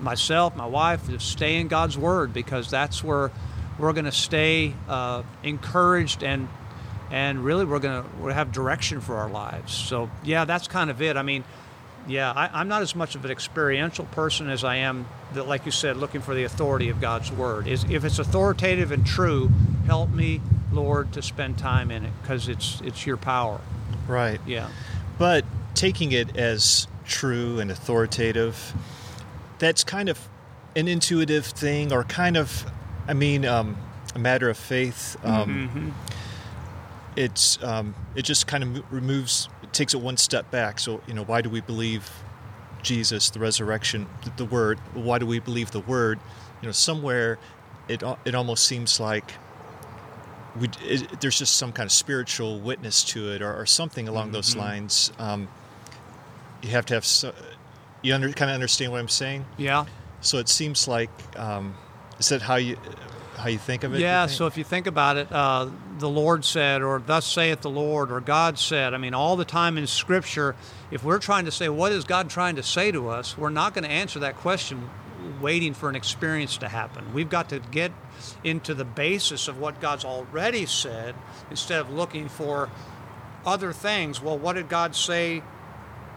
myself, 0.02 0.56
my 0.56 0.65
wife 0.65 1.08
to 1.08 1.19
stay 1.19 1.60
in 1.60 1.67
God's 1.67 1.97
Word 1.97 2.34
because 2.34 2.69
that's 2.69 3.04
where 3.04 3.32
we're 3.80 3.93
going 3.93 4.06
to 4.06 4.12
stay 4.12 4.73
uh, 4.88 5.23
encouraged 5.43 6.23
and 6.23 6.47
and 7.10 7.39
really 7.39 7.63
we're 7.63 7.80
going 7.80 8.04
to 8.04 8.34
have 8.34 8.52
direction 8.52 9.00
for 9.00 9.15
our 9.15 9.30
lives. 9.30 9.73
So 9.73 10.10
yeah, 10.23 10.43
that's 10.43 10.67
kind 10.67 10.89
of 10.89 11.02
it. 11.02 11.15
I 11.15 11.23
mean, 11.23 11.45
yeah, 12.08 12.32
I, 12.32 12.50
I'm 12.54 12.67
not 12.67 12.82
as 12.82 12.96
much 12.96 13.15
of 13.15 13.26
an 13.26 13.32
experiential 13.32 14.06
person 14.06 14.50
as 14.50 14.63
I 14.63 14.78
am, 14.78 15.08
that, 15.34 15.48
like 15.48 15.65
you 15.65 15.72
said, 15.72 15.98
looking 15.98 16.22
for 16.22 16.34
the 16.34 16.43
authority 16.43 16.89
of 16.89 17.02
God's 17.02 17.32
Word. 17.32 17.67
Is 17.67 17.84
if 17.86 18.04
it's 18.06 18.20
authoritative 18.20 18.91
and 18.91 19.06
true, 19.06 19.52
help 19.86 20.10
me, 20.10 20.41
Lord, 20.72 21.12
to 21.13 21.22
spend 21.22 21.58
time 21.58 21.91
in 21.91 22.06
it 22.06 22.12
because 22.22 22.48
it's 22.48 22.82
it's 22.82 23.06
your 23.06 23.17
power. 23.17 23.60
right. 24.08 24.39
Yeah, 24.46 24.70
But 25.17 25.46
taking 25.74 26.12
it 26.12 26.38
as 26.38 26.88
true 27.06 27.60
and 27.60 27.70
authoritative, 27.72 28.74
that's 29.60 29.84
kind 29.84 30.10
of 30.10 30.28
an 30.76 30.88
intuitive 30.88 31.46
thing, 31.46 31.91
or 31.91 32.04
kind 32.04 32.38
of, 32.38 32.70
I 33.08 33.13
mean, 33.13 33.46
um, 33.46 33.78
a 34.15 34.20
matter 34.20 34.50
of 34.50 34.58
faith. 34.58 35.17
Um, 35.24 35.93
It's 37.15 37.62
um, 37.63 37.96
it 38.15 38.22
just 38.24 38.46
kind 38.46 38.63
of 38.63 38.91
removes, 38.93 39.50
it 39.67 39.73
takes 39.73 39.93
it 39.93 40.01
one 40.01 40.17
step 40.17 40.49
back. 40.51 40.80
So 40.80 41.01
you 41.08 41.13
know, 41.13 41.23
why 41.23 41.41
do 41.41 41.49
we 41.49 41.62
believe 41.62 42.10
Jesus, 42.82 43.30
the 43.30 43.39
resurrection, 43.39 44.08
the, 44.38 44.45
Word? 44.45 44.80
Why 44.93 45.19
do 45.19 45.25
we 45.25 45.39
believe 45.39 45.71
the 45.71 45.82
Word? 45.82 46.19
You 46.62 46.67
know, 46.67 46.71
somewhere 46.71 47.38
it 47.88 48.03
it 48.25 48.36
almost 48.36 48.65
seems 48.65 48.99
like 48.99 49.34
we 50.60 50.69
it, 50.84 51.21
there's 51.21 51.38
just 51.38 51.56
some 51.56 51.71
kind 51.71 51.86
of 51.88 51.91
spiritual 51.91 52.60
witness 52.60 53.03
to 53.03 53.32
it 53.32 53.41
or, 53.41 53.53
or 53.53 53.65
something 53.65 54.08
along 54.08 54.32
those 54.32 54.56
lines 54.56 55.12
um, 55.19 55.47
you 56.62 56.69
have 56.69 56.86
to 56.86 56.93
have 56.93 57.06
so, 57.06 57.34
you 58.01 58.13
under, 58.13 58.32
kind 58.34 58.49
of 58.49 58.56
understand 58.56 58.91
what 58.91 58.99
i'm 58.99 59.08
saying 59.08 59.45
yeah. 59.58 59.86
so 60.21 60.38
it 60.38 60.49
seems 60.49 60.88
like 60.88 61.10
um, 61.38 61.75
is 62.19 62.30
that 62.30 62.41
how 62.41 62.56
you 62.56 62.77
how 63.38 63.50
you 63.50 63.58
think 63.58 63.84
of 63.84 63.93
it 63.93 64.00
Yeah, 64.00 64.26
so 64.26 64.47
if 64.47 64.58
you 64.58 64.63
think 64.63 64.88
about 64.88 65.17
it, 65.17 65.32
uh, 65.32 65.69
the 66.00 66.10
Lord 66.10 66.43
said, 66.43 66.82
or 66.82 67.00
thus 67.00 67.26
saith 67.26 67.62
the 67.62 67.69
Lord, 67.69 68.12
or 68.12 68.19
God 68.19 68.58
said, 68.58 68.93
I 68.93 68.97
mean, 68.97 69.13
all 69.13 69.36
the 69.36 69.45
time 69.45 69.78
in 69.78 69.88
Scripture, 69.88 70.56
if 70.91 71.04
we're 71.04 71.19
trying 71.19 71.45
to 71.45 71.52
say, 71.52 71.69
what 71.69 71.91
is 71.91 72.04
God 72.04 72.30
trying 72.30 72.56
to 72.56 72.63
say 72.63 72.91
to 72.91 73.10
us, 73.10 73.38
we're 73.38 73.50
not 73.50 73.73
going 73.73 73.84
to 73.84 73.91
answer 73.91 74.19
that 74.19 74.38
question 74.38 74.89
waiting 75.41 75.73
for 75.73 75.89
an 75.89 75.95
experience 75.95 76.58
to 76.58 76.67
happen. 76.67 77.13
We've 77.13 77.30
got 77.30 77.50
to 77.50 77.60
get 77.60 77.91
into 78.43 78.73
the 78.73 78.86
basis 78.86 79.47
of 79.47 79.60
what 79.60 79.80
God's 79.82 80.06
already 80.06 80.65
said 80.65 81.15
instead 81.50 81.80
of 81.80 81.91
looking 81.91 82.30
for 82.30 82.69
other 83.45 83.73
things. 83.73 84.21
Well, 84.21 84.38
what 84.38 84.54
did 84.54 84.69
God 84.69 84.95
say 84.95 85.43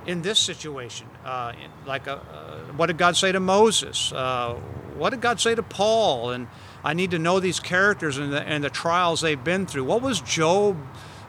in 0.06 0.22
this 0.22 0.38
situation? 0.38 1.06
Uh, 1.24 1.52
like, 1.86 2.08
uh 2.08 2.18
uh, 2.32 2.58
what 2.76 2.86
did 2.86 2.98
God 2.98 3.16
say 3.16 3.32
to 3.32 3.40
Moses? 3.40 4.12
Uh, 4.12 4.54
what 4.96 5.10
did 5.10 5.20
God 5.20 5.40
say 5.40 5.54
to 5.54 5.62
Paul? 5.62 6.30
And 6.30 6.46
I 6.84 6.94
need 6.94 7.10
to 7.12 7.18
know 7.18 7.40
these 7.40 7.60
characters 7.60 8.18
and 8.18 8.32
the, 8.32 8.42
and 8.42 8.64
the 8.64 8.70
trials 8.70 9.20
they've 9.20 9.42
been 9.42 9.66
through. 9.66 9.84
What 9.84 10.02
was 10.02 10.20
Job 10.20 10.76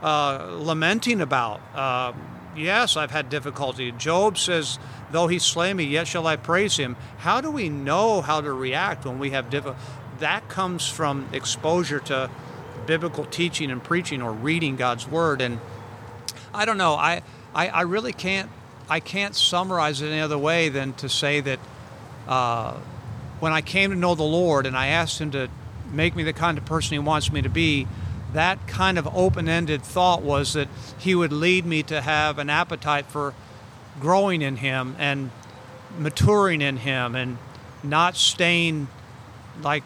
uh, 0.02 0.58
lamenting 0.60 1.22
about? 1.22 1.62
Uh, 1.76 2.14
yes, 2.56 2.96
I've 2.98 3.12
had 3.12 3.30
difficulty. 3.30 3.92
Job 3.92 4.38
says, 4.38 4.80
"Though 5.12 5.28
he 5.28 5.40
slay 5.40 5.74
me, 5.74 5.84
yet 5.84 6.08
shall 6.08 6.28
I 6.28 6.36
praise 6.36 6.78
him." 6.78 6.96
How 7.20 7.42
do 7.42 7.52
we 7.52 7.70
know 7.70 8.22
how 8.22 8.42
to 8.42 8.52
react 8.54 9.06
when 9.06 9.20
we 9.20 9.32
have 9.32 9.50
difficulty? 9.50 9.80
That 10.20 10.48
comes 10.50 10.88
from 10.88 11.28
exposure 11.34 12.00
to 12.02 12.30
biblical 12.86 13.26
teaching 13.26 13.72
and 13.72 13.84
preaching 13.84 14.22
or 14.22 14.32
reading 14.32 14.76
God's 14.76 15.08
word 15.08 15.42
and 15.42 15.60
I 16.54 16.66
don't 16.66 16.78
know. 16.78 16.94
I, 16.96 17.22
I, 17.54 17.70
I 17.70 17.82
really 17.82 18.14
can't. 18.14 18.50
I 18.90 19.00
can't 19.00 19.36
summarize 19.36 20.02
it 20.02 20.08
any 20.08 20.20
other 20.20 20.38
way 20.38 20.68
than 20.68 20.94
to 20.96 21.08
say 21.08 21.40
that 21.40 21.60
uh, 22.28 22.78
when 23.42 23.52
I 23.52 23.62
came 23.62 23.90
to 23.90 23.98
know 23.98 24.16
the 24.16 24.24
Lord 24.24 24.66
and 24.66 24.78
I 24.78 24.88
asked 24.88 25.20
Him 25.20 25.32
to 25.32 25.50
make 25.92 26.16
me 26.16 26.24
the 26.24 26.32
kind 26.32 26.58
of 26.58 26.66
person 26.66 26.94
He 26.94 27.00
wants 27.00 27.32
me 27.32 27.42
to 27.42 27.50
be, 27.50 27.88
that 28.34 28.66
kind 28.68 28.98
of 28.98 29.10
open-ended 29.14 29.82
thought 29.82 30.22
was 30.22 30.54
that 30.54 30.70
He 31.00 31.16
would 31.16 31.34
lead 31.34 31.66
me 31.66 31.84
to 31.84 32.02
have 32.02 32.38
an 32.38 32.50
appetite 32.50 33.08
for 33.08 33.34
growing 34.00 34.42
in 34.42 34.58
Him 34.58 34.96
and 35.00 35.32
maturing 35.98 36.62
in 36.62 36.78
Him 36.78 37.16
and 37.16 37.40
not 37.84 38.16
staying 38.16 38.88
like 39.62 39.84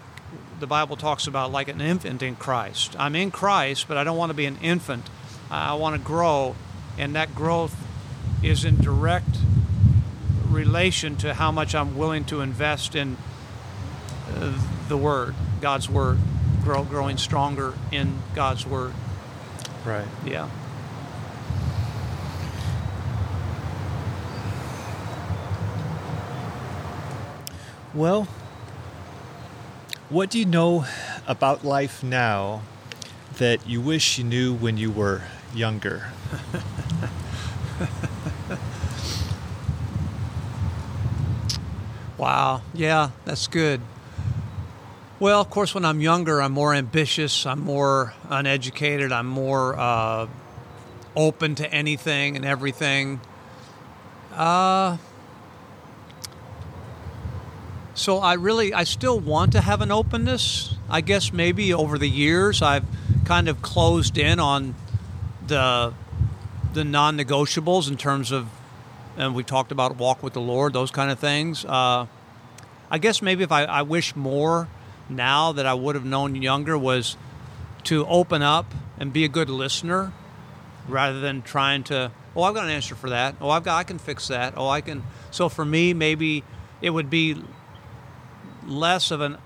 the 0.60 0.68
Bible 0.68 0.98
talks 0.98 1.26
about, 1.26 1.52
like 1.52 1.70
an 1.70 1.80
infant 1.80 2.22
in 2.22 2.36
Christ. 2.36 2.96
I'm 3.00 3.16
in 3.16 3.32
Christ, 3.32 3.88
but 3.88 3.96
I 3.96 4.04
don't 4.04 4.18
want 4.18 4.32
to 4.32 4.36
be 4.36 4.46
an 4.46 4.58
infant. 4.62 5.10
I 5.50 5.74
want 5.76 5.96
to 5.96 6.02
grow, 6.02 6.56
and 6.98 7.16
that 7.16 7.34
growth 7.34 7.76
is 8.44 8.66
in 8.66 8.82
direct 8.82 9.38
relation 10.50 11.16
to 11.18 11.34
how 11.34 11.52
much 11.52 11.74
I'm 11.74 11.98
willing 11.98 12.26
to 12.26 12.42
invest 12.42 12.96
in 12.96 13.18
Uh, 14.34 14.54
the 14.88 14.98
Word, 14.98 15.36
God's 15.62 15.90
Word, 15.90 16.18
grow, 16.64 16.84
growing 16.84 17.18
stronger 17.18 17.74
in 17.92 18.20
God's 18.34 18.66
Word. 18.66 18.94
right 19.86 20.08
Yeah. 20.26 20.50
Well, 27.94 28.28
what 30.10 30.30
do 30.30 30.40
you 30.40 30.46
know 30.46 30.86
about 31.28 31.64
life 31.64 32.04
now 32.04 32.62
that 33.38 33.68
you 33.68 33.80
wish 33.80 34.18
you 34.18 34.24
knew 34.24 34.54
when 34.54 34.78
you 34.78 34.92
were 34.92 35.24
younger? 35.54 36.08
Wow. 42.18 42.62
Yeah, 42.74 43.10
that's 43.26 43.48
good. 43.48 43.82
Well, 45.18 45.40
of 45.40 45.50
course, 45.50 45.74
when 45.74 45.86
I'm 45.86 46.02
younger, 46.02 46.42
I'm 46.42 46.52
more 46.52 46.74
ambitious, 46.74 47.46
I'm 47.46 47.62
more 47.62 48.14
uneducated, 48.30 49.14
I'm 49.14 49.28
more 49.28 49.74
uh, 49.80 50.28
open 51.16 51.56
to 51.56 51.74
anything 51.74 52.36
and 52.36 52.44
everything. 52.44 53.22
Uh, 54.34 54.98
so 57.94 58.18
I 58.18 58.34
really, 58.34 58.74
I 58.74 58.84
still 58.84 59.18
want 59.18 59.54
to 59.54 59.62
have 59.62 59.80
an 59.80 59.90
openness. 59.90 60.76
I 60.90 61.00
guess 61.00 61.32
maybe 61.32 61.74
over 61.74 61.98
the 61.98 62.10
years 62.10 62.62
I've 62.62 62.84
kind 63.24 63.48
of 63.48 63.62
closed 63.62 64.18
in 64.18 64.42
on 64.42 64.76
the 65.48 65.94
the 66.74 66.84
non-negotiables 66.84 67.88
in 67.88 67.96
terms 67.96 68.34
of, 68.34 68.50
and 69.16 69.34
we 69.34 69.46
talked 69.46 69.72
about 69.72 69.96
walk 69.96 70.22
with 70.22 70.34
the 70.34 70.42
Lord, 70.42 70.74
those 70.74 70.92
kind 70.92 71.10
of 71.10 71.18
things. 71.20 71.64
Uh, 71.64 72.06
I 72.92 72.98
guess 72.98 73.22
maybe 73.22 73.46
if 73.46 73.52
I, 73.54 73.64
I 73.64 73.82
wish 73.84 74.14
more 74.14 74.68
now 75.10 75.52
that 75.52 75.66
I 75.66 75.74
would 75.74 75.96
have 75.96 76.06
known 76.06 76.36
younger 76.36 76.78
was 76.78 77.18
to 77.86 78.06
open 78.08 78.42
up 78.42 78.74
and 78.98 79.14
be 79.14 79.24
a 79.24 79.28
good 79.28 79.50
listener 79.50 80.12
rather 80.88 81.20
than 81.20 81.42
trying 81.42 81.84
to 81.84 82.12
oh 82.36 82.44
I've 82.44 82.54
got 82.54 82.66
an 82.66 82.72
answer 82.72 82.96
for 82.96 83.10
that. 83.10 83.36
Oh 83.42 83.50
I've 83.50 83.64
got 83.64 83.78
I 83.78 83.84
can 83.84 84.00
fix 84.00 84.28
that. 84.28 84.54
Oh 84.58 84.68
I 84.68 84.82
can 84.82 85.04
so 85.32 85.50
for 85.50 85.66
me 85.66 85.94
maybe 85.94 86.44
it 86.82 86.90
would 86.90 87.10
be 87.10 87.42
less 88.66 89.12
of 89.12 89.22
an 89.22 89.38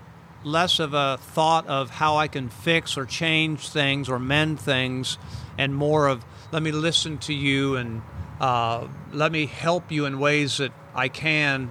less 0.42 0.78
of 0.78 0.94
a 0.94 1.18
thought 1.20 1.66
of 1.66 1.90
how 1.90 2.16
I 2.16 2.28
can 2.28 2.48
fix 2.48 2.96
or 2.96 3.04
change 3.04 3.68
things 3.68 4.08
or 4.08 4.18
mend 4.18 4.58
things 4.58 5.18
and 5.58 5.74
more 5.74 6.08
of 6.08 6.24
let 6.52 6.62
me 6.62 6.72
listen 6.72 7.18
to 7.18 7.34
you 7.34 7.76
and 7.76 8.02
uh, 8.40 8.88
let 9.12 9.30
me 9.30 9.44
help 9.44 9.92
you 9.92 10.06
in 10.06 10.18
ways 10.18 10.56
that 10.56 10.72
I 10.94 11.08
can 11.08 11.70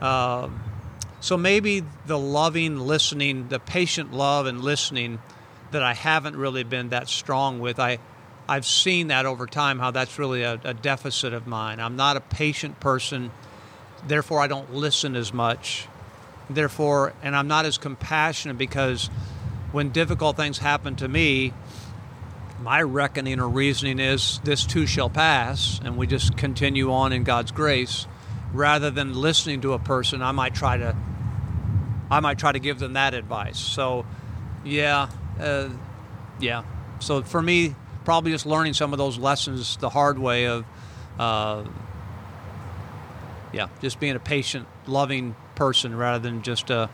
uh, 0.00 0.48
so 1.20 1.36
maybe 1.36 1.84
the 2.06 2.18
loving 2.18 2.78
listening, 2.78 3.48
the 3.48 3.58
patient 3.58 4.12
love 4.12 4.46
and 4.46 4.62
listening 4.62 5.18
that 5.72 5.82
I 5.82 5.94
haven't 5.94 6.36
really 6.36 6.64
been 6.64 6.90
that 6.90 7.08
strong 7.08 7.60
with. 7.60 7.78
I, 7.80 7.98
I've 8.48 8.64
seen 8.64 9.08
that 9.08 9.26
over 9.26 9.46
time 9.46 9.78
how 9.78 9.90
that's 9.90 10.18
really 10.18 10.42
a, 10.42 10.60
a 10.64 10.74
deficit 10.74 11.32
of 11.32 11.46
mine. 11.46 11.80
I'm 11.80 11.96
not 11.96 12.16
a 12.16 12.20
patient 12.20 12.80
person, 12.80 13.30
therefore 14.06 14.40
I 14.40 14.46
don't 14.46 14.72
listen 14.72 15.16
as 15.16 15.32
much. 15.32 15.86
Therefore, 16.48 17.12
and 17.22 17.36
I'm 17.36 17.48
not 17.48 17.66
as 17.66 17.76
compassionate 17.76 18.56
because 18.56 19.08
when 19.70 19.90
difficult 19.90 20.36
things 20.36 20.58
happen 20.58 20.96
to 20.96 21.08
me, 21.08 21.52
my 22.62 22.80
reckoning 22.80 23.38
or 23.38 23.48
reasoning 23.48 23.98
is 23.98 24.40
this 24.44 24.64
too 24.64 24.86
shall 24.86 25.10
pass, 25.10 25.78
and 25.84 25.96
we 25.98 26.06
just 26.06 26.36
continue 26.36 26.90
on 26.90 27.12
in 27.12 27.24
God's 27.24 27.52
grace 27.52 28.06
rather 28.52 28.90
than 28.90 29.14
listening 29.14 29.60
to 29.62 29.72
a 29.72 29.78
person, 29.78 30.22
I 30.22 30.32
might 30.32 30.54
try 30.54 30.76
to 30.78 30.96
I 32.10 32.20
might 32.20 32.38
try 32.38 32.52
to 32.52 32.58
give 32.58 32.78
them 32.78 32.94
that 32.94 33.14
advice. 33.14 33.58
So, 33.58 34.06
yeah, 34.64 35.08
uh, 35.40 35.68
yeah. 36.40 36.64
So 37.00 37.22
for 37.22 37.42
me, 37.42 37.74
probably 38.04 38.32
just 38.32 38.46
learning 38.46 38.74
some 38.74 38.92
of 38.92 38.98
those 38.98 39.18
lessons 39.18 39.76
the 39.76 39.90
hard 39.90 40.18
way 40.18 40.46
of, 40.46 40.64
uh, 41.18 41.64
yeah, 43.52 43.68
just 43.80 44.00
being 44.00 44.16
a 44.16 44.20
patient, 44.20 44.66
loving 44.86 45.34
person 45.54 45.96
rather 45.96 46.18
than 46.18 46.42
just 46.42 46.70
a, 46.70 46.88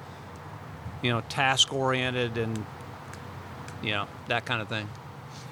you 1.02 1.10
know, 1.10 1.20
task 1.28 1.72
oriented 1.72 2.38
and, 2.38 2.64
you 3.82 3.90
know, 3.90 4.06
that 4.28 4.46
kind 4.46 4.60
of 4.60 4.68
thing. 4.68 4.88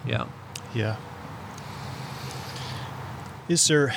Yeah. 0.07 0.27
Yeah. 0.75 0.97
Is 3.49 3.67
there 3.67 3.95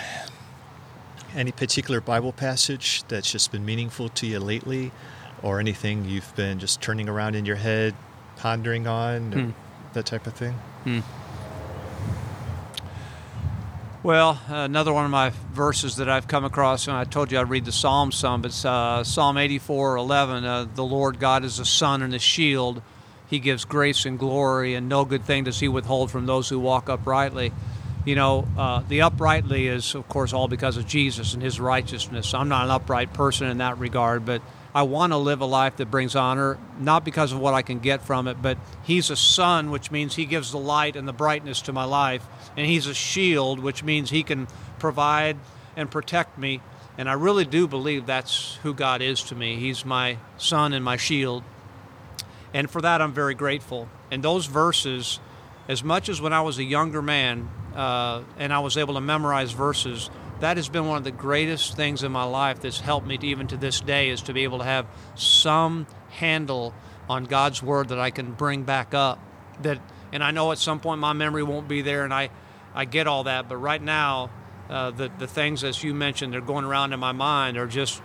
any 1.36 1.52
particular 1.52 2.02
Bible 2.02 2.34
passage 2.34 3.04
that's 3.08 3.32
just 3.32 3.52
been 3.52 3.66
meaningful 3.66 4.10
to 4.10 4.28
you 4.28 4.40
lately, 4.40 4.92
or 5.46 5.60
anything 5.60 6.04
you've 6.06 6.36
been 6.36 6.58
just 6.58 6.82
turning 6.82 7.08
around 7.08 7.36
in 7.36 7.46
your 7.46 7.56
head, 7.56 7.94
pondering 8.38 8.88
on, 8.88 9.32
Hmm. 9.32 9.50
that 9.94 10.06
type 10.08 10.26
of 10.26 10.34
thing? 10.34 10.56
Well, 14.02 14.40
another 14.48 14.92
one 14.92 15.06
of 15.06 15.12
my 15.12 15.32
verses 15.54 15.96
that 15.98 16.10
I've 16.10 16.28
come 16.28 16.46
across, 16.46 16.88
and 16.88 16.96
I 16.98 17.04
told 17.06 17.32
you 17.32 17.38
I 17.40 17.42
read 17.42 17.66
the 17.66 17.72
Psalms 17.72 18.16
some, 18.16 18.42
but 18.42 18.66
uh, 18.66 19.04
Psalm 19.04 19.38
84 19.38 19.98
11, 19.98 20.44
uh, 20.46 20.66
the 20.74 20.84
Lord 20.84 21.20
God 21.20 21.44
is 21.44 21.60
a 21.60 21.66
sun 21.66 22.02
and 22.02 22.14
a 22.14 22.20
shield. 22.20 22.82
He 23.28 23.40
gives 23.40 23.66
grace 23.66 24.06
and 24.06 24.20
glory, 24.20 24.76
and 24.76 24.88
no 24.90 25.06
good 25.06 25.26
thing 25.26 25.44
does 25.46 25.60
he 25.60 25.68
withhold 25.68 26.12
from 26.12 26.26
those 26.28 26.50
who 26.50 26.60
walk 26.60 26.90
uprightly. 26.90 27.52
You 28.04 28.14
know, 28.16 28.48
uh, 28.58 28.82
the 28.88 29.02
uprightly 29.02 29.68
is, 29.68 29.96
of 29.96 30.08
course, 30.08 30.34
all 30.34 30.48
because 30.48 30.78
of 30.78 30.86
Jesus 30.88 31.34
and 31.34 31.42
his 31.42 31.60
righteousness. 31.60 32.34
I'm 32.36 32.50
not 32.50 32.66
an 32.66 32.72
upright 32.72 33.14
person 33.14 33.48
in 33.48 33.58
that 33.58 33.80
regard, 33.80 34.24
but 34.26 34.44
I 34.76 34.84
want 34.84 35.14
to 35.14 35.18
live 35.18 35.40
a 35.40 35.46
life 35.46 35.78
that 35.78 35.90
brings 35.90 36.18
honor, 36.18 36.58
not 36.78 37.06
because 37.06 37.32
of 37.32 37.40
what 37.40 37.54
I 37.54 37.62
can 37.62 37.80
get 37.80 38.02
from 38.02 38.28
it, 38.28 38.42
but 38.42 38.58
he's 38.84 39.10
a 39.10 39.16
sun, 39.16 39.72
which 39.72 39.90
means 39.90 40.16
he 40.16 40.26
gives 40.26 40.52
the 40.52 40.58
light 40.58 40.98
and 40.98 41.08
the 41.08 41.14
brightness 41.14 41.62
to 41.62 41.74
my 41.74 41.86
life. 41.86 42.28
And 42.58 42.68
he's 42.68 42.86
a 42.86 42.94
shield, 42.94 43.60
which 43.60 43.86
means 43.86 44.10
he 44.10 44.22
can 44.22 44.50
provide 44.78 45.38
and 45.78 45.90
protect 45.90 46.38
me. 46.38 46.60
And 46.98 47.10
I 47.10 47.14
really 47.14 47.46
do 47.46 47.70
believe 47.70 48.06
that's 48.06 48.56
who 48.64 48.74
God 48.74 49.02
is 49.02 49.24
to 49.24 49.36
me. 49.36 49.56
He's 49.56 49.86
my 49.86 50.18
sun 50.36 50.74
and 50.74 50.84
my 50.84 50.98
shield. 50.98 51.44
And 52.54 52.70
for 52.70 52.82
that, 52.82 53.02
I'm 53.02 53.14
very 53.14 53.34
grateful. 53.34 53.88
And 54.12 54.22
those 54.22 54.46
verses, 54.46 55.22
as 55.70 55.86
much 55.86 56.10
as 56.10 56.20
when 56.20 56.34
I 56.34 56.42
was 56.42 56.58
a 56.58 56.64
younger 56.66 57.02
man 57.02 57.50
uh, 57.74 58.24
and 58.38 58.52
I 58.52 58.60
was 58.60 58.76
able 58.76 58.96
to 58.96 59.02
memorize 59.02 59.54
verses, 59.54 60.10
that 60.40 60.58
has 60.58 60.68
been 60.70 60.88
one 60.88 60.98
of 60.98 61.04
the 61.04 61.12
greatest 61.12 61.76
things 61.76 62.04
in 62.04 62.12
my 62.12 62.24
life 62.24 62.60
that's 62.62 62.80
helped 62.80 63.08
me 63.08 63.18
to, 63.18 63.28
even 63.28 63.48
to 63.48 63.58
this 63.58 63.80
day 63.80 64.10
is 64.10 64.22
to 64.24 64.34
be 64.34 64.44
able 64.44 64.60
to 64.60 64.66
have 64.66 64.86
some 65.16 65.88
handle 66.10 66.74
on 67.10 67.26
God's 67.26 67.64
word 67.64 67.90
that 67.90 68.00
I 68.00 68.10
can 68.12 68.34
bring 68.34 68.64
back 68.64 68.94
up. 68.94 69.20
That, 69.62 69.80
and 70.12 70.24
I 70.24 70.32
know 70.32 70.52
at 70.52 70.58
some 70.58 70.80
point 70.80 71.00
my 71.00 71.14
memory 71.14 71.44
won't 71.44 71.68
be 71.68 71.82
there, 71.82 72.04
and 72.04 72.14
I, 72.14 72.30
I 72.74 72.86
get 72.86 73.08
all 73.08 73.24
that. 73.24 73.48
But 73.48 73.58
right 73.58 73.82
now, 73.82 74.30
uh, 74.70 74.92
the 74.92 75.12
the 75.18 75.28
things 75.28 75.64
as 75.64 75.84
you 75.84 75.94
mentioned, 75.94 76.34
they're 76.34 76.42
going 76.42 76.66
around 76.66 76.92
in 76.92 77.00
my 77.00 77.12
mind 77.12 77.58
are 77.58 77.68
just 77.68 78.02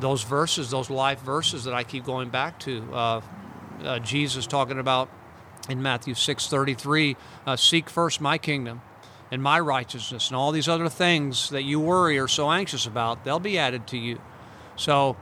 those 0.00 0.22
verses, 0.22 0.70
those 0.70 0.90
life 0.90 1.20
verses 1.20 1.64
that 1.64 1.74
I 1.74 1.84
keep 1.84 2.04
going 2.04 2.30
back 2.30 2.58
to. 2.60 2.88
Uh, 2.92 3.20
uh, 3.82 3.98
Jesus 4.00 4.46
talking 4.46 4.78
about 4.78 5.08
in 5.68 5.82
Matthew 5.82 6.14
six 6.14 6.48
thirty 6.48 6.74
three, 6.74 7.16
uh, 7.46 7.56
seek 7.56 7.88
first 7.90 8.20
my 8.20 8.38
kingdom 8.38 8.80
and 9.30 9.42
my 9.42 9.60
righteousness, 9.60 10.28
and 10.28 10.36
all 10.36 10.52
these 10.52 10.68
other 10.68 10.88
things 10.88 11.50
that 11.50 11.62
you 11.62 11.80
worry 11.80 12.18
or 12.18 12.28
so 12.28 12.50
anxious 12.50 12.86
about, 12.86 13.24
they'll 13.24 13.38
be 13.38 13.58
added 13.58 13.86
to 13.88 13.98
you. 13.98 14.20
So 14.76 15.16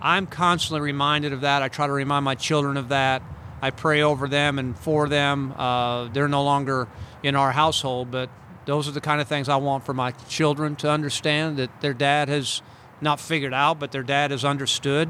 I'm 0.00 0.26
constantly 0.26 0.80
reminded 0.80 1.32
of 1.32 1.42
that. 1.42 1.62
I 1.62 1.68
try 1.68 1.86
to 1.86 1.92
remind 1.92 2.24
my 2.24 2.34
children 2.34 2.76
of 2.76 2.88
that. 2.88 3.22
I 3.60 3.70
pray 3.70 4.02
over 4.02 4.28
them 4.28 4.58
and 4.58 4.78
for 4.78 5.08
them. 5.08 5.52
Uh, 5.52 6.08
they're 6.08 6.28
no 6.28 6.44
longer 6.44 6.88
in 7.22 7.34
our 7.34 7.52
household, 7.52 8.10
but 8.10 8.30
those 8.66 8.86
are 8.86 8.92
the 8.92 9.00
kind 9.00 9.20
of 9.20 9.26
things 9.26 9.48
I 9.48 9.56
want 9.56 9.84
for 9.84 9.94
my 9.94 10.12
children 10.28 10.76
to 10.76 10.90
understand 10.90 11.56
that 11.56 11.80
their 11.80 11.94
dad 11.94 12.28
has 12.28 12.62
not 13.00 13.18
figured 13.18 13.54
out, 13.54 13.78
but 13.78 13.92
their 13.92 14.02
dad 14.02 14.30
has 14.30 14.44
understood. 14.44 15.08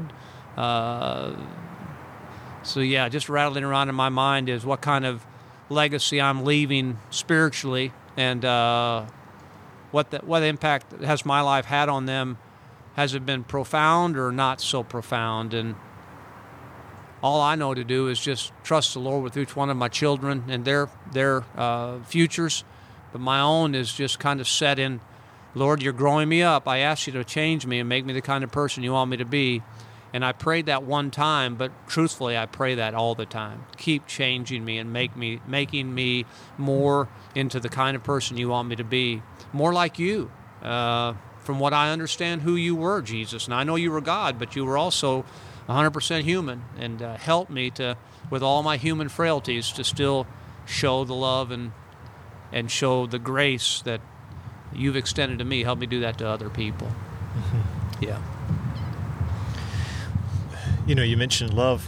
Uh, 0.55 1.35
so 2.63 2.79
yeah, 2.79 3.09
just 3.09 3.29
rattling 3.29 3.63
around 3.63 3.89
in 3.89 3.95
my 3.95 4.09
mind 4.09 4.49
is 4.49 4.65
what 4.65 4.81
kind 4.81 5.05
of 5.05 5.25
legacy 5.69 6.19
I'm 6.19 6.43
leaving 6.43 6.97
spiritually, 7.11 7.93
and 8.19 8.43
uh, 8.43 9.05
what 9.91 10.11
the, 10.11 10.17
what 10.19 10.43
impact 10.43 10.91
has 11.01 11.25
my 11.25 11.39
life 11.39 11.63
had 11.63 11.87
on 11.87 12.05
them. 12.05 12.37
Has 12.95 13.13
it 13.13 13.25
been 13.25 13.45
profound 13.45 14.17
or 14.17 14.29
not 14.29 14.59
so 14.59 14.83
profound? 14.83 15.53
And 15.53 15.75
all 17.23 17.39
I 17.39 17.55
know 17.55 17.73
to 17.73 17.85
do 17.85 18.09
is 18.09 18.19
just 18.19 18.51
trust 18.61 18.93
the 18.93 18.99
Lord 18.99 19.23
with 19.23 19.37
each 19.37 19.55
one 19.55 19.69
of 19.69 19.77
my 19.77 19.87
children 19.87 20.43
and 20.49 20.65
their 20.65 20.89
their 21.13 21.45
uh, 21.55 21.99
futures. 22.03 22.65
But 23.13 23.21
my 23.21 23.39
own 23.39 23.73
is 23.73 23.93
just 23.93 24.19
kind 24.19 24.41
of 24.41 24.49
set 24.49 24.79
in, 24.79 24.99
Lord, 25.55 25.81
you're 25.81 25.93
growing 25.93 26.27
me 26.27 26.43
up. 26.43 26.67
I 26.67 26.79
ask 26.79 27.07
you 27.07 27.13
to 27.13 27.23
change 27.23 27.65
me 27.65 27.79
and 27.79 27.87
make 27.87 28.05
me 28.05 28.11
the 28.11 28.21
kind 28.21 28.43
of 28.43 28.51
person 28.51 28.83
you 28.83 28.91
want 28.91 29.09
me 29.09 29.17
to 29.17 29.25
be. 29.25 29.63
And 30.13 30.25
I 30.25 30.31
prayed 30.31 30.65
that 30.65 30.83
one 30.83 31.11
time, 31.11 31.55
but 31.55 31.71
truthfully, 31.87 32.37
I 32.37 32.45
pray 32.47 32.75
that 32.75 32.95
all 32.95 33.13
the 33.13 33.25
time. 33.25 33.65
Keep 33.77 34.07
changing 34.07 34.65
me 34.65 34.77
and 34.77 34.91
make 34.91 35.15
me 35.15 35.39
making 35.47 35.93
me 35.93 36.25
more 36.57 37.07
into 37.35 37.59
the 37.59 37.69
kind 37.69 37.95
of 37.95 38.03
person 38.03 38.37
you 38.37 38.49
want 38.49 38.67
me 38.67 38.75
to 38.75 38.83
be, 38.83 39.21
more 39.53 39.71
like 39.73 39.99
you. 39.99 40.31
Uh, 40.63 41.13
from 41.39 41.59
what 41.59 41.73
I 41.73 41.91
understand, 41.91 42.41
who 42.41 42.55
you 42.55 42.75
were, 42.75 43.01
Jesus, 43.01 43.45
and 43.45 43.53
I 43.53 43.63
know 43.63 43.75
you 43.75 43.91
were 43.91 44.01
God, 44.01 44.37
but 44.37 44.55
you 44.55 44.65
were 44.65 44.77
also 44.77 45.25
100% 45.67 46.23
human, 46.23 46.63
and 46.77 47.01
uh, 47.01 47.15
help 47.15 47.49
me 47.49 47.69
to, 47.71 47.97
with 48.29 48.43
all 48.43 48.61
my 48.61 48.77
human 48.77 49.09
frailties, 49.09 49.71
to 49.71 49.83
still 49.83 50.27
show 50.65 51.03
the 51.03 51.15
love 51.15 51.51
and 51.51 51.71
and 52.51 52.71
show 52.71 53.05
the 53.05 53.19
grace 53.19 53.81
that 53.83 54.01
you've 54.73 54.95
extended 54.95 55.37
to 55.39 55.45
me. 55.45 55.63
Help 55.63 55.79
me 55.79 55.85
do 55.85 55.99
that 55.99 56.17
to 56.17 56.27
other 56.27 56.49
people. 56.49 56.87
Yeah. 58.01 58.21
You 60.89 60.95
know, 60.95 61.03
you 61.03 61.15
mentioned 61.17 61.53
love. 61.53 61.85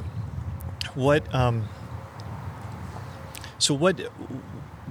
What 0.93 1.33
um, 1.33 1.67
so 3.57 3.73
what 3.73 3.99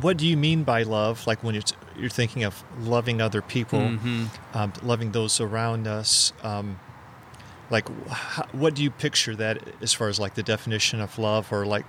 what 0.01 0.17
do 0.17 0.27
you 0.27 0.37
mean 0.37 0.65
by 0.65 0.83
love? 0.83 1.27
Like 1.29 1.45
when 1.45 1.55
you're 1.55 1.63
you're 1.97 2.09
thinking 2.11 2.43
of 2.43 2.65
loving 2.81 3.21
other 3.23 3.41
people, 3.41 3.79
Mhm. 3.81 4.27
um, 4.55 4.73
loving 4.83 5.13
those 5.13 5.41
around 5.41 5.87
us. 5.87 6.33
Um, 6.43 6.81
like, 7.71 7.87
how, 8.09 8.47
what 8.53 8.75
do 8.75 8.83
you 8.83 8.91
picture 8.91 9.37
that 9.37 9.59
as 9.81 9.93
far 9.93 10.09
as 10.09 10.19
like 10.19 10.35
the 10.35 10.43
definition 10.43 11.01
of 11.01 11.17
love, 11.19 11.53
or 11.53 11.65
like, 11.67 11.85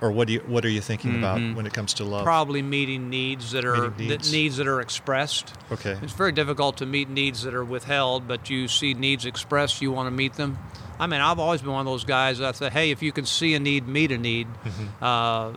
or 0.00 0.12
what 0.12 0.28
do 0.28 0.34
you 0.34 0.40
what 0.46 0.64
are 0.64 0.68
you 0.68 0.80
thinking 0.80 1.14
Mhm. 1.14 1.18
about 1.18 1.56
when 1.56 1.66
it 1.66 1.72
comes 1.72 1.92
to 1.94 2.04
love? 2.04 2.22
Probably 2.22 2.62
meeting 2.62 3.10
needs 3.10 3.50
that 3.50 3.64
are 3.64 3.90
Meeting 3.90 4.08
that 4.08 4.18
needs. 4.18 4.32
needs 4.32 4.56
that 4.58 4.68
are 4.68 4.80
expressed. 4.80 5.54
Okay. 5.72 5.96
It's 6.02 6.12
very 6.12 6.30
difficult 6.32 6.76
to 6.76 6.86
meet 6.86 7.08
needs 7.08 7.42
that 7.42 7.52
are 7.54 7.64
withheld, 7.64 8.28
but 8.28 8.48
you 8.48 8.68
see 8.68 8.94
needs 8.94 9.24
expressed, 9.24 9.82
you 9.82 9.90
want 9.90 10.06
to 10.06 10.12
meet 10.12 10.34
them. 10.34 10.58
I 10.98 11.06
mean, 11.06 11.20
I've 11.20 11.38
always 11.38 11.62
been 11.62 11.72
one 11.72 11.86
of 11.86 11.92
those 11.92 12.04
guys 12.04 12.38
that 12.38 12.56
say, 12.56 12.70
hey, 12.70 12.90
if 12.90 13.02
you 13.02 13.12
can 13.12 13.26
see 13.26 13.54
a 13.54 13.60
need, 13.60 13.86
meet 13.86 14.12
a 14.12 14.18
need. 14.18 14.48
Mm-hmm. 14.48 15.04
Uh, 15.04 15.52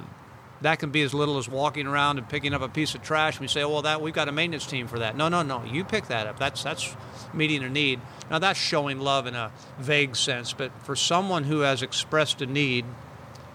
that 0.61 0.79
can 0.79 0.91
be 0.91 1.01
as 1.03 1.13
little 1.13 1.37
as 1.37 1.47
walking 1.47 1.87
around 1.87 2.17
and 2.17 2.27
picking 2.27 2.53
up 2.53 2.61
a 2.61 2.67
piece 2.67 2.93
of 2.93 3.01
trash. 3.01 3.35
And 3.35 3.41
we 3.41 3.47
say, 3.47 3.63
well, 3.63 3.81
that 3.83 4.01
we've 4.01 4.13
got 4.13 4.27
a 4.27 4.31
maintenance 4.31 4.65
team 4.65 4.87
for 4.87 4.99
that. 4.99 5.15
No, 5.15 5.29
no, 5.29 5.41
no. 5.41 5.63
You 5.63 5.85
pick 5.85 6.07
that 6.07 6.27
up. 6.27 6.37
That's 6.37 6.63
that's 6.63 6.95
meeting 7.33 7.63
a 7.63 7.69
need. 7.69 8.01
Now 8.29 8.39
that's 8.39 8.59
showing 8.59 8.99
love 8.99 9.25
in 9.25 9.35
a 9.35 9.51
vague 9.77 10.17
sense, 10.17 10.51
but 10.51 10.71
for 10.83 10.95
someone 10.95 11.45
who 11.45 11.61
has 11.61 11.81
expressed 11.81 12.41
a 12.41 12.45
need, 12.45 12.83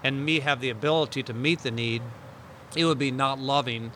and 0.02 0.24
me 0.24 0.40
have 0.40 0.60
the 0.60 0.70
ability 0.70 1.22
to 1.24 1.34
meet 1.34 1.60
the 1.60 1.70
need, 1.70 2.02
it 2.76 2.84
would 2.84 2.98
be 2.98 3.10
not 3.10 3.38
loving 3.38 3.92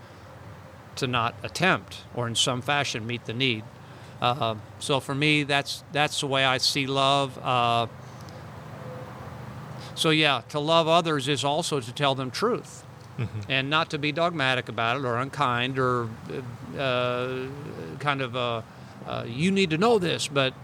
to 0.97 1.07
not 1.07 1.34
attempt 1.43 2.03
or 2.14 2.26
in 2.26 2.34
some 2.34 2.61
fashion 2.61 3.07
meet 3.07 3.26
the 3.26 3.34
need. 3.34 3.62
Uh, 4.21 4.57
so 4.79 5.01
for 5.01 5.14
me, 5.14 5.45
that's 5.45 5.85
that's 5.93 6.21
the 6.21 6.27
way 6.27 6.45
I 6.45 6.59
see 6.59 6.87
love. 6.87 7.39
Uh, 7.39 7.87
so 9.95 10.11
yeah, 10.11 10.43
to 10.51 10.59
love 10.61 10.89
others 10.89 11.29
is 11.29 11.45
also 11.45 11.81
to 11.81 11.93
tell 11.93 12.14
them 12.14 12.31
truth, 12.31 12.85
and 13.49 13.69
not 13.71 13.91
to 13.91 13.99
be 13.99 14.12
dogmatic 14.12 14.69
about 14.69 14.99
it 14.99 15.05
or 15.05 15.16
unkind 15.16 15.79
or 15.79 16.09
uh, 16.79 17.47
kind 17.99 18.21
of 18.21 18.37
uh, 18.37 18.62
uh, 19.07 19.25
you 19.27 19.51
need 19.51 19.71
to 19.71 19.79
know 19.79 19.99
this, 19.99 20.29
but 20.29 20.55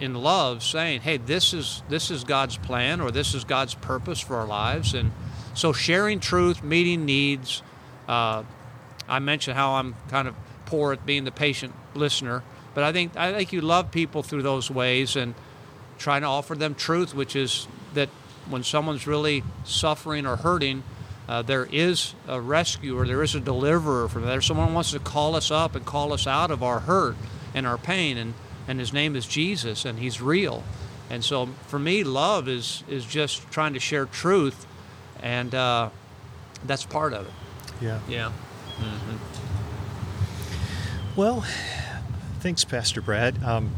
in 0.00 0.14
love, 0.14 0.62
saying, 0.62 1.00
"Hey, 1.00 1.16
this 1.16 1.52
is 1.52 1.82
this 1.88 2.10
is 2.10 2.24
God's 2.24 2.56
plan 2.56 3.00
or 3.00 3.10
this 3.10 3.34
is 3.34 3.44
God's 3.44 3.74
purpose 3.74 4.20
for 4.20 4.36
our 4.36 4.46
lives," 4.46 4.94
and 4.94 5.12
so 5.54 5.72
sharing 5.72 6.20
truth, 6.20 6.62
meeting 6.62 7.04
needs. 7.04 7.62
Uh, 8.06 8.42
I 9.08 9.18
mentioned 9.18 9.56
how 9.56 9.72
I'm 9.74 9.94
kind 10.08 10.28
of 10.28 10.34
poor 10.66 10.92
at 10.92 11.04
being 11.04 11.24
the 11.24 11.32
patient 11.32 11.74
listener, 11.94 12.42
but 12.78 12.84
I 12.84 12.92
think 12.92 13.16
I 13.16 13.32
think 13.32 13.52
you 13.52 13.60
love 13.60 13.90
people 13.90 14.22
through 14.22 14.42
those 14.42 14.70
ways 14.70 15.16
and 15.16 15.34
trying 15.98 16.20
to 16.20 16.28
offer 16.28 16.54
them 16.54 16.76
truth, 16.76 17.12
which 17.12 17.34
is 17.34 17.66
that 17.94 18.08
when 18.48 18.62
someone's 18.62 19.04
really 19.04 19.42
suffering 19.64 20.24
or 20.24 20.36
hurting, 20.36 20.84
uh, 21.28 21.42
there 21.42 21.68
is 21.72 22.14
a 22.28 22.40
rescuer, 22.40 23.04
there 23.04 23.20
is 23.24 23.34
a 23.34 23.40
deliverer 23.40 24.08
from 24.08 24.26
there. 24.26 24.40
Someone 24.40 24.74
wants 24.74 24.92
to 24.92 25.00
call 25.00 25.34
us 25.34 25.50
up 25.50 25.74
and 25.74 25.84
call 25.84 26.12
us 26.12 26.28
out 26.28 26.52
of 26.52 26.62
our 26.62 26.78
hurt 26.78 27.16
and 27.52 27.66
our 27.66 27.78
pain, 27.78 28.16
and, 28.16 28.34
and 28.68 28.78
his 28.78 28.92
name 28.92 29.16
is 29.16 29.26
Jesus, 29.26 29.84
and 29.84 29.98
he's 29.98 30.20
real. 30.20 30.62
And 31.10 31.24
so 31.24 31.46
for 31.66 31.80
me, 31.80 32.04
love 32.04 32.46
is 32.46 32.84
is 32.88 33.04
just 33.04 33.50
trying 33.50 33.74
to 33.74 33.80
share 33.80 34.06
truth, 34.06 34.68
and 35.20 35.52
uh, 35.52 35.90
that's 36.64 36.86
part 36.86 37.12
of 37.12 37.26
it. 37.26 37.32
Yeah. 37.80 37.98
Yeah. 38.08 38.30
Well, 41.16 41.44
thanks, 42.38 42.64
Pastor 42.64 43.00
Brad. 43.00 43.42
Um, 43.42 43.70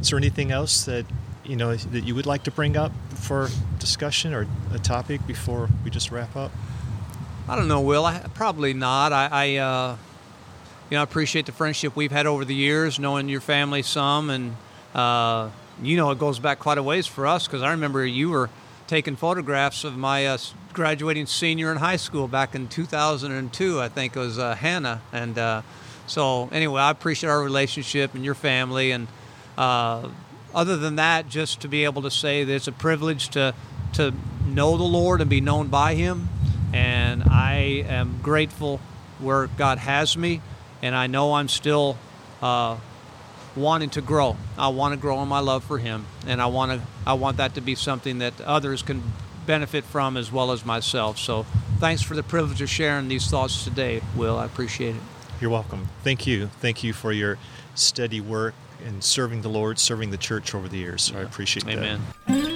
is 0.00 0.10
there 0.10 0.18
anything 0.18 0.50
else 0.50 0.84
that 0.84 1.06
you 1.44 1.56
know 1.56 1.74
that 1.74 2.04
you 2.04 2.14
would 2.14 2.26
like 2.26 2.44
to 2.44 2.50
bring 2.50 2.76
up 2.76 2.92
for 3.10 3.48
discussion 3.78 4.32
or 4.32 4.46
a 4.72 4.78
topic 4.78 5.26
before 5.26 5.68
we 5.84 5.90
just 5.90 6.10
wrap 6.10 6.36
up? 6.36 6.52
I 7.48 7.56
don't 7.56 7.68
know, 7.68 7.80
Will. 7.80 8.06
I, 8.06 8.20
probably 8.34 8.72
not. 8.72 9.12
I, 9.12 9.28
I 9.30 9.56
uh, 9.56 9.96
you 10.90 10.96
know, 10.96 11.02
appreciate 11.02 11.46
the 11.46 11.52
friendship 11.52 11.96
we've 11.96 12.12
had 12.12 12.26
over 12.26 12.44
the 12.44 12.54
years, 12.54 12.98
knowing 12.98 13.28
your 13.28 13.40
family 13.40 13.82
some, 13.82 14.30
and 14.30 14.56
uh, 14.94 15.50
you 15.82 15.96
know, 15.96 16.10
it 16.10 16.18
goes 16.18 16.38
back 16.38 16.58
quite 16.58 16.78
a 16.78 16.82
ways 16.82 17.06
for 17.06 17.26
us 17.26 17.46
because 17.46 17.62
I 17.62 17.72
remember 17.72 18.06
you 18.06 18.30
were 18.30 18.48
taking 18.86 19.16
photographs 19.16 19.84
of 19.84 19.96
my 19.96 20.26
uh, 20.26 20.38
graduating 20.72 21.26
senior 21.26 21.72
in 21.72 21.78
high 21.78 21.96
school 21.96 22.28
back 22.28 22.54
in 22.54 22.68
2002. 22.68 23.80
I 23.80 23.88
think 23.88 24.16
it 24.16 24.18
was 24.18 24.38
uh, 24.38 24.54
Hannah, 24.54 25.02
and 25.12 25.38
uh, 25.38 25.62
so 26.06 26.48
anyway, 26.52 26.80
I 26.80 26.90
appreciate 26.90 27.30
our 27.30 27.42
relationship 27.42 28.14
and 28.14 28.24
your 28.24 28.34
family, 28.34 28.90
and 28.90 29.08
uh, 29.56 30.08
other 30.54 30.76
than 30.76 30.96
that, 30.96 31.28
just 31.28 31.60
to 31.62 31.68
be 31.68 31.84
able 31.84 32.02
to 32.02 32.10
say 32.10 32.44
that 32.44 32.52
it's 32.52 32.68
a 32.68 32.72
privilege 32.72 33.28
to 33.30 33.54
to 33.94 34.12
know 34.46 34.76
the 34.76 34.84
Lord 34.84 35.20
and 35.20 35.30
be 35.30 35.40
known 35.40 35.68
by 35.68 35.94
Him, 35.94 36.28
and 36.72 37.22
I 37.24 37.84
am 37.88 38.18
grateful 38.22 38.80
where 39.18 39.46
God 39.46 39.78
has 39.78 40.16
me, 40.16 40.40
and 40.82 40.94
I 40.94 41.06
know 41.06 41.34
I'm 41.34 41.48
still 41.48 41.96
uh, 42.42 42.76
wanting 43.56 43.90
to 43.90 44.02
grow. 44.02 44.36
I 44.58 44.68
want 44.68 44.92
to 44.92 45.00
grow 45.00 45.22
in 45.22 45.28
my 45.28 45.40
love 45.40 45.64
for 45.64 45.78
Him, 45.78 46.06
and 46.26 46.42
I 46.42 46.46
want 46.46 46.72
to 46.72 46.86
I 47.06 47.14
want 47.14 47.38
that 47.38 47.54
to 47.54 47.60
be 47.60 47.74
something 47.74 48.18
that 48.18 48.40
others 48.40 48.82
can 48.82 49.02
benefit 49.46 49.84
from 49.84 50.16
as 50.16 50.32
well 50.32 50.52
as 50.52 50.64
myself. 50.64 51.18
So, 51.18 51.44
thanks 51.78 52.02
for 52.02 52.14
the 52.14 52.22
privilege 52.22 52.60
of 52.60 52.68
sharing 52.68 53.08
these 53.08 53.26
thoughts 53.28 53.64
today, 53.64 54.02
Will. 54.16 54.36
I 54.38 54.44
appreciate 54.44 54.96
it. 54.96 55.13
You're 55.44 55.50
welcome. 55.50 55.90
Thank 56.02 56.26
you. 56.26 56.46
Thank 56.46 56.82
you 56.82 56.94
for 56.94 57.12
your 57.12 57.36
steady 57.74 58.22
work 58.22 58.54
and 58.86 59.04
serving 59.04 59.42
the 59.42 59.50
Lord, 59.50 59.78
serving 59.78 60.08
the 60.10 60.16
church 60.16 60.54
over 60.54 60.68
the 60.68 60.78
years. 60.78 61.02
So 61.02 61.18
I 61.18 61.20
appreciate 61.20 61.66
that. 61.66 61.76
Amen. 61.76 62.53